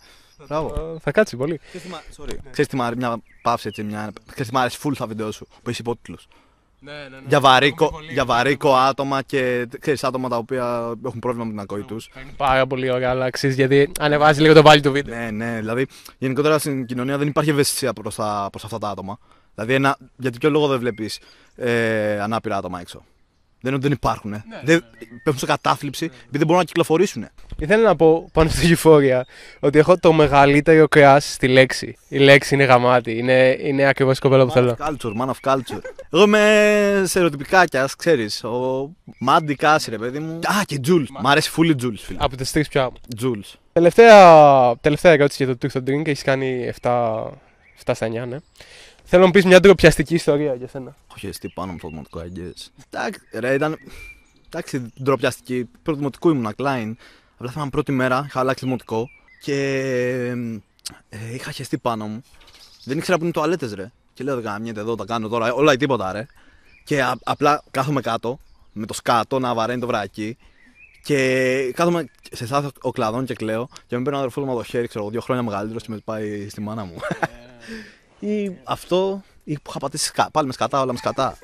Μπράβο. 0.47 0.93
Ε, 0.95 0.99
Θα 0.99 1.11
κάτσει 1.11 1.37
πολύ. 1.37 1.59
Ξέρεις 1.67 1.81
τι 1.81 1.89
μ' 1.89 1.93
α- 1.95 2.01
Sorry. 2.17 2.35
Ξέρεις 2.51 2.69
τι 2.71 2.75
μ' 2.75 2.81
αρέσει, 2.81 2.97
μια 2.99 3.17
παύση 3.41 3.67
έτσι, 3.67 3.83
μια... 3.83 4.11
Ξέρεις 4.31 4.47
τι 4.47 4.53
μ' 4.53 4.57
αρέσει 4.57 4.79
full 4.83 4.91
στα 4.95 5.05
βίντεο 5.07 5.31
σου, 5.31 5.47
που 5.63 5.69
έχει 5.69 5.81
υπότιτλους. 5.81 6.27
Ναι, 6.79 6.91
ναι, 6.91 6.99
ναι. 7.09 7.17
Για 7.27 7.39
βαρύκο, 7.39 7.91
για 8.11 8.25
βαρύκο 8.25 8.75
άτομα 8.75 9.21
και 9.21 9.67
ξέρεις 9.79 10.03
άτομα 10.03 10.29
τα 10.29 10.37
οποία 10.37 10.93
έχουν 11.05 11.19
πρόβλημα 11.19 11.45
με 11.45 11.51
την 11.51 11.59
ακοή 11.59 11.81
τους. 11.83 12.09
Πάρα 12.37 12.67
πολύ 12.67 12.89
ωραία, 12.91 13.09
αλλά 13.09 13.25
αξίζει 13.25 13.53
γιατί 13.53 13.91
ανεβάζει 13.99 14.41
λίγο 14.41 14.53
το 14.53 14.61
value 14.71 14.81
του 14.81 14.91
βίντεο. 14.91 15.15
Ναι, 15.19 15.31
ναι, 15.31 15.55
δηλαδή 15.59 15.87
γενικότερα 16.17 16.59
στην 16.59 16.85
κοινωνία 16.85 17.17
δεν 17.17 17.27
υπάρχει 17.27 17.49
ευαισθησία 17.49 17.93
προς, 17.93 18.15
τα, 18.15 18.47
προς 18.51 18.63
αυτά 18.63 18.77
τα 18.77 18.89
άτομα. 18.89 19.17
Δηλαδή, 19.55 19.73
ένα, 19.73 19.97
γιατί 20.17 20.37
ποιο 20.37 20.49
λόγο 20.49 20.67
δεν 20.67 20.79
βλέπεις 20.79 21.19
ε, 21.55 22.19
ανάπηρα 22.21 22.57
άτομα 22.57 22.79
έξω; 22.79 22.97
Δεν 23.61 23.73
είναι 23.73 23.75
ότι 23.75 23.83
δεν 23.83 23.91
υπάρχουν. 23.91 24.33
Ε. 24.33 24.43
δεν, 24.63 24.83
Πέφτουν 25.23 25.37
σε 25.37 25.45
κατάθλιψη 25.45 26.05
επειδή 26.05 26.37
δεν 26.37 26.41
μπορούν 26.41 26.57
να 26.57 26.63
κυκλοφορήσουν. 26.63 27.27
Ήθελα 27.57 27.83
να 27.83 27.95
πω 27.95 28.29
πάνω 28.33 28.49
στο 28.49 28.61
Euphoria 28.75 29.21
ότι 29.59 29.79
έχω 29.79 29.97
το 29.97 30.13
μεγαλύτερο 30.13 30.87
crush 30.95 31.17
στη 31.19 31.47
Λέξι. 31.47 31.97
Η 32.07 32.17
Λέξι 32.17 32.53
είναι 32.55 32.63
γαμάτη. 32.63 33.17
Είναι, 33.17 33.57
είναι 33.61 33.85
ακριβώς 33.87 34.17
η 34.17 34.21
κοπέλα 34.21 34.43
που 34.45 34.49
Man 34.51 34.53
θέλω. 34.53 34.75
of 34.79 34.87
culture, 34.87 35.17
man 35.21 35.25
of 35.29 35.51
culture. 35.53 35.81
Εγώ 36.11 36.23
είμαι 36.23 37.03
στερεοτυπικά 37.05 37.65
κι 37.65 37.77
ας 37.77 37.95
ξέρεις. 37.95 38.43
Ο 38.43 38.89
Μάντι 39.19 39.55
Κάση, 39.55 39.89
ρε 39.89 39.97
παιδί 39.97 40.19
μου. 40.19 40.35
Α, 40.35 40.63
και 40.65 40.79
Jules. 40.87 41.05
Μ' 41.21 41.27
αρέσει 41.27 41.51
fully 41.57 41.83
Jules, 41.83 41.97
φίλε. 41.97 42.17
Από 42.21 42.37
τις 42.37 42.51
τρεις 42.51 42.67
πια. 42.67 42.89
Jules. 43.21 43.53
Τελευταία, 43.73 44.75
τελευταία 44.81 45.11
ερώτηση 45.11 45.43
για 45.43 45.57
το 45.57 45.67
Truth 45.67 45.77
or 45.77 45.89
Drink. 45.89 46.07
Έχεις 46.07 46.23
κάνει 46.23 46.71
7, 46.81 47.23
7 47.85 47.93
στα 47.93 48.07
9, 48.07 48.27
ναι. 48.27 48.37
Θέλω 49.13 49.23
να 49.23 49.29
μου 49.29 49.33
πεις 49.35 49.45
μια 49.45 49.59
ντροπιαστική 49.59 50.13
ιστορία 50.13 50.53
για 50.53 50.67
σένα. 50.67 50.95
Έχω 51.15 51.27
εστί 51.27 51.49
πάνω 51.49 51.71
μου 51.71 51.77
το 51.81 51.87
δημοτικό 51.87 52.19
αγγές. 52.19 52.71
Εντάξει, 52.89 53.19
ρε, 53.31 53.53
ήταν. 53.53 53.77
Εντάξει, 54.45 54.91
ντροπιαστική. 55.03 55.69
Πρώτο 55.83 55.97
δημοτικό 55.97 56.29
ήμουν 56.29 56.53
Klein. 56.57 56.93
Απλά 57.37 57.51
θυμάμαι 57.51 57.69
πρώτη 57.69 57.91
μέρα, 57.91 58.23
είχα 58.27 58.39
αλλάξει 58.39 58.65
δημοτικό 58.65 59.09
και 59.41 59.55
ε, 61.09 61.33
είχα 61.33 61.51
χεστεί 61.51 61.77
πάνω 61.77 62.07
μου. 62.07 62.21
Δεν 62.83 62.97
ήξερα 62.97 63.17
που 63.17 63.23
είναι 63.23 63.33
τουαλέτες, 63.33 63.73
ρε. 63.73 63.91
Και 64.13 64.23
λέω: 64.23 64.35
Δεν 64.35 64.43
γαμιέται 64.43 64.79
εδώ, 64.79 64.95
τα 64.95 65.05
κάνω 65.05 65.27
τώρα. 65.27 65.53
Όλα 65.53 65.73
ή 65.73 65.77
τίποτα, 65.77 66.11
ρε. 66.11 66.25
Και 66.83 67.03
α- 67.03 67.17
απλά 67.23 67.63
κάθομαι 67.71 68.01
κάτω 68.01 68.39
με 68.71 68.85
το 68.85 68.93
σκάτο 68.93 69.39
να 69.39 69.53
βαραίνει 69.53 69.79
το 69.79 69.87
βράκι. 69.87 70.37
Και 71.03 71.71
κάθομαι 71.75 72.05
σε 72.31 72.43
εσάς 72.43 72.65
ο 72.81 72.91
κλαδόν 72.91 73.25
και 73.25 73.33
κλαίω. 73.33 73.69
Και 73.87 73.97
με 73.97 74.03
παίρνει 74.03 74.17
ο 74.17 74.21
αδερφός 74.21 74.43
μου 74.43 74.51
από 74.51 74.59
το 74.59 74.65
χέρι, 74.65 74.87
ξέρω 74.87 75.03
εγώ, 75.03 75.11
δύο 75.11 75.21
χρόνια 75.21 75.43
μεγαλύτερος 75.43 75.83
και 75.83 75.91
με 75.91 75.97
πάει 76.03 76.49
στη 76.49 76.61
μάνα 76.61 76.83
μου. 76.83 76.95
ή 78.21 78.57
αυτό, 78.63 79.23
ή 79.43 79.53
που 79.53 79.69
είχα 79.69 79.79
πατήσει 79.79 80.05
σκα- 80.05 80.29
πάλι 80.31 80.47
με 80.47 80.53
σκατά, 80.53 80.81
όλα 80.81 80.91
με 80.91 80.97
σκατά. 80.97 81.37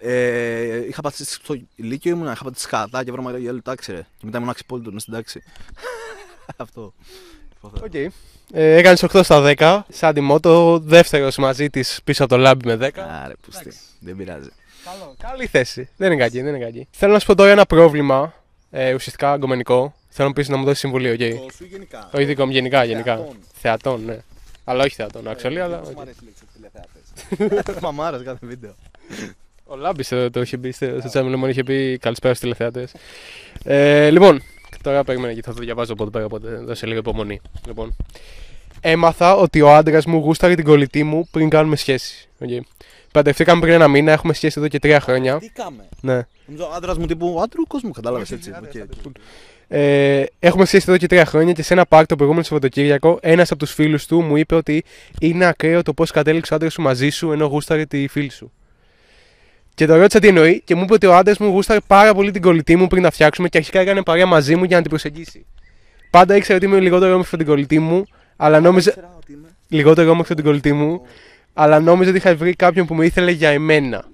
Ε, 0.00 0.86
είχα 0.88 1.00
πατήσει 1.00 1.24
στο 1.24 1.56
Λύκειο 1.76 2.12
ήμουν, 2.12 2.32
είχα 2.32 2.44
πατήσει 2.44 2.64
σκατά 2.64 3.04
και 3.04 3.12
βρήκα 3.12 3.38
για 3.38 3.50
άλλη 3.50 3.62
τάξη, 3.62 3.92
ρε. 3.92 3.98
Και 4.18 4.22
μετά 4.24 4.36
ήμουν 4.38 4.50
αξιπόλυτο 4.50 4.88
μέσα 4.90 5.00
στην 5.00 5.14
τάξη. 5.14 5.42
αυτό. 6.56 6.92
Οκ. 7.60 7.94
Ε, 8.52 8.76
Έκανες 8.76 9.04
8 9.12 9.20
στα 9.24 9.54
10. 9.56 9.80
Σαν 9.88 10.14
τη 10.14 10.20
μότο, 10.20 10.78
δεύτερος 10.78 11.36
μαζί 11.36 11.70
της 11.70 12.00
πίσω 12.04 12.24
από 12.24 12.34
το 12.34 12.40
λάμπι 12.40 12.66
με 12.66 12.74
10. 12.74 12.90
Άρα, 12.98 13.32
πουστή. 13.40 13.72
Δεν 14.00 14.16
πειράζει. 14.16 14.48
Καλό. 14.84 15.14
Καλή 15.18 15.46
θέση. 15.46 15.88
Δεν 15.96 16.12
είναι 16.12 16.20
κακή, 16.22 16.40
δεν 16.42 16.54
είναι 16.54 16.64
κακή. 16.64 16.88
Θέλω 16.90 17.12
να 17.12 17.18
σου 17.18 17.26
πω 17.26 17.34
τώρα 17.34 17.50
ένα 17.50 17.66
πρόβλημα. 17.66 18.34
Ε, 18.70 18.94
ουσιαστικά 18.94 19.32
αγκομενικό. 19.32 19.94
Θέλω 20.08 20.28
να 20.28 20.34
πεις 20.34 20.48
να 20.48 20.56
μου 20.56 20.64
δώσεις 20.64 20.78
συμβουλή, 20.78 21.10
οκ. 21.10 21.50
σου 21.54 21.64
γενικά. 21.64 22.10
Όχι 22.14 22.24
δικό 22.24 22.44
μου, 22.46 22.52
γενικά. 22.52 22.84
γενικά. 22.84 23.14
Θεατών. 23.16 23.36
Θεατών, 23.60 24.04
ναι. 24.04 24.18
Αλλά 24.68 24.84
όχι 24.84 24.94
θεατών, 24.94 25.24
actually, 25.26 25.56
αλλά. 25.56 25.78
Μου 25.78 25.90
οκ. 25.90 26.00
αρέσει 26.00 26.18
η 26.22 26.24
λέξη 26.24 26.44
τηλεθεατές. 26.54 27.80
Μα 27.82 27.90
μ' 27.90 28.02
άρεσε 28.02 28.24
κάθε 28.24 28.46
βίντεο. 28.46 28.74
Ο 29.64 29.76
Λάμπης 29.76 30.08
το, 30.08 30.30
το 30.30 30.40
είχε 30.40 30.58
πει 30.58 30.70
στο 30.70 30.96
στο 30.98 31.08
Τσάι 31.08 31.23
Με 31.23 31.30
Λεμόνι, 31.30 31.50
είχε 31.50 31.62
πει 31.62 31.98
καλησπέρα 32.00 32.34
στους 32.34 32.50
τηλεθεατές. 32.50 32.92
Ε, 33.64 34.10
λοιπόν, 34.10 34.42
τώρα 34.82 35.04
περίμενα 35.04 35.32
γιατί 35.32 35.48
θα 35.48 35.54
το 35.54 35.60
διαβάζω 35.60 35.92
από 35.92 36.02
εδώ 36.02 36.12
πέρα, 36.12 36.24
οπότε 36.24 36.48
δώσε 36.48 36.86
λίγο 36.86 36.98
υπομονή. 36.98 37.40
Λοιπόν, 37.66 37.96
έμαθα 38.80 39.36
ότι 39.36 39.60
ο 39.60 39.74
άντρας 39.74 40.06
μου 40.06 40.18
γούσταρε 40.18 40.54
την 40.54 40.64
κολλητή 40.64 41.02
μου 41.02 41.28
πριν 41.30 41.48
κάνουμε 41.48 41.76
σχέση. 41.76 42.28
Okay. 42.40 42.60
Παντρευτήκαμε 43.16 43.60
πριν 43.60 43.72
ένα 43.72 43.88
μήνα, 43.88 44.12
έχουμε 44.12 44.32
σχέση 44.32 44.54
εδώ 44.58 44.68
και 44.68 44.78
τρία 44.78 45.00
χρόνια. 45.00 45.38
Τι 45.38 45.48
κάμε; 45.48 45.88
Ναι. 46.00 46.26
Νομίζω 46.46 46.70
άντρας 46.76 46.98
μου 46.98 47.06
τύπου 47.06 47.40
άντρου 47.42 47.66
κόσμου, 47.66 47.90
κατάλαβες 47.90 48.30
έτσι. 48.30 48.50
Οκ. 48.50 49.14
Ε, 49.68 50.24
έχουμε 50.38 50.64
σχέση 50.64 50.84
εδώ 50.88 50.98
και 50.98 51.06
τρία 51.06 51.26
χρόνια 51.26 51.52
και 51.52 51.62
σε 51.62 51.72
ένα 51.72 51.86
πάρτι 51.86 52.06
το 52.06 52.14
προηγούμενο 52.16 52.44
Σαββατοκύριακο, 52.44 53.18
ένας 53.22 53.50
από 53.50 53.58
τους 53.58 53.72
φίλους 53.72 54.06
του 54.06 54.20
μου 54.20 54.36
είπε 54.36 54.54
ότι 54.54 54.84
είναι 55.20 55.46
ακραίο 55.46 55.82
το 55.82 55.92
πώς 55.92 56.10
κατέληξε 56.10 56.52
ο 56.52 56.56
άντρας 56.56 56.72
σου 56.72 56.82
μαζί 56.82 57.08
σου 57.08 57.32
ενώ 57.32 57.46
γούσταρε 57.46 57.84
τη 57.84 58.08
φίλη 58.08 58.30
σου. 58.30 58.52
Και 59.74 59.86
το 59.86 59.96
ρώτησα 59.96 60.18
τι 60.18 60.28
εννοεί 60.28 60.62
και 60.64 60.74
μου 60.74 60.82
είπε 60.82 60.92
ότι 60.92 61.06
ο 61.06 61.14
άντρας 61.14 61.38
μου 61.38 61.48
γούσταρε 61.48 61.80
πάρα 61.86 62.14
πολύ 62.14 62.30
την 62.30 62.42
κολλητή 62.42 62.76
μου 62.76 62.86
πριν 62.86 63.02
τα 63.02 63.10
φτιάξουμε 63.10 63.48
και 63.48 63.58
αρχικά 63.58 63.80
έκανε 63.80 64.02
παρέα 64.02 64.26
μαζί 64.26 64.56
μου 64.56 64.64
για 64.64 64.76
να 64.76 64.82
την 64.82 64.90
προσεγγίσει. 64.90 65.46
Πάντα 66.10 66.36
ήξερα 66.36 66.56
ότι 66.56 66.66
είμαι 66.66 66.80
λιγότερο 66.80 67.12
όμορφη 67.12 67.28
από 67.34 67.44
την 67.44 67.52
κολλητή 67.52 67.78
μου, 67.78 68.04
αλλά 68.36 68.60
νόμιζα. 68.60 68.94
Λιγότερο 69.68 70.10
όμορφη 70.10 70.32
από 70.32 70.40
την 70.40 70.50
κολλητή 70.50 70.72
μου, 70.72 71.02
αλλά 71.58 71.80
νόμιζα 71.80 72.08
ότι 72.08 72.18
είχα 72.18 72.36
βρει 72.36 72.54
κάποιον 72.54 72.86
που 72.86 72.94
με 72.94 73.04
ήθελε 73.04 73.30
για 73.30 73.48
εμένα. 73.48 74.04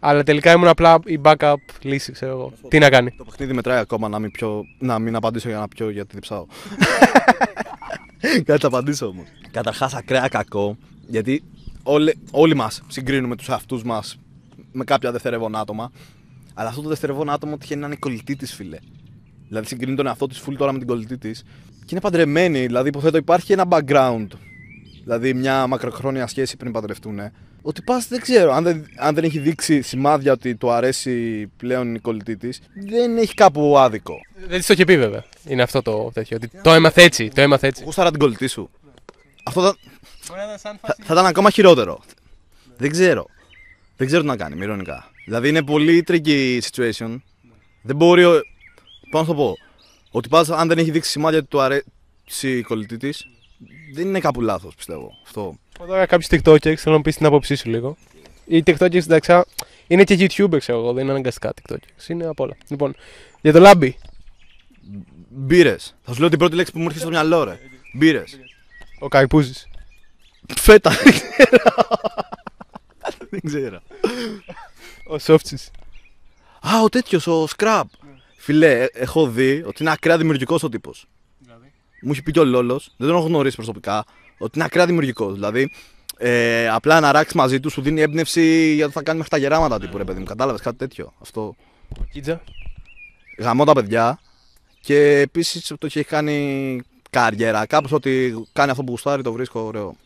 Αλλά 0.00 0.22
τελικά 0.22 0.52
ήμουν 0.52 0.68
απλά 0.68 0.98
η 1.04 1.20
backup 1.22 1.54
λύση, 1.82 2.12
ξέρω 2.12 2.32
εγώ. 2.32 2.52
Τι 2.68 2.78
να 2.78 2.90
κάνει. 2.90 3.14
Το 3.16 3.24
παιχνίδι 3.24 3.52
μετράει 3.52 3.78
ακόμα 3.78 4.08
να 4.08 4.18
μην, 4.18 4.30
πιω, 4.30 4.64
να 4.78 4.98
μην 4.98 5.16
απαντήσω 5.16 5.48
για 5.48 5.58
να 5.58 5.68
πιω 5.68 5.90
γιατί 5.90 6.14
διψάω. 6.14 6.46
Κάτι 8.44 8.60
θα 8.60 8.66
απαντήσω 8.66 9.06
όμως. 9.06 9.26
Καταρχάς, 9.50 9.94
ακραία 9.94 10.28
κακό 10.28 10.76
γιατί 11.06 11.42
όλοι, 11.82 12.18
όλοι 12.30 12.54
μας 12.54 12.82
συγκρίνουμε 12.88 13.36
τους 13.36 13.48
εαυτούς 13.48 13.82
μας 13.82 14.18
με 14.72 14.84
κάποια 14.84 15.12
δευτερεύον 15.12 15.56
άτομα. 15.56 15.92
Αλλά 16.54 16.68
αυτό 16.68 16.82
το 16.82 16.88
δευτερεύον 16.88 17.30
άτομο 17.30 17.56
τυχαίνει 17.56 17.80
να 17.80 17.86
είναι 17.86 17.96
κολλητή 17.96 18.36
της, 18.36 18.54
φίλε. 18.54 18.78
Δηλαδή 19.48 19.66
συγκρίνει 19.66 19.96
τον 19.96 20.06
εαυτό 20.06 20.26
της 20.26 20.42
full 20.46 20.54
τώρα 20.56 20.72
με 20.72 20.78
την 20.78 20.86
κολλητή 20.86 21.18
της. 21.18 21.42
Και 21.78 21.88
είναι 21.90 22.00
παντρεμένη, 22.00 22.66
δηλαδή 22.66 22.88
υποθέτω 22.88 23.16
υπάρχει 23.16 23.52
ένα 23.52 23.64
background. 23.68 24.26
Δηλαδή 25.02 25.34
μια 25.34 25.66
μακροχρόνια 25.66 26.26
σχέση 26.26 26.56
πριν 26.56 26.72
παντρευτούν. 26.72 27.20
Ότι 27.62 27.82
πας 27.82 28.08
δεν 28.08 28.20
ξέρω, 28.20 28.52
αν 28.52 28.64
δεν, 28.64 28.86
αν 28.96 29.14
δεν 29.14 29.24
έχει 29.24 29.38
δείξει 29.38 29.82
σημάδια 29.82 30.32
ότι 30.32 30.54
του 30.56 30.70
αρέσει 30.70 31.46
πλέον 31.56 31.94
η 31.94 31.98
κολλητή 31.98 32.36
της, 32.36 32.60
δεν 32.86 33.16
έχει 33.18 33.34
κάπου 33.34 33.78
άδικο. 33.78 34.14
Δεν 34.48 34.60
τη 34.60 34.66
το 34.66 34.72
είχε 34.72 34.84
πει 34.84 34.98
βέβαια. 34.98 35.24
Είναι 35.46 35.62
αυτό 35.62 35.82
το 35.82 36.10
τέτοιο. 36.14 36.36
Ότι 36.36 36.50
το 36.62 36.70
έμαθε 36.72 37.02
έτσι. 37.02 37.28
Το 37.34 37.40
έμαθε 37.40 37.66
έτσι. 37.66 37.84
Γούσταρα 37.84 38.10
την 38.10 38.18
κολλητή 38.18 38.46
σου. 38.46 38.70
Αυτό 39.44 39.60
θα, 39.62 39.74
θα, 40.58 40.76
θα 40.80 41.12
ήταν 41.12 41.26
ακόμα 41.26 41.50
χειρότερο. 41.50 42.00
Δεν 42.76 42.90
ξέρω. 42.90 43.26
Δεν 43.96 44.06
ξέρω 44.06 44.22
τι 44.22 44.28
να 44.28 44.36
κάνει, 44.36 44.56
μυρώνικα. 44.56 45.10
Δηλαδή 45.24 45.48
είναι 45.48 45.62
πολύ 45.62 46.04
tricky 46.08 46.58
situation. 46.70 47.20
Δεν 47.82 47.96
μπορεί. 47.96 48.24
ο- 48.24 48.40
Πώς 49.10 49.20
να 49.20 49.26
το 49.26 49.34
πω; 49.34 49.54
Ότι 50.10 50.28
πας, 50.28 50.50
αν 50.50 50.68
δεν 50.68 50.78
έχει 50.78 50.90
δείξει 50.90 51.10
σημάδια 51.10 51.38
ότι 51.38 51.48
του 51.48 51.60
αρέσει 51.60 52.58
η 52.58 52.62
κολλητή 52.62 52.96
της, 52.96 53.26
δεν 53.94 54.06
είναι 54.06 54.20
κάπου 54.20 54.40
λάθος, 54.40 54.74
πιστεύω. 54.74 55.12
Αυτό. 55.24 55.54
Τώρα 55.78 56.06
κάποιους 56.06 56.28
TikTokers 56.30 56.74
θέλω 56.76 56.96
να 56.96 57.02
πεις 57.02 57.16
την 57.16 57.26
άποψή 57.26 57.54
σου 57.54 57.68
λίγο. 57.68 57.96
Οι 58.46 58.62
TikTokers 58.66 58.94
εντάξει, 58.94 59.32
α, 59.32 59.44
είναι 59.86 60.04
και 60.04 60.14
YouTuber, 60.20 60.58
ξέρω 60.58 60.78
εγώ. 60.78 60.92
Δεν 60.92 61.02
είναι 61.02 61.12
αναγκαστικά 61.12 61.52
TikTokers. 61.54 62.08
Είναι 62.08 62.26
απ' 62.26 62.40
όλα. 62.40 62.56
Λοιπόν, 62.68 62.94
για 63.40 63.52
το 63.52 63.58
Λάμπι. 63.60 63.96
Μπύρες. 65.28 65.96
Θα 66.02 66.12
σου 66.12 66.20
λέω 66.20 66.28
την 66.28 66.38
πρώτη 66.38 66.54
λέξη 66.54 66.72
που 66.72 66.78
μου 66.78 66.84
έρχεται 66.84 67.02
στο 67.02 67.10
μυαλό, 67.12 67.44
ρε. 67.44 67.58
Μπύρες. 67.94 68.38
Ο 68.98 69.08
Καρπούζης. 69.08 69.68
Φέτα. 70.56 70.90
δεν 70.90 71.12
ξέρω. 71.36 71.72
δεν 73.30 73.40
ξέρω. 73.44 73.80
Ο 75.06 75.18
Σόφτσι. 75.18 75.56
Α, 76.60 76.82
ο 76.82 76.88
τέτοιος, 76.88 77.26
ο 77.26 77.46
Scrap. 77.56 77.82
Φιλέ, 78.36 78.82
ε, 78.82 78.88
έχω 78.92 79.26
δει 79.26 79.62
ότι 79.66 79.82
είναι 79.82 79.90
ακραία 79.92 80.18
δημιουργικός 80.18 80.62
ο 80.62 80.68
τύπος. 80.68 81.06
Μου 82.02 82.10
έχει 82.12 82.22
πει 82.22 82.30
και 82.30 82.40
ο 82.40 82.44
Λόλος, 82.44 82.92
δεν 82.96 83.08
τον 83.08 83.16
έχω 83.16 83.26
γνωρίσει 83.26 83.56
προσωπικά, 83.56 84.04
ότι 84.38 84.52
είναι 84.54 84.64
ακραία 84.64 84.86
δημιουργικό. 84.86 85.32
Δηλαδή, 85.32 85.70
ε, 86.18 86.68
απλά 86.68 87.00
να 87.00 87.12
ράξεις 87.12 87.34
μαζί 87.34 87.60
του 87.60 87.70
σου 87.70 87.82
δίνει 87.82 88.00
έμπνευση 88.00 88.72
για 88.74 88.86
το 88.86 88.90
θα 88.90 89.02
κάνει 89.02 89.16
μέχρι 89.18 89.32
τα 89.32 89.38
γεράματα 89.38 89.78
τύπου, 89.78 89.96
ρε 89.96 90.04
παιδί 90.04 90.18
μου. 90.18 90.24
Κατάλαβες 90.24 90.60
κάτι 90.60 90.76
τέτοιο. 90.76 91.12
Αυτό. 91.20 91.56
Ο 91.98 92.04
Κίτζα. 92.12 92.42
Γαμώ 93.38 93.64
τα 93.64 93.72
παιδιά 93.72 94.20
και 94.80 95.18
επίσης 95.18 95.66
το 95.66 95.86
έχει 95.86 96.04
κάνει 96.04 96.80
καριέρα. 97.10 97.66
Κάπως 97.66 97.92
ότι 97.92 98.44
κάνει 98.52 98.70
αυτό 98.70 98.82
που 98.82 98.90
γουστάρει 98.90 99.22
το 99.22 99.32
βρίσκω 99.32 99.60
ωραίο. 99.60 99.96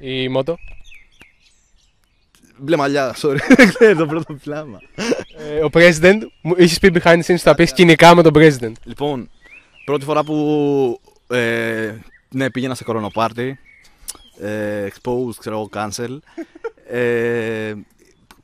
Η 0.00 0.28
Μότο. 0.28 0.58
Μπλε 2.58 2.76
μαλλιά, 2.76 3.16
sorry. 3.22 3.36
Δεν 3.56 3.68
ξέρω 3.68 3.94
το 3.94 4.06
πρώτο 4.06 4.34
πλάμα. 4.34 4.80
Ε, 5.38 5.64
ο 5.64 5.68
President. 5.72 6.18
Μου 6.42 6.54
είχε 6.56 6.78
πει 6.80 7.00
behind 7.02 7.22
the 7.22 7.22
scenes 7.22 7.36
θα 7.36 7.54
πεις 7.54 7.68
σκηνικά 7.68 8.14
με 8.14 8.22
τον 8.22 8.32
President. 8.34 8.72
Λοιπόν, 8.84 9.30
πρώτη 9.84 10.04
φορά 10.04 10.24
που 10.24 11.00
ε, 11.28 11.94
ναι, 12.28 12.50
πήγαινα 12.50 12.74
σε 12.74 12.84
κορονοπάρτι, 12.84 13.58
ε, 14.40 14.86
exposed, 14.86 15.34
ξέρω 15.38 15.56
εγώ, 15.56 15.68
cancel, 15.72 16.18
ε, 16.88 17.72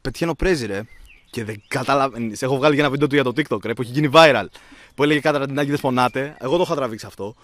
πετυχαίνω 0.01 0.35
πρέζι, 0.35 0.67
ρε. 0.67 0.83
Και 1.31 1.45
δεν 1.45 1.63
κατάλαβα. 1.69 2.17
σε 2.33 2.45
Έχω 2.45 2.57
βγάλει 2.57 2.75
και 2.75 2.81
ένα 2.81 2.91
βίντεο 2.91 3.09
του 3.09 3.15
για 3.15 3.25
το 3.25 3.33
TikTok, 3.37 3.65
ρε, 3.65 3.75
που 3.75 3.83
έχει 3.83 3.91
γίνει 3.91 4.11
viral. 4.13 4.45
Που 4.95 5.03
έλεγε 5.03 5.21
κάτι 5.21 5.39
Ραντινάκη 5.39 5.71
δεν 5.71 5.79
φωνάτε. 5.79 6.37
Εγώ 6.39 6.57
το 6.57 6.63
είχα 6.63 6.75
τραβήξει 6.75 7.07
αυτό. 7.07 7.35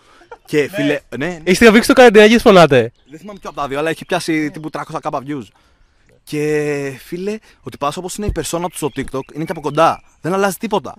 Και 0.44 0.68
φίλε, 0.72 1.00
ναι, 1.18 1.26
ναι, 1.26 1.40
Έχεις 1.44 1.58
τραβήξει 1.58 1.88
το 1.88 1.94
καραντινάκι, 1.94 2.38
φωνάτε. 2.38 2.92
δεν 3.10 3.18
θυμάμαι 3.18 3.38
ποιο 3.38 3.50
από 3.50 3.60
τα 3.60 3.68
δύο, 3.68 3.78
αλλά 3.78 3.90
έχει 3.90 4.04
πιάσει 4.04 4.50
τύπου 4.50 4.68
300 4.72 4.98
κάπα 5.00 5.22
views. 5.26 5.46
Και 6.24 6.96
φίλε, 7.04 7.38
ότι 7.62 7.76
πας 7.76 7.96
όπως 7.96 8.16
είναι 8.16 8.26
η 8.26 8.32
περσόνα 8.32 8.68
του 8.68 8.76
στο 8.76 8.90
TikTok, 8.96 9.34
είναι 9.34 9.44
και 9.44 9.50
από 9.52 9.60
κοντά. 9.60 10.02
Δεν 10.20 10.32
αλλάζει 10.32 10.56
τίποτα. 10.56 10.96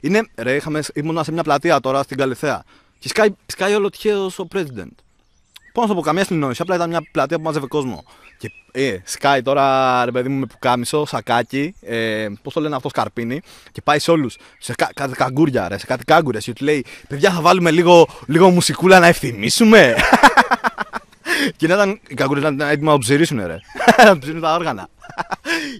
Είναι, 0.00 0.28
ρε, 0.36 0.54
είχαμε, 0.54 0.82
ήμουνα 0.94 1.24
σε 1.24 1.32
μια 1.32 1.42
πλατεία 1.42 1.80
τώρα 1.80 2.02
στην 2.02 2.16
Καλυθέα. 2.16 2.64
Και 3.02 3.08
σκάει, 3.08 3.28
σκάει 3.46 3.74
όλο 3.74 3.90
τυχαίο 3.90 4.24
ο 4.24 4.44
president. 4.54 4.94
Πώς 5.72 5.82
να 5.82 5.88
το 5.88 5.94
πω, 5.94 6.00
καμία 6.00 6.24
συνεννόηση. 6.24 6.62
Απλά 6.62 6.74
ήταν 6.74 6.88
μια 6.88 7.02
πλατεία 7.12 7.36
που 7.36 7.42
μάζευε 7.42 7.66
κόσμο. 7.66 8.04
Και 8.38 8.52
ε, 8.72 8.96
σκάει 9.04 9.42
τώρα, 9.42 10.04
ρε 10.04 10.10
παιδί 10.10 10.28
μου, 10.28 10.38
με 10.38 10.46
πουκάμισο, 10.46 11.06
σακάκι, 11.06 11.74
ε, 11.80 12.26
πώς 12.42 12.52
το 12.52 12.60
λένε 12.60 12.76
αυτό, 12.76 12.88
σκαρπίνι, 12.88 13.40
και 13.72 13.80
πάει 13.82 13.98
σε 13.98 14.10
όλους. 14.10 14.36
Σε 14.58 14.74
κα, 14.74 14.90
κάτι 14.94 15.14
καγκούρια, 15.14 15.68
ρε, 15.68 15.78
σε 15.78 15.86
κάτι 15.86 16.04
κάγκουρε. 16.04 16.38
Και 16.38 16.52
του 16.52 16.64
λέει, 16.64 16.84
παιδιά, 17.08 17.30
θα 17.30 17.40
βάλουμε 17.40 17.70
λίγο, 17.70 18.08
λίγο 18.26 18.50
μουσικούλα 18.50 18.98
να 18.98 19.06
ευθυμίσουμε. 19.06 19.94
Και 21.56 21.66
να 21.66 21.74
ήταν 21.74 22.00
οι 22.08 22.14
καγκούρες 22.14 22.42
να 22.42 22.48
ήταν 22.48 22.68
έτοιμα 22.68 22.90
να 22.90 22.98
του 22.98 23.04
ψηρίσουν, 23.04 23.46
ρε. 23.46 23.56
να 24.06 24.12
του 24.12 24.18
ψηρίσουν 24.18 24.42
τα 24.42 24.54
όργανα. 24.54 24.88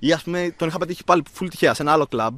Ή 0.00 0.12
ας 0.12 0.22
πούμε, 0.22 0.54
τον 0.56 0.68
είχα 0.68 0.78
πετύχει 0.78 1.04
πάλι 1.04 1.22
full 1.38 1.46
τυχαία 1.50 1.74
σε 1.74 1.82
ένα 1.82 1.92
άλλο 1.92 2.06
κλαμπ. 2.06 2.34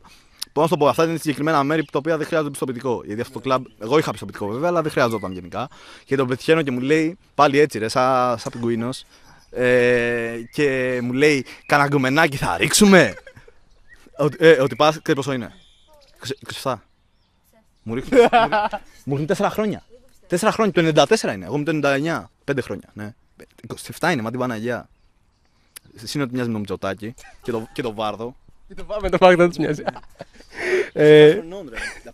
Πώς 0.55 0.63
να 0.63 0.69
το 0.69 0.77
πω, 0.77 0.89
αυτά 0.89 1.05
είναι 1.05 1.17
συγκεκριμένα 1.17 1.63
μέρη 1.63 1.85
που 1.85 1.91
τα 1.91 1.99
οποία 1.99 2.17
δεν 2.17 2.27
χρειάζονται 2.27 2.51
πιστοποιητικό. 2.51 3.03
Γιατί 3.05 3.21
αυτό 3.21 3.33
το 3.33 3.41
κλαμπ, 3.41 3.65
εγώ 3.79 3.99
είχα 3.99 4.11
πιστοποιητικό 4.11 4.47
βέβαια, 4.47 4.69
αλλά 4.69 4.83
δεν 4.83 4.91
χρειαζόταν 4.91 5.33
γενικά. 5.33 5.69
Και 6.05 6.17
τον 6.17 6.27
πετυχαίνω 6.27 6.63
και 6.63 6.71
μου 6.71 6.81
λέει, 6.81 7.19
πάλι 7.35 7.59
έτσι, 7.59 7.79
ρε, 7.79 7.89
σαν 7.89 8.39
σα 8.39 8.51
πιγκουίνο. 8.51 8.89
Ε, 9.51 10.37
και 10.53 10.99
μου 11.03 11.13
λέει, 11.13 11.45
κανένα 11.67 11.89
γκομενάκι 11.89 12.37
θα 12.37 12.57
ρίξουμε. 12.57 13.15
ότι, 14.17 14.37
ε, 14.41 14.51
ότι 14.63 14.77
πας, 14.77 15.03
ξέρεις 15.03 15.25
πόσο 15.25 15.33
είναι. 15.33 15.53
27. 16.63 16.75
Μου 17.83 17.95
ρίχνει. 17.95 18.19
μου 19.05 19.17
ρίχνει 19.17 19.37
4 19.39 19.49
χρόνια. 19.51 19.85
4 20.29 20.49
χρόνια, 20.53 20.73
το 20.73 21.05
94 21.09 21.35
είναι. 21.35 21.45
Εγώ 21.45 21.55
είμαι 21.57 21.65
το 21.65 21.89
99. 21.89 22.31
5 22.45 22.59
χρόνια, 22.63 22.91
ναι. 22.93 23.15
27 23.99 24.13
είναι, 24.13 24.23
μα 24.23 24.31
την 24.31 24.39
Παναγία. 24.39 24.89
Εσύ 26.03 26.13
είναι 26.15 26.23
ότι 26.25 26.35
μοιάζει 26.35 26.49
με 26.49 26.55
το 26.55 26.61
Μητσοτάκι 26.61 27.15
και 27.43 27.51
το, 27.51 27.69
και 27.73 27.83
το 27.83 27.95
Βάρδο. 27.95 28.37
Και 28.75 28.81
το 28.81 28.85
πάμε 28.85 29.09
το 29.09 29.17
φάκελο 29.17 29.43
να 29.43 29.49
τους 29.49 29.59
μοιάζει. 29.59 29.83
ε, 30.93 31.41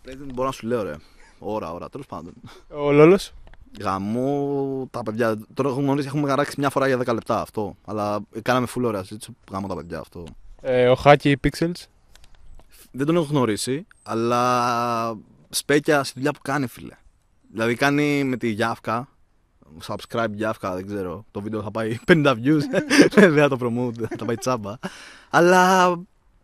Δεν 0.04 0.30
μπορώ 0.34 0.46
να 0.46 0.52
σου 0.52 0.66
λέω, 0.66 0.82
ρε. 0.82 0.94
Ώρα, 1.38 1.72
ώρα, 1.72 1.88
τέλος 1.88 2.06
πάντων. 2.06 2.32
ο 2.68 2.92
Λόλος. 2.92 3.32
Γαμώ 3.80 4.88
τα 4.90 5.02
παιδιά. 5.02 5.38
Τώρα 5.54 5.68
έχουμε 5.68 5.84
γνωρίσει, 5.84 6.06
έχουμε 6.06 6.28
χαράξει 6.28 6.54
μια 6.58 6.70
φορά 6.70 6.86
για 6.86 6.98
10 6.98 7.14
λεπτά 7.14 7.40
αυτό. 7.40 7.76
Αλλά 7.84 8.20
κάναμε 8.42 8.66
full 8.74 8.82
ωραία 8.82 9.02
συζήτηση. 9.02 9.36
Γαμώ 9.52 9.66
τα 9.68 9.74
παιδιά 9.76 9.98
αυτό. 9.98 10.24
Ε, 10.60 10.88
ο 10.88 10.94
Χάκι 10.94 11.36
Pixels. 11.44 11.84
Δεν 12.92 13.06
τον 13.06 13.16
έχω 13.16 13.26
γνωρίσει, 13.30 13.86
αλλά 14.02 15.18
σπέκια 15.50 16.04
στη 16.04 16.12
δουλειά 16.14 16.32
που 16.32 16.38
κάνει, 16.42 16.66
φίλε. 16.66 16.94
Δηλαδή 17.52 17.74
κάνει 17.74 18.24
με 18.24 18.36
τη 18.36 18.48
Γιάφκα. 18.48 19.08
Subscribe 19.86 20.30
Γιάφκα, 20.32 20.74
δεν 20.74 20.86
ξέρω. 20.86 21.24
Το 21.30 21.40
βίντεο 21.40 21.62
θα 21.62 21.70
πάει 21.70 21.98
50 22.08 22.34
views. 22.44 22.60
δεν 23.14 23.34
θα 23.34 23.48
το 23.48 23.56
promote, 23.60 24.04
θα 24.18 24.24
πάει 24.24 24.36
τσάμπα. 24.36 24.74
Αλλά 25.30 25.92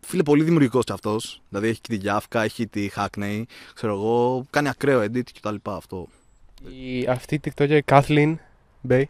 φίλε, 0.01 0.23
πολύ 0.23 0.43
δημιουργικός 0.43 0.83
κι 0.83 0.91
αυτός. 0.91 1.41
Δηλαδή 1.49 1.67
έχει 1.67 1.81
και 1.81 1.89
τη 1.89 1.95
Γιάφκα, 1.95 2.43
έχει 2.43 2.67
τη 2.67 2.89
Hackney. 2.95 3.43
Ξέρω 3.73 3.93
εγώ, 3.93 4.45
κάνει 4.49 4.69
ακραίο 4.69 5.01
edit 5.01 5.23
και 5.23 5.39
τα 5.41 5.51
λοιπά 5.51 5.75
αυτό. 5.75 6.07
Η, 6.69 7.07
αυτή 7.07 7.35
η 7.35 7.41
TikToker 7.43 7.79
Kathleen 7.85 8.35
Bay. 8.89 9.03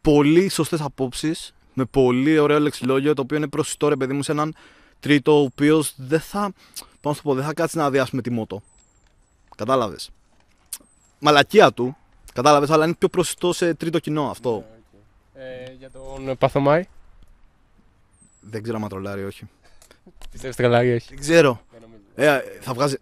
Πολύ 0.00 0.48
σωστές 0.48 0.80
απόψεις. 0.80 1.54
Με 1.74 1.84
πολύ 1.84 2.38
ωραίο 2.38 2.58
λεξιλόγιο 2.58 3.14
το 3.14 3.22
οποίο 3.22 3.36
είναι 3.36 3.48
προσιτό 3.48 3.88
ρε 3.88 3.96
παιδί 3.96 4.12
μου 4.12 4.22
σε 4.22 4.32
έναν 4.32 4.54
τρίτο 5.00 5.40
ο 5.40 5.42
οποίος 5.42 5.94
δεν 5.96 6.20
θα. 6.20 6.52
Πώς 7.00 7.02
να 7.02 7.12
σου 7.12 7.22
το 7.22 7.28
πω, 7.28 7.34
δεν 7.34 7.44
θα 7.44 7.54
κάτσει 7.54 7.76
να 7.76 7.84
αδειάσουμε 7.84 8.22
τη 8.22 8.30
μότο. 8.30 8.62
Κατάλαβες. 9.56 10.10
Μαλακία 11.18 11.72
του. 11.72 11.96
Κατάλαβες, 12.32 12.70
αλλά 12.70 12.84
είναι 12.84 12.94
πιο 12.94 13.08
προσιτό 13.08 13.52
σε 13.52 13.74
τρίτο 13.74 13.98
κοινό 13.98 14.30
αυτό. 14.30 14.64
Ε, 15.34 15.72
για 15.78 15.90
τον 15.90 16.36
Παθομάη. 16.38 16.84
Δεν 18.40 18.62
ξέρω 18.62 18.78
αν 18.82 18.88
τρολάρει, 18.88 19.24
όχι. 19.24 19.48
Πιστεύετε 20.30 20.62
καλά 20.62 20.84
ή 20.84 20.94
όχι; 20.94 21.06
Δεν 21.08 21.18
ξέρω. 21.18 21.60
Ε, 22.14 22.40
θα 22.60 22.74
βγάζει. 22.74 22.96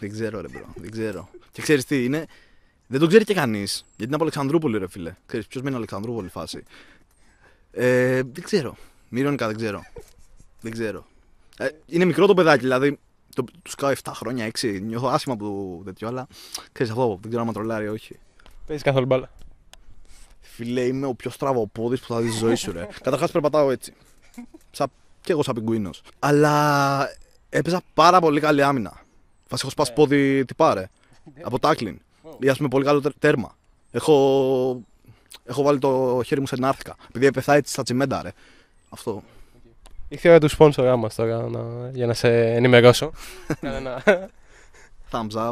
Δεν 0.00 0.10
ξέρω, 0.10 0.40
ρε 0.40 0.48
bro. 0.48 0.66
Δεν 0.76 0.90
ξέρω. 0.90 1.28
Και 1.52 1.62
ξέρεις 1.62 1.84
τι 1.84 2.04
είναι; 2.04 2.26
Δεν 2.86 3.00
τον 3.00 3.08
ξέρει 3.08 3.24
και 3.24 3.34
κανείς. 3.34 3.84
Γιατί 3.86 4.04
είναι 4.04 4.14
από 4.14 4.22
Αλεξανδρούπολη, 4.22 4.78
ρε 4.78 4.88
φίλε. 4.88 5.14
Ξέρεις 5.26 5.46
ποιος 5.46 5.62
μένει 5.62 5.76
Αλεξανδρούπολη 5.76 6.28
φάση. 6.28 6.62
Ε, 7.70 8.22
δεν 8.32 8.42
ξέρω. 8.42 8.76
Μυρώνικα 9.08 9.46
δεν 9.46 9.56
ξέρω. 9.56 9.82
Δεν 10.60 10.72
ξέρω. 10.72 11.06
Ε, 11.58 11.68
είναι 11.86 12.04
μικρό 12.04 12.26
το 12.26 12.34
παιδάκι, 12.34 12.60
δηλαδή. 12.60 12.98
Το, 13.34 13.44
τους 13.62 13.74
κάω 13.74 13.92
7 14.02 14.12
χρόνια, 14.14 14.50
6. 14.60 14.80
Νιώθω 14.82 15.08
άσχημα 15.08 15.36
που 15.36 15.82
τέτοιο, 15.84 16.08
αλλά 16.08 16.26
ξέρεις 16.72 16.92
αυτό. 16.92 17.18
Δεν 17.20 17.30
ξέρω 17.30 17.46
αν 17.46 17.52
τρολάρει 17.52 17.84
ή 17.84 17.88
όχι. 17.88 18.18
Παίζεις 18.66 18.84
καθόλου 18.84 19.06
μπάλα. 19.06 19.30
Φίλε, 20.40 20.80
είμαι 20.80 21.06
ο 21.06 21.14
πιο 21.14 21.30
στραβοπόδης 21.30 22.00
που 22.00 22.06
θα 22.06 22.20
δεις 22.20 22.30
στη 22.30 22.38
ζωή 22.38 22.54
σου, 22.54 22.72
ρε. 22.72 22.88
Καταρχάς 23.00 23.30
περπατάω 23.30 23.70
έτσι. 23.70 23.92
Σα... 24.70 24.84
Και 25.28 25.34
εγώ 25.34 25.42
σαν 25.42 25.54
πιγκουίνος. 25.54 26.02
Αλλά 26.18 27.08
έπαιζα 27.48 27.80
πάρα 27.94 28.20
πολύ 28.20 28.40
καλή 28.40 28.62
άμυνα. 28.62 28.92
Φάση 29.46 29.60
έχω 29.62 29.70
σπάσει 29.70 29.92
πόδι 29.92 30.44
τι 30.44 30.54
πάρε. 30.54 30.88
Από 31.42 31.58
τάκλιν. 31.58 31.98
Ή 32.38 32.48
ας 32.48 32.56
πούμε 32.56 32.68
πολύ 32.68 32.84
καλό 32.84 33.00
τε- 33.00 33.12
τέρμα. 33.18 33.56
Έχω... 33.90 34.80
έχω 35.44 35.62
βάλει 35.62 35.78
το 35.78 36.20
χέρι 36.26 36.40
μου 36.40 36.46
σε 36.46 36.56
νάρθηκα. 36.58 36.96
Επειδή 37.08 37.26
έπεθα 37.26 37.54
έτσι 37.54 37.72
στα 37.72 37.82
τσιμέντα, 37.82 38.22
ρε. 38.22 38.32
Αυτό. 38.88 39.22
Ήρθε 40.08 40.28
η 40.28 40.30
ώρα 40.30 40.40
τους 40.40 40.56
sponsor 40.58 40.94
μας 40.98 41.14
τώρα 41.14 41.48
να, 41.48 41.60
για 41.92 42.06
να 42.06 42.14
σε 42.14 42.28
ενημερώσω. 42.52 43.10
Κάνε 43.60 43.76
ένα 43.76 44.02
Thumbs 45.10 45.48
up. 45.48 45.50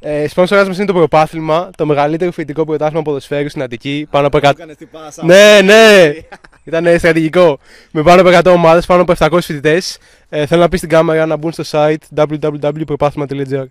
ε, 0.00 0.26
sponsor 0.34 0.64
μας 0.66 0.76
είναι 0.76 0.86
το 0.86 0.92
προπάθλημα, 0.92 1.70
το 1.76 1.86
μεγαλύτερο 1.86 2.32
φοιτητικό 2.32 2.64
πρωτάθλημα 2.64 3.02
ποδοσφαίρου 3.02 3.48
στην 3.48 3.62
Αττική. 3.62 4.06
Πάνω 4.10 4.26
από 4.26 4.38
100. 4.38 4.42
Έκανες 4.42 4.76
την 4.76 4.88
πάσα. 4.90 5.24
Ναι, 5.24 5.60
ναι! 5.64 6.12
Ήταν 6.64 6.98
στρατηγικό. 6.98 7.58
Με 7.90 8.02
πάνω 8.02 8.20
από 8.20 8.48
100 8.50 8.52
ομάδες, 8.54 8.86
πάνω 8.86 9.02
από 9.02 9.12
700 9.18 9.38
φοιτητές. 9.42 9.98
Ε, 10.28 10.46
θέλω 10.46 10.60
να 10.60 10.68
πεις 10.68 10.78
στην 10.78 10.90
κάμερα 10.90 11.26
να 11.26 11.36
μπουν 11.36 11.52
στο 11.52 11.62
site 11.66 11.96
www.propάθλημα.gr. 12.16 13.64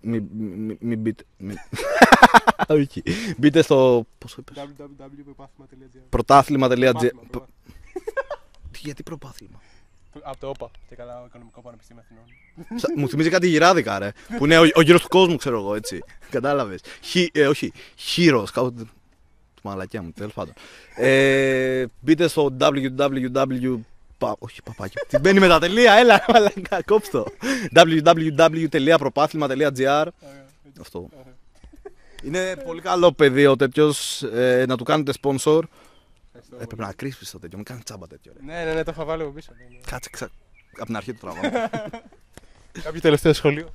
Μην 0.00 0.24
μη, 0.38 0.76
μη 0.80 0.96
μπείτε. 0.96 1.24
μη- 1.36 1.54
Όχι. 2.68 3.02
Μπείτε 3.36 3.62
στο. 3.62 4.06
Πόσο 4.18 4.36
είπες; 4.38 4.56
www.propάθλημα.gr. 4.64 6.00
Πρωτάθλημα.gr. 6.08 6.94
Τι, 8.70 8.78
Γιατί 8.80 9.02
προπάθλημα; 9.02 9.60
Από 10.22 10.38
το 10.40 10.48
ΟΠΑ 10.48 10.70
και 10.88 10.94
καλά, 10.94 11.22
Οικονομικό 11.26 11.60
Πανεπιστήμιο 11.60 12.02
Αθηνών. 12.04 12.24
Σα- 12.80 13.00
Μου 13.00 13.08
θυμίζει 13.08 13.28
κάτι 13.30 13.48
γυράδικα, 13.48 13.98
ρε. 13.98 14.12
Που 14.38 14.44
είναι 14.44 14.58
ο, 14.58 14.62
ο 14.74 14.80
γύρος 14.80 15.02
του 15.02 15.08
κόσμου, 15.08 15.36
ξέρω 15.36 15.56
εγώ, 15.58 15.74
έτσι. 15.74 16.02
Κατάλαβες. 16.30 16.80
Ε, 17.32 17.46
όχι. 17.46 17.72
Χείρος. 17.96 18.50
Κάπου. 18.50 18.74
Μαλακιά 19.62 20.02
μου, 20.02 20.12
τέλος 20.12 20.32
πάντων. 20.32 20.54
Ε, 20.96 21.84
μπείτε 22.00 22.28
στο 22.28 22.56
www. 22.60 23.78
Πα, 24.18 24.36
όχι, 24.38 24.62
παπάκι. 24.62 24.96
Τι 25.08 25.18
μπαίνει 25.18 25.40
με 25.40 25.48
τα 25.48 25.58
τελεία, 25.58 25.92
έλα, 25.92 26.24
μαλακά, 26.32 26.82
κόψτο. 26.82 27.26
www.propάθλημα.gr 27.76 30.06
Αυτό. 30.80 31.08
Είναι 32.22 32.56
πολύ 32.64 32.80
καλό 32.80 33.12
παιδί 33.12 33.46
ο 33.46 33.56
τέτοιος 33.56 34.24
να 34.66 34.76
του 34.76 34.84
κάνετε 34.84 35.12
sponsor. 35.22 35.60
Ε, 36.34 36.38
πρέπει 36.64 36.80
να 36.80 36.92
κρύψεις 36.92 37.30
το 37.30 37.38
τέτοιο, 37.38 37.56
μην 37.56 37.66
κάνεις 37.66 37.84
τσάμπα 37.84 38.06
τέτοιο. 38.06 38.32
Ρε. 38.36 38.40
Ναι, 38.44 38.64
ναι, 38.64 38.72
ναι, 38.74 38.82
το 38.82 38.90
είχα 38.94 39.04
βάλει 39.04 39.22
από 39.22 39.32
πίσω. 39.32 39.52
Κάτσε 39.86 40.10
ξα... 40.12 40.28
από 40.76 40.86
την 40.86 40.96
αρχή 40.96 41.12
του 41.12 41.18
τραβάω. 41.20 41.50
Κάποιο 42.82 43.00
τελευταίο 43.00 43.32
σχολείο. 43.32 43.68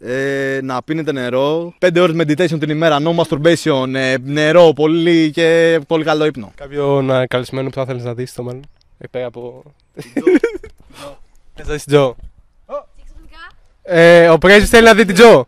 Ε, 0.00 0.58
να 0.62 0.82
πίνετε 0.82 1.12
νερό. 1.12 1.74
5 1.78 2.00
ώρες 2.00 2.16
meditation 2.18 2.60
την 2.60 2.70
ημέρα. 2.70 2.98
No 3.00 3.14
masturbation. 3.16 3.94
ε, 3.94 4.14
νερό 4.24 4.72
πολύ 4.72 5.30
και 5.30 5.80
πολύ 5.86 6.04
καλό 6.04 6.24
ύπνο. 6.24 6.52
Κάποιο 6.54 7.02
να 7.02 7.26
καλεσμένο 7.26 7.68
που 7.68 7.74
θα 7.74 7.80
ήθελε 7.82 8.02
να 8.02 8.14
δεις 8.14 8.30
στο 8.30 8.42
μέλλον. 8.42 8.62
Εκ 8.98 9.16
από. 9.24 9.62
Θες 11.54 11.66
να 11.66 11.72
δεις 11.72 11.84
την 11.84 11.92
Τζο. 11.92 12.16
Και 12.96 13.02
ξαφνικά 13.04 13.38
Ε, 13.82 14.28
ο 14.28 14.38
πρέσβης 14.38 14.68
θέλει 14.68 14.84
να 14.84 14.94
δει 14.94 15.04
την 15.04 15.14
Τζο. 15.14 15.46